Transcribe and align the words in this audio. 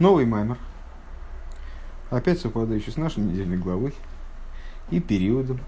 Новый 0.00 0.24
маймер. 0.24 0.56
Опять 2.08 2.40
совпадающий 2.40 2.90
с 2.90 2.96
нашей 2.96 3.22
недельной 3.22 3.58
главой 3.58 3.94
и 4.90 4.98
периодом. 4.98 5.60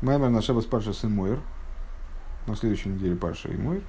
Маймер 0.00 0.30
на 0.30 0.40
Шабас 0.40 0.64
Парша 0.64 0.94
Симойр. 0.94 1.38
На 2.46 2.56
следующей 2.56 2.88
неделе 2.88 3.14
Парша 3.14 3.50
и 3.50 3.56
Мойр. 3.58 3.82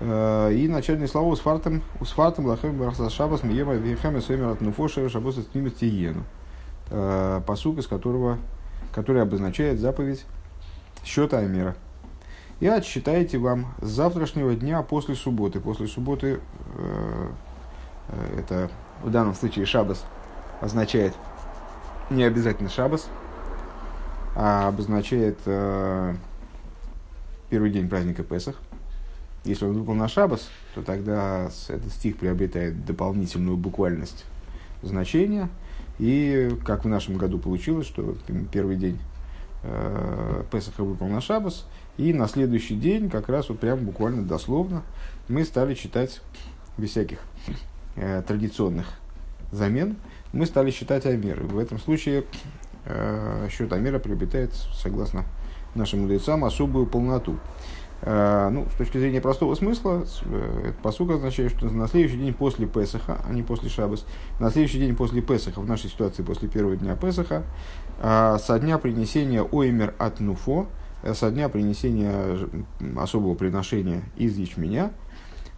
Э, 0.00 0.52
и 0.52 0.68
начальные 0.68 1.08
слова 1.08 1.28
у 1.28 1.36
Сфартом, 1.36 1.82
у 2.00 2.04
Сфартом 2.04 2.44
Лахем 2.44 2.76
Бараса 2.76 3.08
Шабас 3.08 3.44
Миема 3.44 3.76
Вихаме 3.76 4.20
Соймер 4.20 4.48
от 4.48 4.60
Нуфоша 4.60 5.08
Шабоса 5.08 5.42
Тнимести 5.42 5.86
Йену. 5.86 6.24
Э, 6.90 7.40
посук, 7.46 7.78
из 7.78 7.86
которого, 7.86 8.36
который 8.94 9.22
обозначает 9.22 9.80
заповедь 9.80 10.26
счета 11.02 11.38
Амира. 11.38 11.76
И 12.60 12.66
отсчитайте 12.66 13.38
вам 13.38 13.74
с 13.80 13.88
завтрашнего 13.88 14.54
дня 14.54 14.82
после 14.82 15.14
субботы. 15.14 15.60
После 15.60 15.86
субботы 15.86 16.40
э, 16.76 17.30
это 18.36 18.70
в 19.02 19.10
данном 19.10 19.34
случае 19.34 19.66
Шабас 19.66 20.04
означает 20.60 21.14
не 22.10 22.24
обязательно 22.24 22.68
Шабас, 22.68 23.08
а 24.34 24.68
обозначает 24.68 25.38
э, 25.46 26.14
первый 27.50 27.70
день 27.70 27.88
праздника 27.88 28.22
Песах. 28.22 28.56
Если 29.44 29.64
он 29.66 29.78
выпал 29.78 29.94
на 29.94 30.08
Шабас, 30.08 30.48
то 30.74 30.82
тогда 30.82 31.50
этот 31.68 31.92
стих 31.92 32.16
приобретает 32.16 32.84
дополнительную 32.84 33.56
буквальность 33.56 34.24
значения. 34.82 35.48
И 35.98 36.50
как 36.64 36.84
в 36.84 36.88
нашем 36.88 37.16
году 37.16 37.38
получилось, 37.38 37.86
что 37.86 38.16
первый 38.50 38.76
день 38.76 38.98
э, 39.62 40.42
Песаха 40.50 40.82
выпал 40.82 41.08
на 41.08 41.20
Шабас, 41.20 41.66
и 41.96 42.12
на 42.12 42.26
следующий 42.26 42.74
день, 42.74 43.08
как 43.08 43.28
раз 43.28 43.48
вот 43.48 43.60
прям 43.60 43.84
буквально 43.84 44.22
дословно, 44.22 44.82
мы 45.28 45.44
стали 45.44 45.74
читать 45.74 46.20
без 46.76 46.90
всяких 46.90 47.18
э, 47.96 48.22
традиционных 48.26 48.86
замен, 49.50 49.96
мы 50.32 50.46
стали 50.46 50.70
считать 50.70 51.06
Амир. 51.06 51.42
В 51.42 51.58
этом 51.58 51.78
случае 51.78 52.24
э, 52.86 53.48
счет 53.50 53.72
Амира 53.72 53.98
приобретает, 53.98 54.52
согласно 54.52 55.24
нашим 55.74 56.02
мудрецам, 56.02 56.44
особую 56.44 56.86
полноту. 56.86 57.38
Э, 58.02 58.50
ну, 58.50 58.66
с 58.70 58.76
точки 58.76 58.98
зрения 58.98 59.20
простого 59.20 59.54
смысла, 59.54 60.04
э, 60.24 60.60
этот 60.68 60.78
посук 60.78 61.12
означает, 61.12 61.52
что 61.52 61.66
на 61.66 61.88
следующий 61.88 62.18
день 62.18 62.34
после 62.34 62.66
Песаха, 62.66 63.18
а 63.26 63.32
не 63.32 63.42
после 63.42 63.70
Шабас, 63.70 64.04
на 64.40 64.50
следующий 64.50 64.78
день 64.78 64.94
после 64.94 65.22
Песаха, 65.22 65.60
в 65.60 65.68
нашей 65.68 65.88
ситуации 65.88 66.22
после 66.22 66.48
первого 66.48 66.76
дня 66.76 66.96
Песаха, 66.96 67.44
э, 68.00 68.36
со 68.42 68.58
дня 68.58 68.78
принесения 68.78 69.42
Оймер 69.42 69.94
от 69.98 70.20
Нуфо, 70.20 70.66
э, 71.02 71.14
со 71.14 71.30
дня 71.30 71.48
принесения 71.48 72.46
особого 72.96 73.34
приношения 73.34 74.02
из 74.16 74.36
ячменя, 74.36 74.92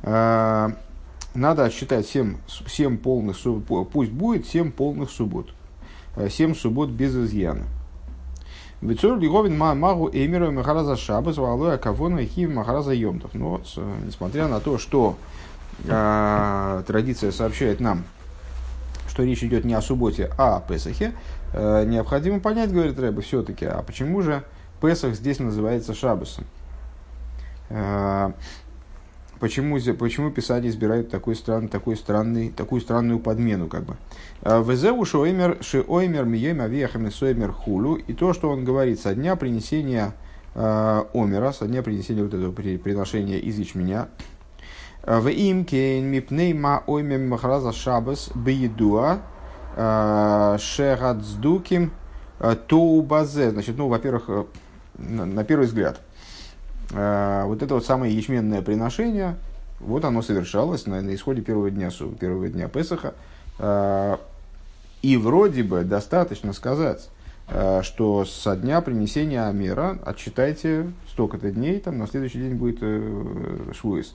э, 0.03 0.69
надо 1.37 1.65
отсчитать 1.65 2.06
7, 2.06 2.37
7 2.67 2.98
полных, 2.98 3.37
пусть 3.92 4.11
будет 4.11 4.47
7 4.47 4.73
полных 4.73 5.11
суббот. 5.11 5.53
7 6.28 6.55
суббот 6.55 6.91
без 6.91 7.15
изъяна. 7.15 7.65
Вицур 8.83 9.19
Лиговин 9.19 9.56
Магу 9.56 10.11
Эмиру 10.12 10.53
Махараза 10.53 10.97
Шабас 10.97 11.39
Валуя 11.39 11.78
Кавона 11.78 12.25
Хив 12.25 12.51
Махараза 12.51 12.93
Йомтов. 12.93 13.33
Но 13.34 13.61
несмотря 14.05 14.48
на 14.48 14.61
то, 14.61 14.77
что 14.77 15.17
э, 15.84 16.83
традиция 16.87 17.33
сообщает 17.33 17.81
нам, 17.81 18.05
что 19.09 19.23
речь 19.23 19.43
идет 19.43 19.65
не 19.65 19.73
о 19.73 19.81
субботе, 19.81 20.31
а 20.37 20.56
о 20.56 20.61
Песахе, 20.61 21.15
э, 21.55 21.84
необходимо 21.87 22.39
понять, 22.39 22.71
говорит 22.71 22.98
Рэбе, 22.98 23.23
все-таки, 23.23 23.65
а 23.65 23.83
почему 23.83 24.21
же 24.21 24.45
Песах 24.83 25.15
здесь 25.15 25.39
называется 25.39 25.95
Шабасом? 25.95 26.45
Почему, 29.39 29.79
почему 29.98 30.31
Писание 30.31 30.70
избирает 30.70 31.11
такой 31.11 31.37
странный, 31.37 31.69
такой 31.69 31.97
странный, 31.97 32.51
такую 32.51 32.81
странную 32.81 33.19
подмену, 33.19 33.69
как 33.69 33.84
бы. 33.84 33.97
А, 34.43 34.62
Везеу 34.62 35.05
шоэмер 35.05 35.59
шиоймер 35.61 36.25
мием 36.25 36.62
авиахами 36.62 37.11
соймер 37.11 37.53
хулу. 37.53 37.97
И 37.97 38.15
то, 38.15 38.33
что 38.33 38.48
он 38.51 38.65
говорит 38.65 38.98
со 38.98 39.15
дня 39.15 39.37
принесения 39.37 40.15
э, 40.55 41.05
омера, 41.12 41.53
со 41.53 41.66
дня 41.66 41.83
принесения 41.83 42.22
вот 42.22 42.33
этого 42.33 42.53
приношения 42.53 43.38
из 43.38 43.59
ячменя. 43.59 44.09
А, 45.03 45.21
в 45.21 45.28
им 45.28 45.66
кейн 45.66 46.06
мипней 46.06 46.55
ма 46.55 46.83
оймем 46.87 47.28
махраза 47.28 47.72
шабас 47.72 48.31
бейдуа 48.34 49.21
шегадздуким 50.59 51.93
тоубазе. 52.66 53.50
Значит, 53.50 53.77
ну, 53.77 53.89
во-первых, 53.89 54.25
э, 54.28 54.44
на, 54.99 55.44
первый 55.44 55.66
взгляд, 55.66 56.00
вот 56.91 57.62
это 57.62 57.74
вот 57.74 57.84
самое 57.84 58.14
ячменное 58.14 58.62
приношение, 58.62 59.36
вот 59.80 60.04
оно 60.04 60.22
совершалось 60.22 60.86
на, 60.86 61.00
на 61.02 61.14
исходе 61.14 61.42
первого 61.42 61.70
дня, 61.70 61.91
первого 62.19 62.48
дня 62.48 62.69
Песаха. 62.69 63.14
Э, 63.58 64.16
и 65.02 65.16
вроде 65.16 65.62
бы 65.62 65.84
достаточно 65.84 66.52
сказать, 66.52 67.08
э, 67.48 67.82
что 67.82 68.24
со 68.24 68.56
дня 68.56 68.80
принесения 68.80 69.47
Амера 69.47 69.98
отчитайте 70.04 70.91
столько-то 71.08 71.50
дней, 71.50 71.78
там 71.80 71.98
на 71.98 72.06
следующий 72.06 72.38
день 72.38 72.54
будет 72.54 72.80
Швуис. 73.76 74.14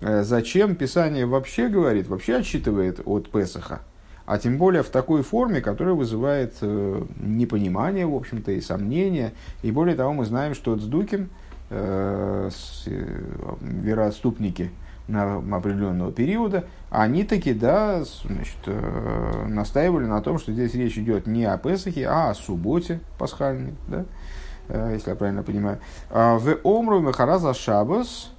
Зачем 0.00 0.76
Писание 0.76 1.26
вообще 1.26 1.68
говорит, 1.68 2.06
вообще 2.06 2.36
отсчитывает 2.36 3.00
от 3.04 3.30
Песаха? 3.32 3.80
А 4.26 4.38
тем 4.38 4.56
более 4.56 4.84
в 4.84 4.90
такой 4.90 5.22
форме, 5.22 5.60
которая 5.60 5.94
вызывает 5.94 6.54
непонимание, 6.60 8.06
в 8.06 8.14
общем-то, 8.14 8.52
и 8.52 8.60
сомнения. 8.60 9.32
И 9.62 9.72
более 9.72 9.96
того, 9.96 10.12
мы 10.12 10.24
знаем, 10.24 10.54
что 10.54 10.76
э, 10.76 10.76
э, 10.76 11.26
вероотступники 11.70 14.70
на 15.08 15.38
определенного 15.56 16.12
периода, 16.12 16.66
они 16.90 17.24
таки, 17.24 17.54
да, 17.54 18.04
значит, 18.04 18.58
э, 18.66 19.46
настаивали 19.48 20.04
на 20.04 20.20
том, 20.20 20.38
что 20.38 20.52
здесь 20.52 20.74
речь 20.74 20.98
идет 20.98 21.26
не 21.26 21.46
о 21.46 21.56
Песахе, 21.56 22.06
а 22.06 22.30
о 22.30 22.34
субботе 22.34 23.00
пасхальной, 23.18 23.74
да, 23.88 24.04
э, 24.68 24.90
если 24.94 25.10
я 25.10 25.16
правильно 25.16 25.42
понимаю. 25.42 25.78
А 26.10 26.38
в 26.38 26.58
Омру 26.62 27.00
Махараза 27.00 27.54
Шабас 27.54 28.32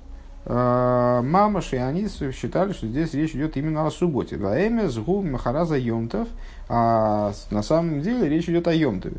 э, 0.45 1.21
мама 1.23 1.61
и 1.71 1.75
они 1.75 2.07
считали, 2.07 2.73
что 2.73 2.87
здесь 2.87 3.15
речь 3.15 3.31
идет 3.31 3.57
именно 3.57 3.87
о 3.87 3.91
субботе. 3.91 4.37
Ваэмес 4.37 4.95
гу 4.99 5.23
Махараза 5.23 5.75
Йомтов, 5.75 6.27
а 6.67 7.33
на 7.49 7.63
самом 7.63 8.01
деле 8.01 8.29
речь 8.29 8.47
идет 8.47 8.67
о 8.67 8.73
Йомтове. 8.73 9.17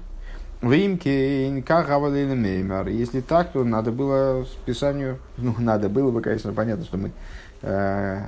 Меймар. 2.35 2.89
Если 2.89 3.21
так, 3.21 3.53
то 3.53 3.65
надо 3.65 3.93
было 3.93 4.45
Писанию, 4.67 5.19
ну, 5.39 5.55
надо 5.59 5.89
было 5.89 6.11
бы, 6.11 6.21
конечно, 6.21 6.53
понятно, 6.53 6.85
что 6.85 6.99
мы 6.99 7.13
э, 7.63 8.21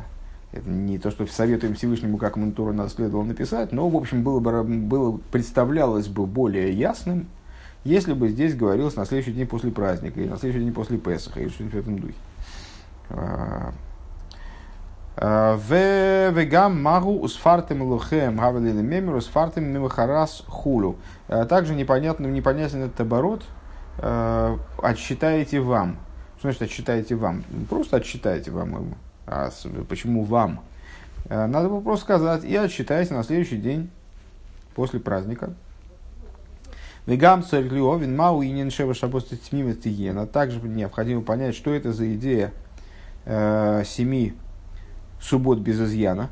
не 0.64 0.98
то, 0.98 1.10
что 1.10 1.26
советуем 1.26 1.74
Всевышнему, 1.74 2.16
как 2.16 2.38
Мантуру 2.38 2.72
надо 2.72 2.88
следовало 2.88 3.24
написать, 3.24 3.72
но, 3.72 3.86
в 3.86 3.96
общем, 3.96 4.22
было 4.22 4.40
бы, 4.40 4.64
было, 4.64 5.20
представлялось 5.30 6.08
бы 6.08 6.24
более 6.24 6.72
ясным, 6.72 7.26
если 7.84 8.14
бы 8.14 8.28
здесь 8.30 8.54
говорилось 8.54 8.96
на 8.96 9.04
следующий 9.04 9.32
день 9.32 9.46
после 9.46 9.70
праздника, 9.70 10.18
или 10.18 10.28
на 10.28 10.38
следующий 10.38 10.64
день 10.64 10.72
после 10.72 10.96
Песаха, 10.96 11.38
или 11.38 11.50
что-нибудь 11.50 11.74
в 11.74 11.80
этом 11.80 11.98
духе. 11.98 12.14
А, 15.16 15.56
Вегам 16.30 16.82
магу 16.82 17.18
усфартем 17.18 17.82
лухем 17.82 18.36
гавелили 18.36 18.80
мемер 18.82 19.16
усфартем 19.16 19.64
мимахарас 19.64 20.42
хулу. 20.46 20.96
Также 21.28 21.74
непонятно, 21.74 22.26
непонятен 22.26 22.82
этот 22.84 23.00
оборот. 23.00 23.44
Отсчитаете 24.78 25.60
вам. 25.60 25.98
Что 26.38 26.48
значит 26.48 26.62
отсчитаете 26.62 27.14
вам? 27.14 27.44
Просто 27.68 27.98
отсчитайте 27.98 28.50
вам. 28.50 28.94
А 29.26 29.50
почему 29.88 30.24
вам? 30.24 30.60
Надо 31.28 31.68
было 31.68 31.80
просто 31.80 32.04
сказать 32.04 32.44
и 32.44 32.56
отсчитайте 32.56 33.14
на 33.14 33.22
следующий 33.22 33.58
день 33.58 33.90
после 34.74 34.98
праздника. 34.98 35.52
Вегам 37.06 37.42
царь 37.42 37.68
мау 37.70 38.42
и 38.42 38.50
неншева 38.50 38.94
шабоста 38.94 39.36
тьмима 39.36 39.74
Также 40.26 40.60
необходимо 40.60 41.22
понять, 41.22 41.56
что 41.56 41.72
это 41.72 41.92
за 41.92 42.14
идея 42.14 42.52
э, 43.24 43.82
семи 43.84 44.34
суббот 45.22 45.60
без 45.60 45.80
изъяна. 45.80 46.28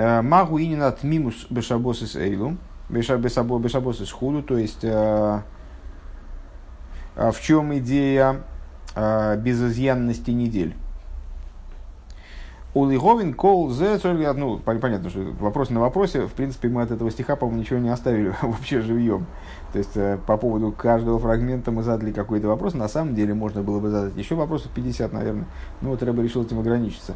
Э, 0.00 0.22
магу 0.22 0.58
инин 0.58 0.82
от 0.82 1.02
мимус 1.02 1.46
бешабос 1.50 2.02
из 2.02 2.16
эйлу, 2.16 2.56
бешабос 2.88 4.00
из 4.00 4.10
худу, 4.10 4.42
то 4.42 4.56
есть 4.56 4.82
э, 4.82 5.40
э, 7.16 7.30
в 7.30 7.40
чем 7.42 7.76
идея 7.78 8.42
безызъянности 8.96 10.32
недель. 10.32 10.74
Улиговин 12.74 13.34
кол 13.34 13.70
зе 13.70 14.00
ну, 14.02 14.58
понятно, 14.58 15.10
что 15.10 15.20
вопрос 15.38 15.70
на 15.70 15.80
вопросе, 15.80 16.26
в 16.26 16.32
принципе, 16.32 16.68
мы 16.68 16.82
от 16.82 16.90
этого 16.90 17.10
стиха, 17.12 17.36
по-моему, 17.36 17.60
ничего 17.60 17.78
не 17.78 17.90
оставили 17.90 18.34
вообще 18.42 18.80
живьем. 18.80 19.26
То 19.72 19.78
есть, 19.78 20.24
по 20.26 20.36
поводу 20.36 20.72
каждого 20.72 21.20
фрагмента 21.20 21.70
мы 21.70 21.84
задали 21.84 22.10
какой-то 22.10 22.48
вопрос. 22.48 22.74
На 22.74 22.88
самом 22.88 23.14
деле, 23.14 23.32
можно 23.32 23.62
было 23.62 23.78
бы 23.78 23.90
задать 23.90 24.16
еще 24.16 24.34
вопросов 24.34 24.72
50, 24.74 25.12
наверное. 25.12 25.46
Но 25.82 25.90
вот 25.90 26.02
Рэба 26.02 26.22
решил 26.22 26.42
этим 26.42 26.58
ограничиться. 26.58 27.14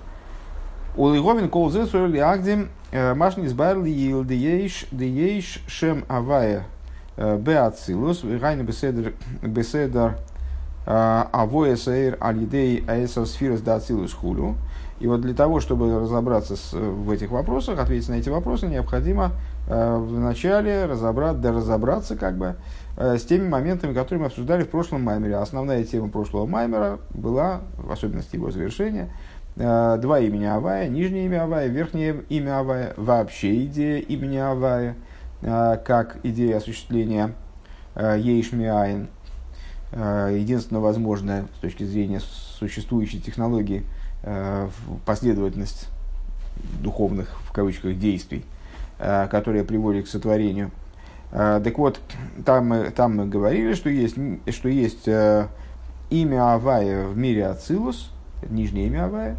Улиговин 0.97 1.49
кол 1.49 1.71
зе 1.71 1.87
соли 1.87 2.19
агдим 2.19 2.69
э, 2.93 3.15
машни 3.15 3.47
избавили 3.47 3.91
диеш 4.93 5.61
шем 5.67 6.05
авая 6.07 6.67
э, 7.17 7.37
беацилус 7.37 8.23
вигайна 8.23 8.63
беседер 8.63 9.15
беседер 9.43 10.19
э, 10.87 11.25
авоя 11.33 11.75
сейр 11.75 12.17
алидей 12.21 12.85
аэсосфирос 12.87 13.61
дацилус 13.61 14.13
хулю. 14.13 14.55
И 15.01 15.09
вот 15.09 15.23
для 15.23 15.35
того, 15.35 15.59
чтобы 15.59 15.99
разобраться 15.99 16.55
с, 16.55 16.73
в 16.73 17.11
этих 17.11 17.33
вопросах, 17.33 17.81
ответить 17.81 18.09
на 18.09 18.15
эти 18.15 18.29
вопросы, 18.29 18.69
необходимо 18.69 19.33
э, 19.67 19.97
вначале 19.99 20.87
разобрать, 20.87 21.41
да 21.41 21.51
разобраться 21.51 22.15
как 22.15 22.39
бы 22.39 22.55
э, 22.97 23.19
с 23.19 23.25
теми 23.25 23.49
моментами, 23.49 23.93
которые 23.93 24.21
мы 24.21 24.27
обсуждали 24.27 24.63
в 24.63 24.69
прошлом 24.69 25.03
маймере. 25.03 25.35
Основная 25.35 25.83
тема 25.83 26.09
прошлого 26.09 26.47
маймера 26.47 27.01
была, 27.11 27.63
в 27.77 27.91
особенности 27.91 28.37
его 28.37 28.53
завершения, 28.53 29.09
э, 29.11 29.34
два 29.57 30.19
имени 30.21 30.45
Авая, 30.45 30.89
нижнее 30.89 31.27
имя 31.27 31.45
Авая, 31.45 31.69
верхнее 31.69 32.25
имя 32.29 32.61
Авая, 32.61 32.95
вообще 32.97 33.65
идея 33.67 34.01
имени 34.01 34.37
Авая, 34.37 34.97
э, 35.43 35.79
как 35.85 36.19
идея 36.25 36.57
осуществления 36.57 37.33
э, 37.95 38.19
Ейшмиайн, 38.19 39.09
э, 39.93 40.37
единственно 40.39 40.81
возможная 40.81 41.47
с 41.57 41.61
точки 41.61 41.85
зрения 41.85 42.21
существующей 42.21 43.21
технологии– 43.21 43.85
Э, 44.27 44.71
последовательность 45.05 45.89
духовных, 46.81 47.39
в 47.47 47.53
кавычках, 47.53 47.99
действий, 47.99 48.43
э, 48.99 49.29
которые 49.31 49.65
приводят 49.65 50.07
к 50.07 50.09
сотворению. 50.09 50.71
Э, 51.31 51.61
так 51.63 51.77
вот, 51.77 52.01
там 52.47 52.69
мы, 52.69 52.91
там 52.91 53.17
мы 53.17 53.27
говорили, 53.27 53.75
что 53.75 53.91
есть, 53.91 54.17
что 54.49 54.69
есть 54.71 55.07
имя 55.07 56.55
Авая 56.55 57.07
в 57.07 57.19
мире 57.19 57.49
Ацилус, 57.49 58.11
нижнее 58.51 58.87
имя 58.87 59.05
Авая, 59.05 59.37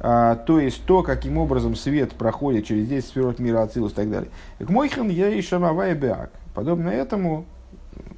то 0.00 0.58
есть 0.58 0.84
то, 0.84 1.04
каким 1.04 1.38
образом 1.38 1.76
свет 1.76 2.12
проходит 2.14 2.66
через 2.66 2.88
10 2.88 3.08
сферот 3.08 3.38
мира 3.38 3.62
Ацилус 3.62 3.92
и 3.92 3.94
так 3.94 4.10
далее. 4.10 4.30
К 4.58 4.68
Мойхам 4.68 5.08
я 5.08 5.28
и 5.28 5.40
Шамавая 5.40 5.94
Беак. 5.94 6.30
Подобно 6.54 6.88
этому 6.88 7.46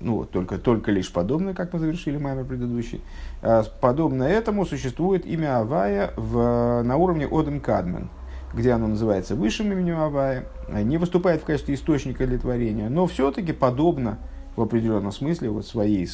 ну, 0.01 0.25
только, 0.25 0.59
только 0.59 0.91
лишь 0.91 1.11
подобно, 1.13 1.55
как 1.55 1.73
мы 1.73 1.79
завершили 1.79 2.19
маймер 2.19 2.45
предыдущий, 2.45 3.01
а, 3.43 3.65
подобно 3.81 4.25
этому 4.25 4.67
существует 4.67 5.27
имя 5.27 5.61
Авая 5.61 6.13
в, 6.17 6.83
на 6.83 6.97
уровне 6.97 7.27
Одем 7.27 7.61
Кадмен, 7.61 8.09
где 8.53 8.73
оно 8.73 8.87
называется 8.87 9.35
высшим 9.35 9.73
именем 9.73 10.01
Авая, 10.01 10.45
не 10.69 10.99
выступает 10.99 11.43
в 11.43 11.45
качестве 11.45 11.75
источника 11.75 12.27
для 12.27 12.39
творения, 12.39 12.89
но 12.89 13.07
все-таки 13.07 13.53
подобно 13.53 14.19
в 14.57 14.63
определенном 14.63 15.11
смысле 15.11 15.51
вот 15.51 15.67
своей 15.67 16.09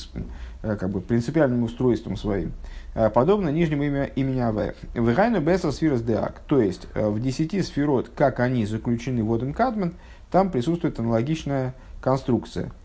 э, 0.62 0.76
как 0.76 0.90
бы 0.90 1.00
принципиальным 1.00 1.64
устройством 1.64 2.17
своим, 2.17 2.52
а, 2.52 2.55
подобно 3.14 3.48
нижнему 3.50 3.84
имя, 3.84 4.04
имени 4.04 4.40
Авая. 4.40 4.75
Вегайну 4.94 5.40
беса 5.40 5.72
сфирос 5.72 6.02
деак, 6.02 6.40
то 6.46 6.60
есть 6.60 6.87
э, 6.94 7.08
в 7.08 7.20
десяти 7.20 7.62
сферот, 7.62 8.10
как 8.14 8.40
они 8.40 8.66
заключены 8.66 9.25
в 9.25 9.32
Одем 9.32 9.52
Кадмен, 9.52 9.94
там 10.31 10.50
присутствует 10.50 10.98
аналогичная 10.98 11.75
конструкция– 12.00 12.72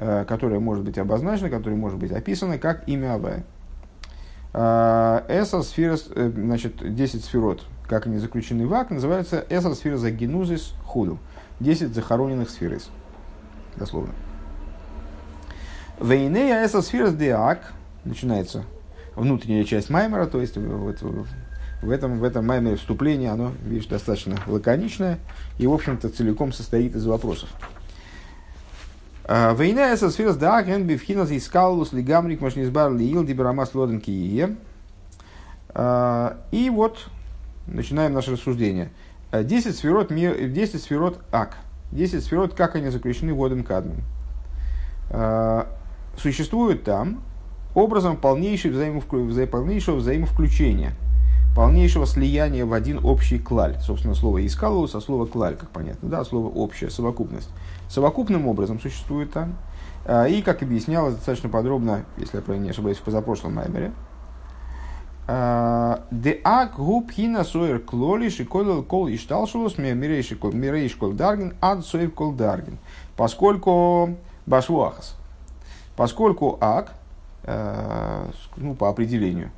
Э, 0.00 0.24
которое 0.24 0.60
может 0.60 0.84
быть 0.84 0.96
обозначено, 0.96 1.50
которое 1.50 1.74
может 1.74 1.98
быть 1.98 2.12
описано 2.12 2.56
как 2.56 2.88
имя 2.88 3.14
Авая. 3.14 3.44
Э, 4.52 5.22
эса 5.26 5.62
сфера, 5.62 5.98
э, 6.14 6.30
значит, 6.32 6.94
10 6.94 7.24
сферот, 7.24 7.66
как 7.88 8.06
они 8.06 8.18
заключены 8.18 8.68
в 8.68 8.74
ак, 8.74 8.90
называется 8.90 9.44
эса 9.48 9.74
сфера 9.74 9.96
за 9.96 10.12
генузис 10.12 10.74
худу. 10.84 11.18
10 11.58 11.92
захороненных 11.92 12.48
сферис. 12.48 12.90
Дословно. 13.74 14.14
Вейнея 16.00 16.64
эса 16.64 16.80
сфера 16.80 17.10
деак, 17.10 17.72
начинается 18.04 18.62
внутренняя 19.18 19.64
часть 19.64 19.90
Маймера, 19.90 20.26
то 20.26 20.40
есть 20.40 20.56
вот, 20.56 21.02
в 21.82 21.90
этом, 21.90 22.18
в 22.18 22.24
этом 22.24 22.46
маймере 22.46 22.76
вступление, 22.76 23.30
оно, 23.30 23.52
видишь, 23.64 23.86
достаточно 23.86 24.36
лаконичное 24.46 25.18
и, 25.58 25.66
в 25.66 25.72
общем-то, 25.72 26.08
целиком 26.08 26.52
состоит 26.52 26.96
из 26.96 27.04
вопросов. 27.06 27.48
Война 29.28 29.92
эса 29.92 30.10
сфера 30.10 30.32
да 30.32 30.62
ген 30.62 30.88
искалус 30.88 31.92
лигамрик 31.92 32.40
машнизбар 32.40 32.92
лиил 32.94 33.24
дибрамас 33.24 33.74
лоден 33.74 34.00
кие. 34.00 34.56
И 36.50 36.70
вот 36.70 37.08
начинаем 37.66 38.14
наше 38.14 38.32
рассуждение. 38.32 38.90
10 39.30 39.76
сферот, 39.76 40.08
10 40.08 40.82
сферот 40.82 41.20
ак. 41.30 41.58
10 41.92 42.24
сферот, 42.24 42.54
как 42.54 42.74
они 42.76 42.88
заключены 42.88 43.34
в 43.34 43.44
Одем 43.44 43.64
Кадмин. 43.64 44.02
Существует 46.16 46.84
там 46.84 47.22
образом 47.78 48.16
полнейшего, 48.16 48.72
взаимовклю... 48.72 49.46
полнейшего 49.46 49.96
взаимовключения, 49.96 50.92
полнейшего 51.54 52.06
слияния 52.06 52.66
в 52.66 52.72
один 52.72 53.04
общий 53.04 53.38
клаль. 53.38 53.76
Собственно, 53.80 54.14
слово 54.14 54.46
искалус, 54.46 54.94
а 54.94 55.00
слово 55.00 55.26
клаль, 55.26 55.56
как 55.56 55.70
понятно, 55.70 56.08
да, 56.08 56.24
слово 56.24 56.48
общая, 56.48 56.90
совокупность 56.90 57.48
совокупным 57.88 58.46
образом 58.46 58.80
существует 58.80 59.32
там. 59.32 59.56
А, 60.04 60.26
и, 60.26 60.42
как 60.42 60.62
объяснялось 60.62 61.14
достаточно 61.14 61.48
подробно, 61.48 62.04
если 62.16 62.42
я 62.46 62.58
не 62.58 62.70
ошибаюсь, 62.70 62.98
в 62.98 63.02
позапрошлом 63.02 63.54
маймере, 63.54 63.92
а, 65.26 66.04
Де 66.10 66.40
ак 66.44 66.76
губ 66.76 67.10
хина 67.10 67.44
соер 67.44 67.80
клолиш 67.80 68.40
и 68.40 68.44
колел 68.44 68.82
кол 68.82 69.08
и 69.08 69.16
шталшулус 69.16 69.76
мирейш 69.76 70.34
кол 70.96 71.12
дарген 71.12 71.54
ад 71.60 71.84
соер 71.84 72.10
кол 72.10 72.32
дарген. 72.32 72.78
Поскольку 73.16 74.16
башвуахас. 74.46 75.16
Поскольку 75.96 76.56
ак, 76.60 76.94
ну, 78.56 78.74
по 78.74 78.88
определению, 78.88 79.50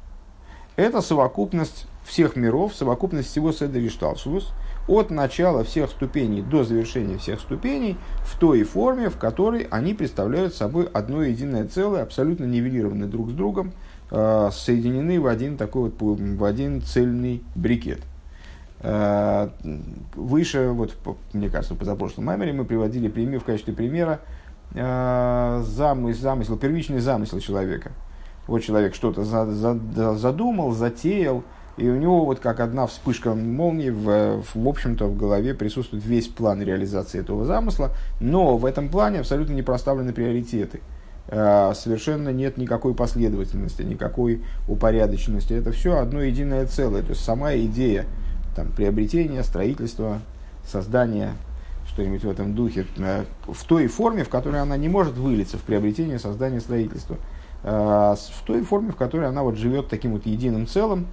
это 0.76 1.00
совокупность 1.00 1.86
всех 2.04 2.36
миров, 2.36 2.74
совокупность 2.74 3.28
всего 3.28 3.52
седа 3.52 3.88
шталшулус, 3.88 4.52
от 4.88 5.10
начала 5.10 5.62
всех 5.62 5.90
ступеней 5.90 6.42
до 6.42 6.64
завершения 6.64 7.18
всех 7.18 7.40
ступеней 7.40 7.96
в 8.24 8.38
той 8.38 8.64
форме, 8.64 9.08
в 9.08 9.16
которой 9.16 9.68
они 9.70 9.94
представляют 9.94 10.54
собой 10.54 10.88
одно 10.92 11.22
единое 11.22 11.66
целое, 11.66 12.02
абсолютно 12.02 12.44
нивелированы 12.44 13.06
друг 13.06 13.30
с 13.30 13.32
другом, 13.32 13.72
э, 14.10 14.50
соединены 14.52 15.20
в 15.20 15.26
один 15.26 15.56
такой 15.56 15.92
вот, 15.96 16.18
в 16.18 16.44
один 16.44 16.82
цельный 16.82 17.42
брикет. 17.54 18.00
Э, 18.80 19.50
выше, 20.14 20.70
вот, 20.70 20.96
мне 21.32 21.48
кажется, 21.50 21.74
в 21.74 21.78
позапрошлом 21.78 22.24
маймере 22.24 22.52
мы 22.52 22.64
приводили 22.64 23.08
пример, 23.08 23.40
в 23.40 23.44
качестве 23.44 23.74
примера 23.74 24.20
э, 24.74 25.62
замысел, 25.66 26.20
замысел, 26.20 26.56
первичный 26.56 27.00
замысел 27.00 27.40
человека. 27.40 27.92
Вот 28.46 28.60
человек 28.62 28.94
что-то 28.94 29.24
задумал, 29.24 30.72
затеял, 30.72 31.44
и 31.76 31.88
у 31.88 31.96
него 31.96 32.24
вот 32.24 32.40
как 32.40 32.60
одна 32.60 32.86
вспышка 32.86 33.34
молнии, 33.34 33.90
в, 33.90 34.42
в 34.54 34.68
общем-то, 34.68 35.06
в 35.06 35.16
голове 35.16 35.54
присутствует 35.54 36.04
весь 36.04 36.28
план 36.28 36.62
реализации 36.62 37.20
этого 37.20 37.44
замысла, 37.44 37.92
но 38.20 38.56
в 38.56 38.64
этом 38.64 38.88
плане 38.88 39.20
абсолютно 39.20 39.52
не 39.52 39.62
проставлены 39.62 40.12
приоритеты. 40.12 40.80
А, 41.28 41.74
совершенно 41.74 42.30
нет 42.30 42.56
никакой 42.56 42.94
последовательности, 42.94 43.82
никакой 43.82 44.42
упорядоченности. 44.68 45.52
Это 45.52 45.70
все 45.70 45.98
одно 45.98 46.20
единое 46.20 46.66
целое. 46.66 47.02
То 47.02 47.10
есть 47.10 47.24
сама 47.24 47.54
идея 47.54 48.04
там, 48.56 48.72
приобретения, 48.72 49.44
строительства, 49.44 50.20
создания, 50.66 51.34
что-нибудь 52.00 52.24
в 52.24 52.30
этом 52.30 52.54
духе, 52.54 52.86
э, 52.98 53.24
в 53.46 53.64
той 53.64 53.86
форме, 53.86 54.24
в 54.24 54.28
которой 54.28 54.60
она 54.60 54.76
не 54.76 54.88
может 54.88 55.16
вылиться 55.16 55.58
в 55.58 55.62
приобретение, 55.62 56.18
создание, 56.18 56.60
строительство. 56.60 57.16
А, 57.62 58.14
в 58.14 58.46
той 58.46 58.62
форме, 58.62 58.90
в 58.92 58.96
которой 58.96 59.28
она 59.28 59.42
вот 59.42 59.56
живет 59.56 59.88
таким 59.88 60.12
вот 60.12 60.24
единым 60.24 60.66
целым, 60.66 61.06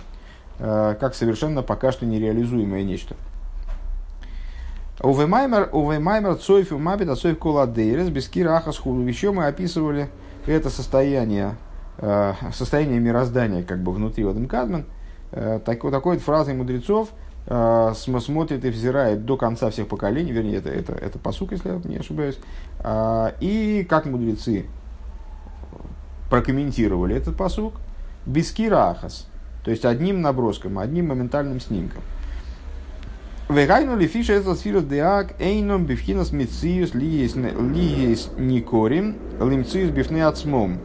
Э, 0.60 0.96
как 1.00 1.14
совершенно 1.14 1.62
пока 1.62 1.92
что 1.92 2.06
нереализуемое 2.06 2.84
нечто. 2.84 3.16
Увемаймер, 5.02 5.70
увемаймер, 5.72 6.36
цойф, 6.36 6.72
умабида, 6.72 7.16
цойф, 7.16 7.38
коладейрес, 7.38 8.10
бескира, 8.10 8.58
ахас, 8.58 8.78
худу. 8.78 9.06
Еще 9.06 9.32
мы 9.32 9.46
описывали 9.46 10.10
это 10.48 10.72
состояние, 10.72 11.56
э, 12.00 12.34
состояние 12.54 13.00
мироздания 13.00 13.64
как 13.64 13.84
бы 13.84 13.92
внутри 13.92 14.26
Одем 14.26 14.48
Кадмен. 14.48 14.86
Э, 15.32 15.60
такой, 15.64 15.92
такой 15.92 16.16
вот 16.16 16.24
фразой 16.24 16.56
мудрецов 16.56 17.10
смотрит 17.48 18.66
и 18.66 18.70
взирает 18.70 19.26
до 19.26 19.38
конца 19.38 19.70
всех 19.70 19.88
поколений, 19.88 20.32
вернее, 20.32 20.58
это, 20.58 20.70
это, 20.70 20.94
это 20.94 21.18
посук, 21.18 21.54
если 21.54 21.70
я 21.70 21.82
не 21.86 21.98
ошибаюсь. 21.98 22.38
И 23.40 23.88
как 23.90 24.06
мудрецы 24.06 24.66
прокомментировали 26.30 27.16
этот 27.16 27.38
посук, 27.38 27.76
бескира 28.26 28.90
ахас, 28.90 29.28
то 29.64 29.72
есть 29.72 29.86
одним 29.86 30.22
наброском, 30.22 30.78
одним 30.78 31.08
моментальным 31.08 31.62
снимком. 31.62 32.02
Вегайну 33.50 33.96
ли 33.96 34.08
фиша 34.08 34.34
это 34.34 34.56
сфирус 34.56 34.84
деак 34.84 35.40
эйном 35.40 35.86
бифхинас 35.86 36.34
мициус 36.34 36.94
лиес 36.94 37.36
никорим 37.36 39.16
лимциус 39.40 39.90
бифне 39.90 40.26
ацмом. 40.26 40.80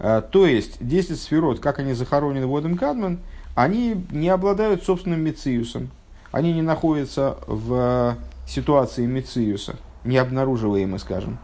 А, 0.00 0.22
то 0.22 0.44
есть 0.44 0.84
10 0.84 1.20
сферот, 1.20 1.60
как 1.60 1.78
они 1.78 1.92
захоронены 1.92 2.46
водом 2.46 2.76
Кадман, 2.76 3.20
они 3.54 4.06
не 4.10 4.28
обладают 4.28 4.82
собственным 4.84 5.20
мициусом. 5.20 5.90
Они 6.32 6.52
не 6.52 6.62
находятся 6.62 7.38
в 7.46 8.16
ситуации 8.46 9.06
мициуса, 9.06 9.76
не 10.04 10.18
обнаруживаемы, 10.18 10.98
скажем. 10.98 11.38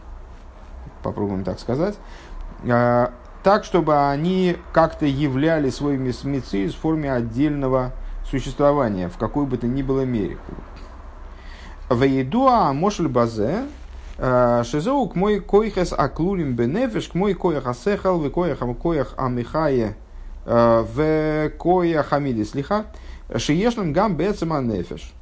Попробуем 1.03 1.43
так 1.43 1.59
сказать. 1.59 1.95
А, 2.69 3.13
так, 3.43 3.63
чтобы 3.63 4.09
они 4.09 4.57
как-то 4.73 5.05
являли 5.05 5.69
свой 5.69 5.97
мецмецы 5.97 6.67
в 6.67 6.75
форме 6.75 7.11
отдельного 7.11 7.93
существования, 8.29 9.09
в 9.09 9.17
какой 9.17 9.45
бы 9.45 9.57
то 9.57 9.67
ни 9.67 9.81
было 9.81 10.01
мере. 10.01 10.37
Вейдуа 11.89 12.71
мошель 12.73 13.07
базе, 13.07 13.63
э, 14.17 14.63
шизоу 14.65 15.09
к 15.09 15.15
мой 15.15 15.39
койхес 15.39 15.93
аклулим 15.93 16.53
бенефеш, 16.55 17.09
к 17.09 17.15
мой 17.15 17.33
коях 17.33 17.65
асехал, 17.65 18.19
вы 18.19 18.29
коях 18.29 18.59
коях 18.81 19.13
амихае 19.17 19.95
в 20.45 21.49
коя 21.57 22.03
хамиди 22.03 22.43
слиха 22.43 22.85
шиешным 23.35 23.93
гам 23.93 24.17
нефеш. 24.17 25.13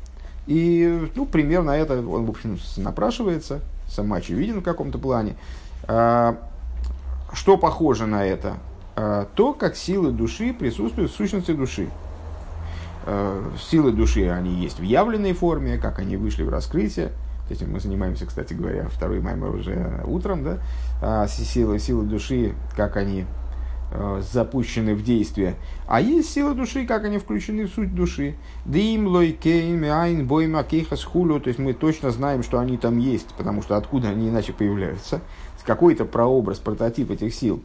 И, 0.47 1.09
ну, 1.15 1.25
примерно 1.25 1.71
это, 1.71 1.99
он, 1.99 2.25
в 2.25 2.29
общем, 2.29 2.57
напрашивается, 2.77 3.61
сам 3.87 4.11
очевиден 4.13 4.61
в 4.61 4.63
каком-то 4.63 4.97
плане. 4.97 5.35
Что 5.83 7.57
похоже 7.57 8.07
на 8.07 8.25
это? 8.25 8.57
То, 9.35 9.53
как 9.53 9.75
силы 9.75 10.11
души 10.11 10.53
присутствуют 10.53 11.11
в 11.11 11.15
сущности 11.15 11.51
души. 11.51 11.89
Силы 13.69 13.91
души, 13.91 14.27
они 14.29 14.51
есть 14.55 14.79
в 14.79 14.83
явленной 14.83 15.33
форме, 15.33 15.77
как 15.77 15.99
они 15.99 16.17
вышли 16.17 16.43
в 16.43 16.49
раскрытие. 16.49 17.11
Этим 17.49 17.71
мы 17.71 17.79
занимаемся, 17.79 18.25
кстати 18.25 18.53
говоря, 18.53 18.87
второй 18.89 19.21
маймер 19.21 19.55
уже 19.55 20.03
утром, 20.05 20.43
да? 20.43 20.57
А 21.01 21.27
силы, 21.27 21.79
силы 21.79 22.05
души, 22.05 22.53
как 22.75 22.95
они 22.97 23.21
э, 23.21 23.25
запущены 24.21 24.95
в 24.95 25.03
действие. 25.03 25.55
А 25.87 26.01
есть 26.01 26.31
силы 26.31 26.53
души, 26.53 26.85
как 26.85 27.05
они 27.05 27.17
включены 27.17 27.65
в 27.65 27.71
суть 27.71 27.95
души. 27.95 28.35
Дим, 28.65 29.07
лой, 29.07 29.31
кейм, 29.31 29.83
айн, 29.83 30.27
бойма, 30.27 30.63
кейхас, 30.63 31.03
хулю. 31.03 31.39
То 31.39 31.47
есть 31.47 31.59
мы 31.59 31.73
точно 31.73 32.11
знаем, 32.11 32.43
что 32.43 32.59
они 32.59 32.77
там 32.77 32.99
есть, 32.99 33.33
потому 33.37 33.61
что 33.61 33.77
откуда 33.77 34.09
они 34.09 34.29
иначе 34.29 34.53
появляются. 34.53 35.21
Какой-то 35.65 36.05
прообраз, 36.05 36.59
прототип 36.59 37.11
этих 37.11 37.33
сил, 37.33 37.61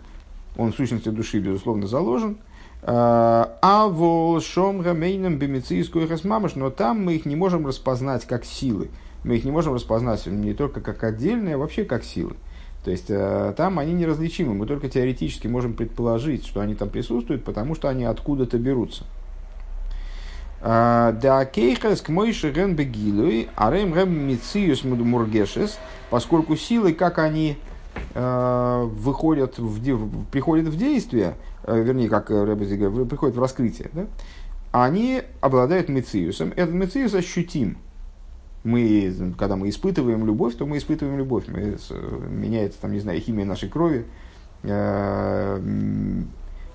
он 0.57 0.73
в 0.73 0.77
сущности 0.77 1.09
души, 1.09 1.39
безусловно, 1.39 1.87
заложен. 1.87 2.39
А 2.83 3.87
вол 3.89 4.41
шом 4.41 4.81
гамейном 4.81 5.39
бемицийскую 5.39 6.07
мамаш, 6.25 6.55
но 6.55 6.69
там 6.71 7.03
мы 7.03 7.15
их 7.15 7.25
не 7.25 7.35
можем 7.35 7.67
распознать 7.67 8.27
как 8.27 8.45
силы 8.45 8.91
мы 9.25 9.37
их 9.37 9.45
не 9.45 9.51
можем 9.51 9.75
распознать 9.75 10.27
не 10.27 10.53
только 10.53 10.81
как 10.81 11.03
отдельные, 11.03 11.57
а 11.57 11.59
вообще 11.59 11.85
как 11.85 12.05
силы. 12.05 12.37
То 12.85 12.91
есть 12.91 13.07
э, 13.09 13.55
там 13.57 13.79
они 13.79 13.95
неразличимы, 13.95 14.53
мы 14.53 14.67
только 14.67 14.91
теоретически 14.91 15.47
можем 15.47 15.73
предположить, 15.73 16.47
что 16.47 16.61
они 16.61 16.75
там 16.75 16.91
присутствуют, 16.91 17.43
потому 17.43 17.75
что 17.75 17.89
они 17.89 18.05
откуда-то 18.05 18.59
берутся. 18.59 19.05
А, 20.61 21.13
да 21.13 21.47
кейхес 21.47 22.03
к 22.03 22.11
мойши 22.11 22.51
ген 22.51 22.77
бегилуй, 22.77 23.49
арем 23.57 23.95
рем 23.95 24.29
мициюс 24.29 24.85
мургешес, 24.85 25.79
поскольку 26.11 26.57
силы, 26.57 26.93
как 26.93 27.19
они 27.19 27.57
э, 28.15 28.89
выходят 28.97 29.59
в, 29.59 30.25
приходят 30.27 30.67
в 30.67 30.77
действие, 30.77 31.37
э, 31.63 31.83
вернее, 31.83 32.11
как 32.11 32.29
Рэбби 32.29 33.05
приходят 33.07 33.35
в 33.35 33.41
раскрытие, 33.41 33.89
да, 33.95 34.07
они 34.73 35.23
обладают 35.41 35.89
мициусом. 35.89 36.53
Этот 36.55 36.75
мициус 36.75 37.15
ощутим 37.15 37.79
мы, 38.65 39.35
когда 39.39 39.57
мы 39.57 39.69
испытываем 39.69 40.27
любовь, 40.27 40.57
то 40.57 40.65
мы 40.65 40.79
испытываем 40.79 41.19
любовь. 41.19 41.45
Мы, 41.49 41.77
меняется, 42.31 42.81
там, 42.81 42.93
не 42.93 43.01
знаю, 43.01 43.21
химия 43.21 43.45
нашей 43.45 43.69
крови. 43.69 44.07
Э, 44.63 45.61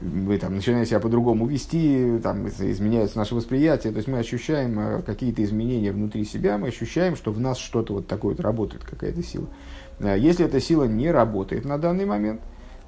мы 0.02 0.38
там, 0.38 0.56
начинаем 0.56 0.86
себя 0.86 1.00
по-другому 1.00 1.48
вести, 1.48 2.20
там, 2.24 2.48
изменяется 2.48 3.18
наше 3.18 3.34
восприятие. 3.34 3.92
То 3.92 3.98
есть 3.98 4.08
мы 4.08 4.20
ощущаем 4.20 4.80
э, 4.80 5.02
какие-то 5.02 5.44
изменения 5.44 5.92
внутри 5.92 6.26
себя, 6.26 6.60
мы 6.60 6.68
ощущаем, 6.68 7.16
что 7.16 7.32
в 7.32 7.40
нас 7.40 7.58
что-то 7.58 7.96
вот 7.96 8.08
такое 8.08 8.36
вот 8.36 8.40
работает, 8.40 8.84
какая-то 8.84 9.24
сила. 9.24 9.48
Э, 10.00 10.16
если 10.18 10.46
эта 10.46 10.62
сила 10.62 10.84
не 10.84 11.10
работает 11.10 11.66
на 11.66 11.80
данный 11.80 12.06
момент, 12.06 12.40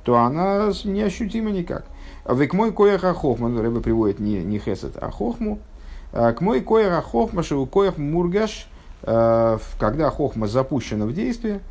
то 0.03 0.15
она 0.17 0.71
неощутима 0.83 1.49
никак. 1.49 1.85
Век 2.29 2.53
мой 2.53 2.71
коеха 2.71 3.15
хохма, 3.15 3.49
Рэбе 3.59 3.81
приводит 3.81 4.19
не, 4.19 4.43
не 4.43 4.59
хесед, 4.59 4.93
а 5.01 5.09
хохму. 5.09 5.59
К 6.11 6.37
мой 6.41 6.61
коеха 6.61 7.01
хохма, 7.01 7.43
у 7.51 7.65
коех 7.65 7.97
мургаш, 7.97 8.67
Э, 8.70 8.70
когда 9.03 10.11
хохма 10.11 10.47
запущена 10.47 11.05
в 11.05 11.13
действие, 11.13 11.61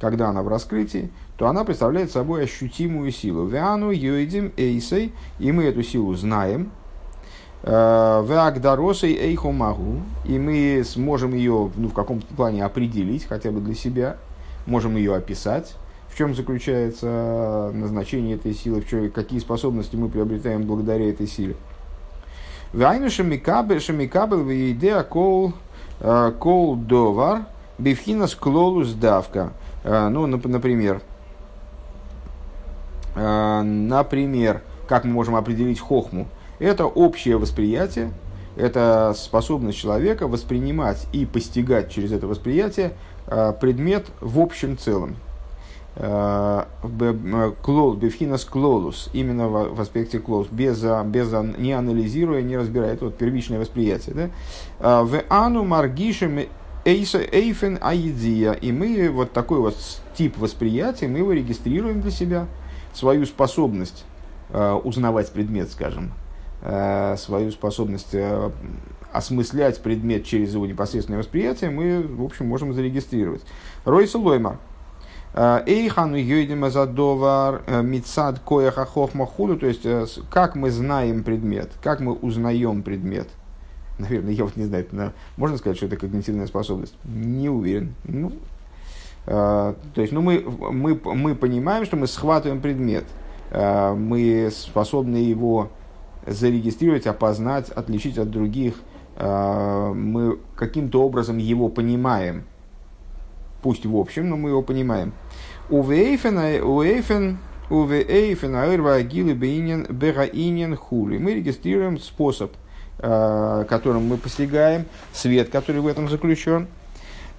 когда 0.00 0.28
она 0.28 0.42
в 0.42 0.48
раскрытии, 0.48 1.10
то 1.36 1.48
она 1.48 1.64
представляет 1.64 2.10
собой 2.10 2.44
ощутимую 2.44 3.10
силу. 3.12 3.46
Веану 3.46 3.90
йойдим 3.90 4.52
эйсей, 4.56 5.12
и 5.38 5.52
мы 5.52 5.64
эту 5.64 5.82
силу 5.82 6.14
знаем. 6.14 6.70
Э, 7.62 8.24
Веагдоросей 8.26 9.14
эйхомагу, 9.14 10.02
и 10.24 10.38
мы 10.38 10.82
сможем 10.84 11.34
ее 11.34 11.70
ну, 11.76 11.88
в 11.88 11.94
каком-то 11.94 12.32
плане 12.34 12.64
определить, 12.64 13.26
хотя 13.26 13.50
бы 13.50 13.60
для 13.60 13.74
себя, 13.74 14.16
можем 14.66 14.96
ее 14.96 15.14
описать. 15.14 15.76
В 16.08 16.18
чем 16.18 16.34
заключается 16.34 17.70
назначение 17.74 18.36
этой 18.36 18.54
силы, 18.54 18.80
в 18.80 18.88
чем, 18.88 19.10
какие 19.10 19.38
способности 19.38 19.96
мы 19.96 20.08
приобретаем 20.08 20.62
благодаря 20.62 21.10
этой 21.10 21.26
силе. 21.26 21.56
Вайну 22.72 23.10
шамикабель 23.10 23.80
шамикабель 23.80 24.42
вейдеа 24.42 25.02
кол 25.02 25.52
Э, 25.52 25.65
кол 26.00 26.76
довар 26.76 27.46
бифхинас 27.78 28.34
клолус 28.34 28.92
давка. 28.92 29.52
Э, 29.84 30.08
ну, 30.08 30.26
например, 30.26 31.02
э, 33.14 33.62
например, 33.62 34.62
как 34.88 35.04
мы 35.04 35.12
можем 35.12 35.36
определить 35.36 35.80
хохму? 35.80 36.26
Это 36.58 36.86
общее 36.86 37.36
восприятие, 37.36 38.12
это 38.56 39.14
способность 39.16 39.78
человека 39.78 40.26
воспринимать 40.26 41.06
и 41.12 41.26
постигать 41.26 41.90
через 41.90 42.12
это 42.12 42.26
восприятие 42.26 42.92
предмет 43.60 44.06
в 44.20 44.40
общем 44.40 44.78
целом. 44.78 45.16
Клол, 45.98 47.94
бифхинас 47.94 48.44
клолус, 48.44 49.08
именно 49.14 49.48
в, 49.48 49.74
в 49.76 49.80
аспекте 49.80 50.18
клолус, 50.18 50.48
без, 50.50 50.84
без, 51.06 51.32
не 51.56 51.72
анализируя, 51.72 52.42
не 52.42 52.58
разбирая, 52.58 52.92
это 52.92 53.06
вот 53.06 53.16
первичное 53.16 53.58
восприятие. 53.58 54.30
Да? 54.78 55.04
В 55.04 55.22
ану 55.30 55.64
маргишем 55.64 56.40
эйфен 56.84 57.78
аидия, 57.80 58.52
и 58.52 58.72
мы 58.72 59.08
вот 59.10 59.32
такой 59.32 59.58
вот 59.58 59.74
тип 60.14 60.36
восприятия, 60.36 61.08
мы 61.08 61.20
его 61.20 61.32
регистрируем 61.32 62.02
для 62.02 62.10
себя, 62.10 62.46
свою 62.92 63.24
способность 63.24 64.04
узнавать 64.52 65.32
предмет, 65.32 65.70
скажем, 65.70 66.12
свою 67.16 67.50
способность 67.52 68.14
осмыслять 69.12 69.82
предмет 69.82 70.26
через 70.26 70.52
его 70.52 70.66
непосредственное 70.66 71.20
восприятие, 71.20 71.70
мы, 71.70 72.02
в 72.02 72.22
общем, 72.22 72.48
можем 72.48 72.74
зарегистрировать. 72.74 73.40
Ройса 73.86 74.18
Лоймар– 74.18 74.58
Эйхану 75.36 76.16
йойдем 76.16 76.70
задовар 76.70 77.62
э, 77.66 77.82
мицад 77.82 78.38
кояха 78.38 78.86
хохма 78.86 79.26
худу, 79.26 79.58
то 79.58 79.66
есть 79.66 79.84
э, 79.84 80.06
как 80.30 80.56
мы 80.56 80.70
знаем 80.70 81.24
предмет, 81.24 81.72
как 81.82 82.00
мы 82.00 82.14
узнаем 82.14 82.82
предмет. 82.82 83.28
Наверное, 83.98 84.32
я 84.32 84.44
вот 84.44 84.56
не 84.56 84.64
знаю, 84.64 85.12
можно 85.36 85.58
сказать, 85.58 85.76
что 85.76 85.86
это 85.86 85.98
когнитивная 85.98 86.46
способность? 86.46 86.94
Не 87.04 87.50
уверен. 87.50 87.94
Ну, 88.04 88.32
э, 89.26 89.74
то 89.94 90.00
есть, 90.00 90.10
ну, 90.10 90.22
мы, 90.22 90.40
мы, 90.40 90.98
мы 91.04 91.34
понимаем, 91.34 91.84
что 91.84 91.96
мы 91.96 92.06
схватываем 92.06 92.62
предмет, 92.62 93.04
мы 93.52 94.50
способны 94.52 95.18
его 95.18 95.70
зарегистрировать, 96.26 97.06
опознать, 97.06 97.70
отличить 97.70 98.18
от 98.18 98.28
других, 98.28 98.74
мы 99.16 100.38
каким-то 100.56 101.02
образом 101.02 101.38
его 101.38 101.68
понимаем, 101.68 102.44
пусть 103.62 103.86
в 103.86 103.96
общем, 103.96 104.28
но 104.28 104.36
мы 104.36 104.50
его 104.50 104.62
понимаем. 104.62 105.12
Увейфен, 105.68 106.62
увейфен, 106.62 107.38
увейфен, 107.70 108.54
аэрва 108.54 108.94
агилы 108.94 109.32
бераинин 109.32 110.76
хули. 110.76 111.18
Мы 111.18 111.34
регистрируем 111.34 111.98
способ, 111.98 112.52
э, 113.00 113.64
которым 113.68 114.06
мы 114.06 114.16
постигаем, 114.16 114.84
свет, 115.12 115.48
который 115.48 115.80
в 115.80 115.88
этом 115.88 116.08
заключен. 116.08 116.68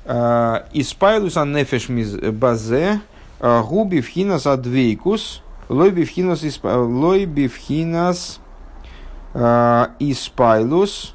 Э, 0.03 0.63
Испайлус 0.73 1.37
аннефеш 1.37 1.87
базе, 2.33 2.99
э, 3.39 3.63
губи 3.63 4.01
вхинас 4.01 4.45
адвейкус, 4.45 5.41
лой 5.69 5.91
бифхинас 5.91 6.43
испайлус 9.99 11.13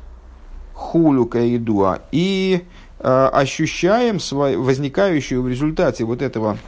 хулюка 0.75 1.57
идуа. 1.57 2.00
И 2.12 2.64
ощущаем 3.00 4.21
свой, 4.21 4.57
возникающую 4.57 5.42
в 5.42 5.49
результате 5.49 6.04
вот 6.04 6.23
этого 6.23 6.59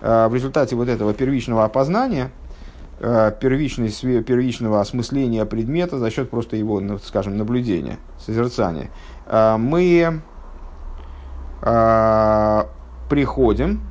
в 0.00 0.34
результате 0.34 0.76
вот 0.76 0.88
этого 0.88 1.12
первичного 1.12 1.64
опознания, 1.64 2.30
э, 3.00 3.32
первичного 3.38 4.80
осмысления 4.80 5.44
предмета 5.44 5.98
за 5.98 6.10
счет 6.10 6.30
просто 6.30 6.56
его, 6.56 6.80
ну, 6.80 6.98
скажем, 6.98 7.36
наблюдения, 7.36 7.98
созерцания, 8.18 8.90
э, 9.26 9.56
мы 9.58 10.22
приходим, 13.10 13.82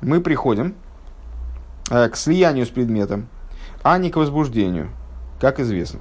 мы 0.00 0.20
приходим 0.20 0.76
к 1.88 2.12
слиянию 2.14 2.64
с 2.66 2.68
предметом, 2.68 3.26
а 3.82 3.98
не 3.98 4.12
к 4.12 4.16
возбуждению, 4.16 4.90
как 5.40 5.58
известно. 5.58 5.98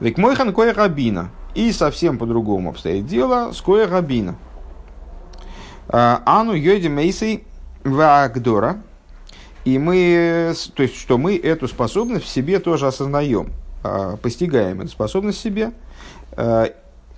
Век 0.00 0.18
мой 0.18 0.36
ханкой 0.36 0.72
рабина– 0.72 1.30
и 1.54 1.72
совсем 1.72 2.18
по-другому 2.18 2.70
обстоит 2.70 3.06
дело 3.06 3.52
с 3.52 3.60
Коя 3.60 3.86
Рабина. 3.86 4.36
А, 5.88 6.22
Ану 6.26 6.54
Йоди 6.54 6.88
Мейсей 6.88 7.44
Вагдора. 7.84 8.82
И 9.64 9.78
мы, 9.78 10.54
то 10.74 10.82
есть, 10.82 10.96
что 10.96 11.16
мы 11.16 11.36
эту 11.36 11.68
способность 11.68 12.24
в 12.24 12.28
себе 12.28 12.58
тоже 12.58 12.86
осознаем, 12.86 13.52
а, 13.82 14.16
постигаем 14.16 14.80
эту 14.80 14.90
способность 14.90 15.38
в 15.38 15.42
себе. 15.42 15.72
А, 16.32 16.66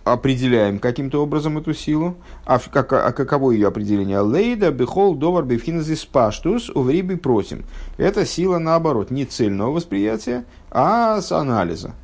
определяем 0.05 0.79
каким-то 0.79 1.23
образом 1.23 1.59
эту 1.59 1.75
силу. 1.75 2.17
А, 2.45 2.59
как, 2.59 2.93
а 2.93 3.13
каково 3.13 3.51
ее 3.51 3.67
определение? 3.67 4.21
Лейда, 4.21 4.71
бихол, 4.71 5.17
довар, 5.17 5.45
бифхиназис, 5.45 6.05
паштус, 6.05 6.71
увриби, 6.71 7.17
просим. 7.17 7.65
Это 7.97 8.25
сила, 8.25 8.59
наоборот, 8.59 9.11
не 9.11 9.25
цельного 9.25 9.73
восприятия, 9.73 10.45
а 10.71 11.21
с 11.21 11.33
анализа. 11.33 11.95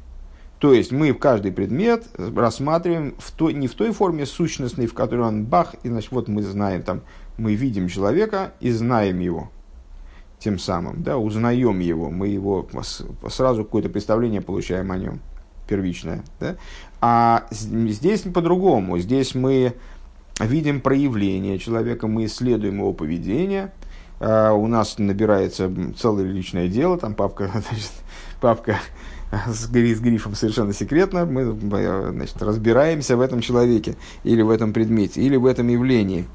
То 0.62 0.72
есть 0.72 0.92
мы 0.92 1.12
каждый 1.12 1.50
предмет 1.50 2.06
рассматриваем 2.16 3.16
в 3.18 3.32
той, 3.32 3.52
не 3.52 3.66
в 3.66 3.74
той 3.74 3.90
форме 3.90 4.24
сущностной, 4.24 4.86
в 4.86 4.94
которой 4.94 5.26
он 5.26 5.44
бах, 5.44 5.74
и 5.82 5.88
значит, 5.88 6.12
вот 6.12 6.28
мы 6.28 6.40
знаем, 6.42 6.84
там, 6.84 7.00
мы 7.36 7.56
видим 7.56 7.88
человека 7.88 8.52
и 8.60 8.70
знаем 8.70 9.18
его. 9.18 9.50
Тем 10.38 10.60
самым, 10.60 11.02
да, 11.02 11.18
узнаем 11.18 11.80
его, 11.80 12.10
мы 12.10 12.28
его 12.28 12.68
сразу 13.28 13.64
какое-то 13.64 13.88
представление 13.88 14.40
получаем 14.40 14.92
о 14.92 14.98
нем 14.98 15.18
первичное. 15.66 16.22
Да? 16.38 16.54
А 17.00 17.48
здесь 17.50 18.20
по-другому. 18.20 18.98
Здесь 18.98 19.34
мы 19.34 19.74
видим 20.38 20.80
проявление 20.80 21.58
человека, 21.58 22.06
мы 22.06 22.26
исследуем 22.26 22.76
его 22.76 22.92
поведение. 22.92 23.72
А 24.20 24.52
у 24.52 24.68
нас 24.68 24.96
набирается 24.98 25.68
целое 25.98 26.26
личное 26.26 26.68
дело, 26.68 26.98
там 26.98 27.14
папка, 27.14 27.50
значит, 27.68 27.90
папка 28.40 28.78
с, 29.46 29.66
с 29.66 30.00
грифом 30.00 30.34
совершенно 30.34 30.72
секретно, 30.72 31.24
мы 31.24 31.44
значит, 31.44 32.42
разбираемся 32.42 33.16
в 33.16 33.20
этом 33.20 33.40
человеке, 33.40 33.96
или 34.24 34.42
в 34.42 34.50
этом 34.50 34.72
предмете, 34.72 35.22
или 35.22 35.36
в 35.36 35.46
этом 35.46 35.68
явлении. 35.68 36.26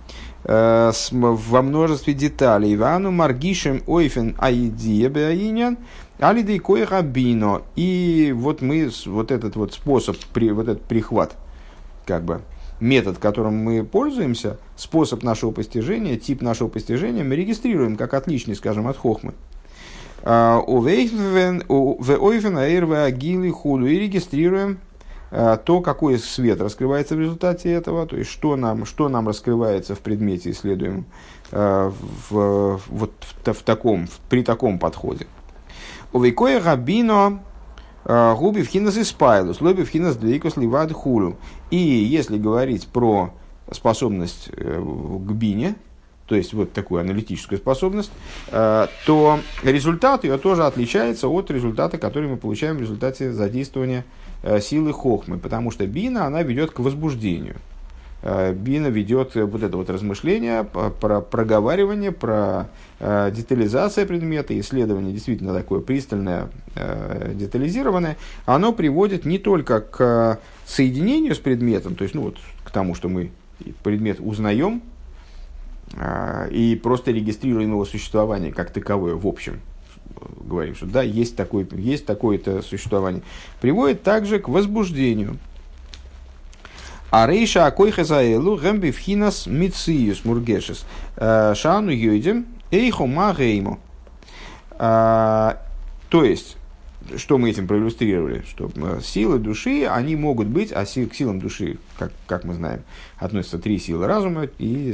Э, 0.44 0.92
во 1.12 1.62
множестве 1.62 2.14
деталей. 2.14 2.74
Ивану 2.74 3.12
маргишем 3.12 3.84
ойфен 3.86 4.36
аидия 4.40 5.10
беаинян, 5.10 5.78
Алидей 6.20 6.58
коеха 6.58 7.04
бино. 7.04 7.62
И 7.76 8.34
вот 8.36 8.62
мы, 8.62 8.90
вот 9.06 9.32
этот 9.32 9.56
вот 9.56 9.74
способ, 9.74 10.18
вот 10.34 10.68
этот 10.68 10.82
прихват, 10.82 11.36
как 12.08 12.24
бы, 12.24 12.42
метод, 12.80 13.20
которым 13.20 13.58
мы 13.58 13.84
пользуемся, 13.84 14.58
способ 14.76 15.22
нашего 15.22 15.52
постижения, 15.52 16.18
тип 16.18 16.42
нашего 16.42 16.70
постижения, 16.70 17.24
мы 17.24 17.36
регистрируем 17.36 17.96
как 17.96 18.16
отличный, 18.16 18.56
скажем, 18.56 18.88
от 18.88 18.98
хохмы. 18.98 19.34
А, 20.30 20.60
в 20.60 20.86
худу 23.52 23.86
и 23.86 23.98
регистрируем 23.98 24.80
а, 25.32 25.56
то, 25.56 25.80
какой 25.80 26.20
свет 26.20 26.60
раскрывается 26.60 27.16
в 27.16 27.20
результате 27.22 27.72
этого, 27.72 28.06
то 28.06 28.18
есть 28.18 28.30
что 28.30 28.58
нам, 28.58 28.86
что 28.86 29.08
нам 29.08 29.30
раскрывается 29.30 29.96
в 29.96 30.00
предмете, 30.00 30.52
исследуем 30.52 31.06
а, 31.54 31.94
в, 32.30 32.82
вот 32.88 33.14
в, 33.22 33.54
в 33.54 33.64
таком, 33.64 34.10
при 34.28 34.44
таком 34.44 34.80
подходе. 34.80 35.28
Увекоя 36.12 36.60
габино 36.60 37.42
э, 38.04 38.36
губи 38.38 38.64
в 38.64 38.68
хинас 38.68 38.98
испайлус, 38.98 39.62
лоби 39.62 39.84
в 39.84 39.90
хинас 39.90 40.18
двейкус 40.18 40.58
ливад 40.58 40.92
хулю. 40.92 41.38
И 41.70 41.78
если 41.78 42.38
говорить 42.38 42.88
про 42.88 43.34
способность 43.72 44.50
э, 44.52 44.82
к 44.82 45.32
бине, 45.32 45.76
то 46.28 46.36
есть 46.36 46.54
вот 46.54 46.74
такую 46.74 47.02
аналитическую 47.02 47.58
способность, 47.58 48.12
э, 48.52 48.88
то 49.06 49.40
результат 49.64 50.24
ее 50.24 50.38
тоже 50.38 50.66
отличается 50.66 51.28
от 51.28 51.50
результата, 51.50 51.98
который 51.98 52.30
мы 52.30 52.38
получаем 52.38 52.78
в 52.78 52.82
результате 52.82 53.32
задействования 53.32 54.06
силы 54.62 54.94
хохмы, 54.94 55.40
потому 55.40 55.72
что 55.72 55.88
бина, 55.88 56.26
она 56.28 56.44
ведет 56.44 56.70
к 56.70 56.80
возбуждению. 56.80 57.56
Э, 58.24 58.54
Бина 58.54 58.88
ведет 58.88 59.36
вот 59.36 59.64
это 59.64 59.78
вот 59.78 59.90
размышление 59.90 60.64
про 60.64 61.22
проговаривание, 61.22 62.12
про 62.12 62.68
э, 63.00 63.32
детализация 63.34 64.06
предмета, 64.06 64.60
исследование 64.60 65.14
действительно 65.14 65.54
такое 65.54 65.82
пристальное, 65.82 66.50
э, 66.76 67.34
детализированное, 67.36 68.18
оно 68.46 68.74
приводит 68.74 69.26
не 69.26 69.38
только 69.38 69.82
к 69.82 70.40
соединению 70.66 71.36
с 71.36 71.40
предметом, 71.40 71.96
то 71.96 72.04
есть 72.04 72.16
ну 72.16 72.24
вот 72.24 72.38
к 72.64 72.72
тому, 72.72 72.96
что 72.96 73.08
мы 73.08 73.32
предмет 73.84 74.18
узнаем 74.20 74.82
и 76.52 76.80
просто 76.82 77.12
регистрируем 77.12 77.72
его 77.72 77.86
существование 77.86 78.52
как 78.52 78.72
таковое 78.72 79.16
в 79.16 79.26
общем, 79.26 79.62
говорим, 80.42 80.76
что 80.76 80.86
да, 80.86 81.02
есть, 81.02 81.36
такое, 81.36 81.68
есть 81.72 82.06
такое-то 82.06 82.62
существование, 82.62 83.22
приводит 83.62 84.04
также 84.04 84.40
к 84.40 84.48
возбуждению, 84.50 85.38
а 87.10 87.26
рейша 87.28 87.66
акойха 87.66 88.04
заэлу 88.04 88.58
гэмби 88.58 88.92
вхинас 88.92 89.48
мициюс 89.48 90.26
мургешес. 90.26 90.86
Э, 91.16 91.54
шану 91.56 91.90
юйдем 91.90 92.46
эйхо 92.70 93.06
магеймо. 93.06 93.80
Э, 94.72 95.56
то 96.10 96.24
есть, 96.24 96.58
что 97.16 97.38
мы 97.38 97.50
этим 97.50 97.68
проиллюстрировали? 97.68 98.44
Что 98.48 98.70
э, 98.76 99.00
силы 99.04 99.40
души, 99.40 99.86
они 99.86 100.16
могут 100.16 100.48
быть, 100.48 100.72
а 100.72 100.86
сил, 100.86 101.08
к 101.10 101.16
силам 101.16 101.40
души, 101.40 101.78
как, 101.98 102.12
как 102.26 102.44
мы 102.44 102.54
знаем, 102.54 102.82
относятся 103.18 103.60
три 103.60 103.80
силы 103.80 104.08
разума 104.08 104.48
и 104.58 104.94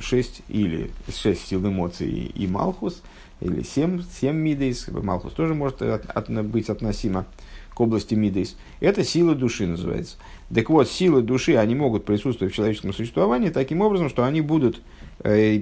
шесть 0.00 0.42
или 0.48 0.90
шесть 1.14 1.46
сил 1.46 1.66
эмоций 1.66 2.08
и 2.08 2.46
Малхус, 2.46 3.02
или 3.40 3.62
семь, 3.62 4.02
семь 4.20 4.36
мидейс, 4.36 4.88
Малхус 4.88 5.32
тоже 5.32 5.54
может 5.54 5.82
от, 5.82 6.06
от, 6.06 6.46
быть 6.46 6.70
относимо 6.70 7.26
к 7.74 7.80
области 7.80 8.14
Мидейс. 8.14 8.56
Это 8.80 9.02
сила 9.04 9.34
души 9.34 9.66
называется. 9.66 10.16
Так 10.54 10.68
вот, 10.70 10.88
силы 10.88 11.22
души, 11.22 11.56
они 11.56 11.74
могут 11.74 12.04
присутствовать 12.04 12.52
в 12.52 12.56
человеческом 12.56 12.92
существовании 12.92 13.48
таким 13.48 13.80
образом, 13.80 14.08
что 14.10 14.24
они 14.24 14.40
будут 14.40 14.82
э, 15.20 15.60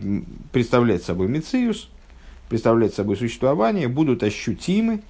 представлять 0.53 1.05
собой 1.05 1.29
мециус, 1.29 1.89
представлять 2.49 2.95
собой 2.95 3.17
существование, 3.17 3.89
будут 3.89 4.23
ощутимы 4.23 4.95
э, 4.95 5.01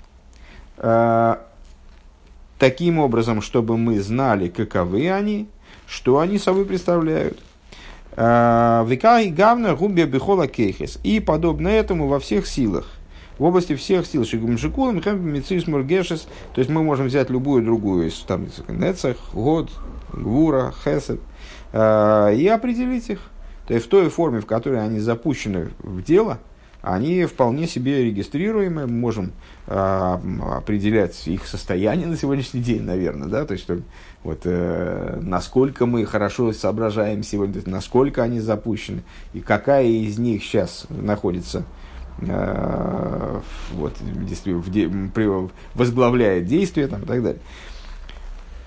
таким 2.58 2.98
образом, 2.98 3.42
чтобы 3.42 3.76
мы 3.76 4.00
знали, 4.00 4.48
каковы 4.48 5.10
они, 5.10 5.48
что 5.86 6.18
они 6.18 6.38
собой 6.38 6.64
представляют. 6.64 7.38
Э, 8.16 8.84
Викай 8.86 9.28
гавна 9.30 9.74
губия 9.74 10.06
бихола 10.06 10.46
кейхес. 10.46 10.98
И 11.02 11.20
подобно 11.20 11.68
этому 11.68 12.06
во 12.08 12.18
всех 12.18 12.46
силах 12.46 12.86
в 13.40 13.44
области 13.44 13.74
всех 13.74 14.06
сил 14.06 14.26
Шигум 14.26 14.58
Шикулом, 14.58 15.00
Мецис 15.32 15.66
Мургешес, 15.66 16.28
то 16.54 16.58
есть 16.58 16.70
мы 16.70 16.82
можем 16.82 17.06
взять 17.06 17.30
любую 17.30 17.64
другую 17.64 18.10
там, 18.26 18.48
Нецах, 18.68 19.16
Год, 19.32 19.70
Гвура, 20.12 20.74
Хесед, 20.84 21.20
э, 21.72 22.34
и 22.36 22.46
определить 22.46 23.08
их. 23.08 23.20
То 23.66 23.72
есть 23.72 23.86
в 23.86 23.88
той 23.88 24.10
форме, 24.10 24.40
в 24.40 24.46
которой 24.46 24.84
они 24.84 25.00
запущены 25.00 25.70
в 25.78 26.02
дело, 26.02 26.38
они 26.82 27.24
вполне 27.24 27.66
себе 27.66 28.04
регистрируемы, 28.04 28.86
мы 28.86 28.92
можем 28.92 29.32
э, 29.66 30.18
определять 30.56 31.26
их 31.26 31.46
состояние 31.46 32.06
на 32.06 32.16
сегодняшний 32.16 32.60
день, 32.60 32.82
наверное, 32.82 33.28
да, 33.28 33.44
то 33.44 33.52
есть 33.54 33.68
вот 34.22 34.40
э, 34.44 35.18
насколько 35.22 35.86
мы 35.86 36.04
хорошо 36.06 36.52
соображаем 36.52 37.22
сегодня, 37.22 37.62
насколько 37.66 38.22
они 38.22 38.40
запущены 38.40 39.02
и 39.34 39.40
какая 39.40 39.86
из 39.86 40.18
них 40.18 40.42
сейчас 40.42 40.86
находится 40.88 41.64
Э, 42.22 43.40
вот, 43.72 43.94
возглавляет 45.74 46.46
действие 46.46 46.86
там, 46.86 47.02
и 47.02 47.06
так 47.06 47.22
далее. 47.22 47.40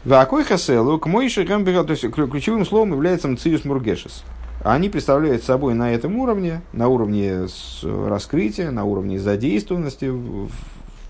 Вакой 0.06 0.44
хаселу 0.44 1.00
к 1.00 1.06
Мойше 1.06 1.46
то 1.46 1.92
есть 1.92 2.10
ключевым 2.12 2.66
словом 2.66 2.94
является 2.94 3.28
мциус 3.28 3.64
мургешес. 3.64 4.24
Они 4.62 4.90
представляют 4.90 5.44
собой 5.44 5.74
на 5.74 5.94
этом 5.94 6.18
уровне, 6.18 6.62
на 6.72 6.88
уровне 6.88 7.48
раскрытия, 7.84 8.72
на 8.72 8.86
уровне 8.86 9.20
задействованности 9.20 10.06
в 10.06 10.50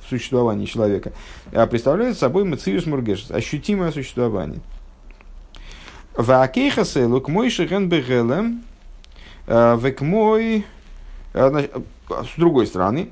существовании 0.10 0.66
человека, 0.66 1.14
а 1.52 1.68
представляют 1.68 2.18
собой 2.18 2.46
мциус 2.46 2.86
мургешес, 2.86 3.32
ощутимое 3.32 3.92
существование. 3.92 4.60
Вакей 6.16 6.70
хаселу 6.70 7.22
к 7.22 7.28
Мойше 7.28 7.66
генбегелем 7.66 8.64
э, 9.48 9.78
век 9.80 10.02
мой 10.02 10.66
э, 11.34 11.68
с 12.10 12.38
другой 12.38 12.68
стороны, 12.68 13.10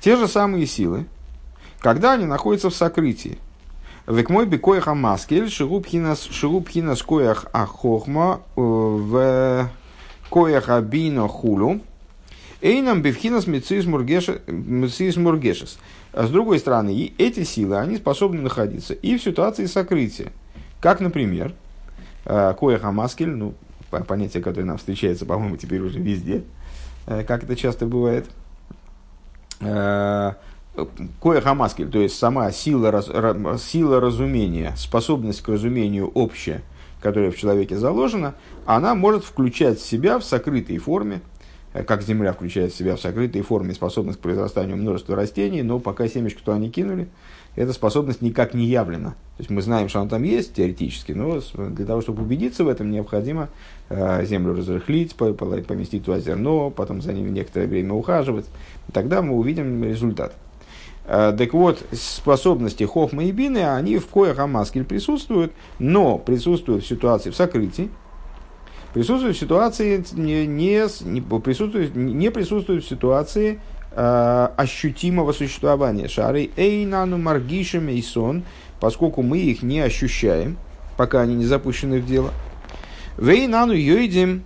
те 0.00 0.16
же 0.16 0.28
самые 0.28 0.66
силы, 0.66 1.06
когда 1.80 2.12
они 2.12 2.24
находятся 2.24 2.70
в 2.70 2.74
сокрытии, 2.74 3.38
Век 4.06 4.30
мой 4.30 4.46
бекоях 4.46 4.88
амаскель, 4.88 5.50
шерубхинас 5.50 7.02
коях 7.02 7.46
ахохма, 7.52 8.40
э, 8.56 8.60
в 8.60 9.70
коях 10.30 10.68
абино 10.68 11.28
хулу, 11.28 11.80
эйнам 12.60 13.02
бевхинас 13.02 13.46
мецис 13.46 13.86
мургешес. 13.86 15.78
С 16.12 16.30
другой 16.30 16.58
стороны, 16.58 17.12
эти 17.18 17.44
силы, 17.44 17.76
они 17.78 17.96
способны 17.96 18.40
находиться 18.40 18.94
и 18.94 19.18
в 19.18 19.22
ситуации 19.22 19.66
сокрытия. 19.66 20.32
Как, 20.80 21.00
например, 21.00 21.52
э, 22.24 22.54
коях 22.58 22.84
амаскель, 22.84 23.30
ну, 23.30 23.54
понятие, 23.90 24.42
которое 24.42 24.64
нам 24.64 24.78
встречается, 24.78 25.26
по-моему, 25.26 25.56
теперь 25.56 25.80
уже 25.80 25.98
везде– 25.98 26.42
Э, 27.06 27.22
как 27.22 27.44
это 27.44 27.56
часто 27.56 27.86
бывает. 27.86 28.26
Э, 30.76 30.84
Кое 31.20 31.40
хамаскель, 31.40 31.88
то 31.88 31.98
есть 31.98 32.16
сама 32.16 32.50
сила, 32.52 32.90
раз, 32.90 33.10
сила 33.62 34.00
разумения, 34.00 34.74
способность 34.76 35.42
к 35.42 35.48
разумению 35.48 36.08
общая, 36.08 36.62
которая 37.00 37.30
в 37.30 37.36
человеке 37.36 37.76
заложена, 37.76 38.34
она 38.66 38.94
может 38.94 39.24
включать 39.24 39.80
себя 39.80 40.18
в 40.18 40.24
сокрытой 40.24 40.78
форме, 40.78 41.20
как 41.86 42.02
земля 42.02 42.32
включает 42.32 42.74
себя 42.74 42.96
в 42.96 43.00
сокрытой 43.00 43.42
форме 43.42 43.74
способность 43.74 44.18
к 44.18 44.22
произрастанию 44.22 44.76
множества 44.76 45.14
растений, 45.14 45.62
но 45.62 45.78
пока 45.78 46.08
семечко 46.08 46.42
туда 46.42 46.58
не 46.58 46.70
кинули, 46.70 47.08
эта 47.54 47.72
способность 47.72 48.22
никак 48.22 48.54
не 48.54 48.66
явлена. 48.66 49.10
То 49.10 49.40
есть 49.40 49.50
мы 49.50 49.62
знаем, 49.62 49.88
что 49.88 50.00
она 50.00 50.08
там 50.08 50.22
есть 50.22 50.54
теоретически, 50.54 51.12
но 51.12 51.40
для 51.54 51.86
того, 51.86 52.00
чтобы 52.00 52.22
убедиться 52.22 52.64
в 52.64 52.68
этом, 52.68 52.90
необходимо 52.90 53.48
э, 53.88 54.24
землю 54.24 54.54
разрыхлить, 54.54 55.14
поместить 55.16 56.04
туда 56.04 56.18
зерно, 56.20 56.70
потом 56.70 57.02
за 57.02 57.12
ним 57.12 57.32
некоторое 57.32 57.66
время 57.66 57.94
ухаживать. 57.94 58.46
Тогда 58.92 59.22
мы 59.22 59.34
увидим 59.34 59.84
результат. 59.84 60.34
Э, 61.06 61.32
так 61.36 61.52
вот, 61.54 61.84
способности 61.92 62.82
Хохма 62.84 63.24
и 63.24 63.30
Бины, 63.30 63.58
они 63.58 63.98
в 63.98 64.06
коях 64.06 64.38
Амаскель 64.38 64.84
присутствуют, 64.84 65.52
но 65.78 66.18
присутствуют 66.18 66.84
в 66.84 66.88
ситуации 66.88 67.30
в 67.30 67.36
сокрытии, 67.36 67.90
присутствуют 68.92 69.36
в 69.36 69.40
ситуации 69.40 70.04
не, 70.14 70.46
не, 70.46 71.20
присутствуют, 71.40 71.94
не 71.94 72.30
присутствуют 72.30 72.84
в 72.84 72.88
ситуации 72.88 73.60
э, 73.92 74.48
ощутимого 74.56 75.32
существования. 75.32 76.08
Шары 76.08 76.50
эйнану 76.56 77.18
маргишем 77.18 77.88
и 77.88 78.02
сон, 78.02 78.42
поскольку 78.80 79.22
мы 79.22 79.38
их 79.38 79.62
не 79.62 79.80
ощущаем, 79.80 80.58
пока 80.96 81.20
они 81.20 81.36
не 81.36 81.44
запущены 81.44 82.00
в 82.00 82.06
дело. 82.06 82.32
Вейнану 83.16 83.74
йойдим 83.74 84.42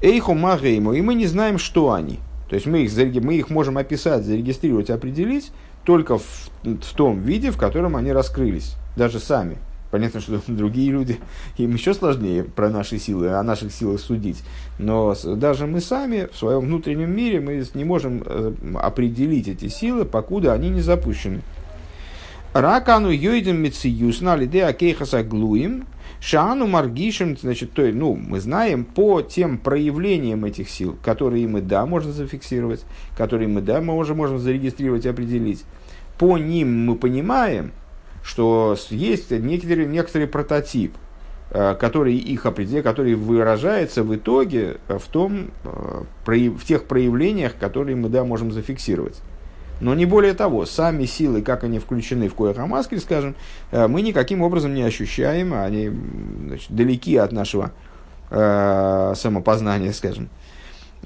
эйху 0.00 0.32
магейму, 0.32 0.94
и 0.94 1.02
мы 1.02 1.14
не 1.14 1.26
знаем, 1.26 1.58
что 1.58 1.92
они. 1.92 2.20
То 2.48 2.54
есть 2.54 2.66
мы 2.66 2.82
их, 2.82 3.22
мы 3.22 3.34
их 3.36 3.50
можем 3.50 3.78
описать, 3.78 4.24
зарегистрировать, 4.24 4.90
определить 4.90 5.52
только 5.90 6.18
в, 6.18 6.50
в 6.62 6.94
том 6.94 7.20
виде, 7.20 7.50
в 7.50 7.56
котором 7.56 7.96
они 7.96 8.12
раскрылись, 8.12 8.76
даже 8.96 9.18
сами. 9.18 9.58
Понятно, 9.90 10.20
что 10.20 10.40
другие 10.46 10.92
люди, 10.92 11.18
им 11.56 11.72
еще 11.72 11.94
сложнее 11.94 12.44
про 12.44 12.70
наши 12.70 13.00
силы, 13.00 13.30
о 13.30 13.42
наших 13.42 13.72
силах 13.72 13.98
судить. 13.98 14.44
Но 14.78 15.16
даже 15.24 15.66
мы 15.66 15.80
сами 15.80 16.28
в 16.32 16.36
своем 16.36 16.60
внутреннем 16.60 17.10
мире 17.10 17.40
мы 17.40 17.66
не 17.74 17.82
можем 17.82 18.22
э, 18.24 18.52
определить 18.80 19.48
эти 19.48 19.66
силы, 19.66 20.04
покуда 20.04 20.52
они 20.52 20.68
не 20.68 20.80
запущены. 20.80 21.42
Ракану 22.54 23.10
йойдем 23.10 23.60
мециюс 23.60 24.20
на 24.20 24.36
лиде 24.36 24.66
акейхаса 24.66 25.24
глуим, 25.24 25.86
шану 26.20 26.68
маргишем, 26.68 27.36
значит, 27.36 27.72
то, 27.72 27.82
ну, 27.82 28.14
мы 28.14 28.38
знаем 28.38 28.84
по 28.84 29.22
тем 29.22 29.58
проявлениям 29.58 30.44
этих 30.44 30.70
сил, 30.70 30.96
которые 31.02 31.48
мы, 31.48 31.62
да, 31.62 31.84
можно 31.84 32.12
зафиксировать, 32.12 32.84
которые 33.16 33.48
мы, 33.48 33.60
да, 33.60 33.80
мы 33.80 33.96
уже 33.96 34.14
можем 34.14 34.38
зарегистрировать 34.38 35.04
и 35.04 35.08
определить. 35.08 35.64
По 36.20 36.36
ним 36.36 36.84
мы 36.84 36.96
понимаем, 36.96 37.72
что 38.22 38.76
есть 38.90 39.30
некоторый, 39.30 39.86
некоторый 39.86 40.26
прототип, 40.26 40.94
э, 41.50 41.74
который 41.80 42.14
их 42.14 42.44
определяет, 42.44 42.84
который 42.84 43.14
выражается 43.14 44.02
в 44.02 44.14
итоге 44.14 44.76
в, 44.86 45.08
том, 45.10 45.50
э, 45.64 46.02
в 46.26 46.64
тех 46.66 46.84
проявлениях, 46.84 47.54
которые 47.58 47.96
мы 47.96 48.10
да, 48.10 48.22
можем 48.24 48.52
зафиксировать. 48.52 49.22
Но 49.80 49.94
не 49.94 50.04
более 50.04 50.34
того, 50.34 50.66
сами 50.66 51.06
силы, 51.06 51.40
как 51.40 51.64
они 51.64 51.78
включены 51.78 52.28
в 52.28 52.34
Коях 52.34 52.58
скажем, 53.00 53.34
э, 53.70 53.86
мы 53.86 54.02
никаким 54.02 54.42
образом 54.42 54.74
не 54.74 54.82
ощущаем, 54.82 55.54
они 55.54 55.90
значит, 56.48 56.70
далеки 56.70 57.16
от 57.16 57.32
нашего 57.32 57.72
э, 58.28 59.14
самопознания, 59.16 59.94
скажем, 59.94 60.28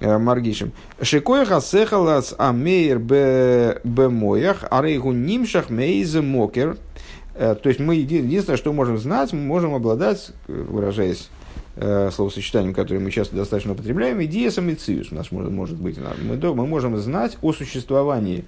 маргишем. 0.01 0.73
Шикоях 1.01 1.53
асехалас 1.53 2.35
амейр 2.37 2.99
бемоях, 2.99 4.65
арейгу 4.71 5.13
нимшах 5.13 5.71
мейзе 5.71 6.21
мокер– 6.21 6.77
Э, 7.35 7.57
то 7.61 7.69
есть 7.69 7.81
мы 7.81 7.97
единственное, 7.97 8.57
что 8.57 8.73
можем 8.73 8.99
знать, 8.99 9.33
мы 9.33 9.41
можем 9.41 9.75
обладать, 9.75 10.31
выражаясь 10.47 11.29
э, 11.77 12.11
словосочетанием, 12.13 12.75
которое 12.75 13.01
мы 13.01 13.11
часто 13.11 13.37
достаточно 13.37 13.73
употребляем, 13.73 14.23
идея 14.25 14.51
самициус 14.51 15.11
у 15.11 15.15
нас 15.15 15.33
может, 15.33 15.51
может 15.51 15.77
быть. 15.77 15.99
Мы, 16.23 16.37
мы 16.37 16.67
можем 16.67 16.97
знать 16.99 17.37
о 17.43 17.53
существовании 17.53 18.45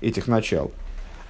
этих 0.00 0.26
начал. 0.26 0.72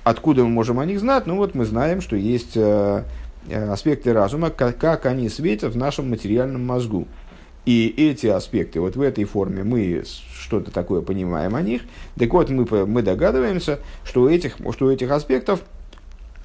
Откуда 0.04 0.44
мы 0.44 0.50
можем 0.50 0.78
о 0.78 0.86
них 0.86 1.00
знать? 1.00 1.26
Ну 1.26 1.36
вот 1.36 1.54
мы 1.54 1.64
знаем, 1.64 2.00
что 2.00 2.16
есть 2.16 2.52
э, 2.54 3.02
аспекты 3.50 4.12
разума, 4.12 4.50
как, 4.50 4.78
как 4.78 5.06
они 5.06 5.28
светят 5.28 5.74
в 5.74 5.76
нашем 5.76 6.08
материальном 6.10 6.64
мозгу. 6.64 7.08
И 7.66 7.94
эти 7.96 8.26
аспекты, 8.26 8.80
вот 8.80 8.96
в 8.96 9.02
этой 9.02 9.24
форме 9.24 9.64
мы 9.64 10.02
что-то 10.34 10.70
такое 10.70 11.02
понимаем 11.02 11.54
о 11.54 11.62
них. 11.62 11.82
Так 12.18 12.32
вот, 12.32 12.48
мы, 12.48 12.64
мы 12.86 13.02
догадываемся, 13.02 13.80
что 14.04 14.22
у 14.22 14.28
этих, 14.28 14.56
что 14.72 14.86
у 14.86 14.90
этих 14.90 15.10
аспектов 15.10 15.60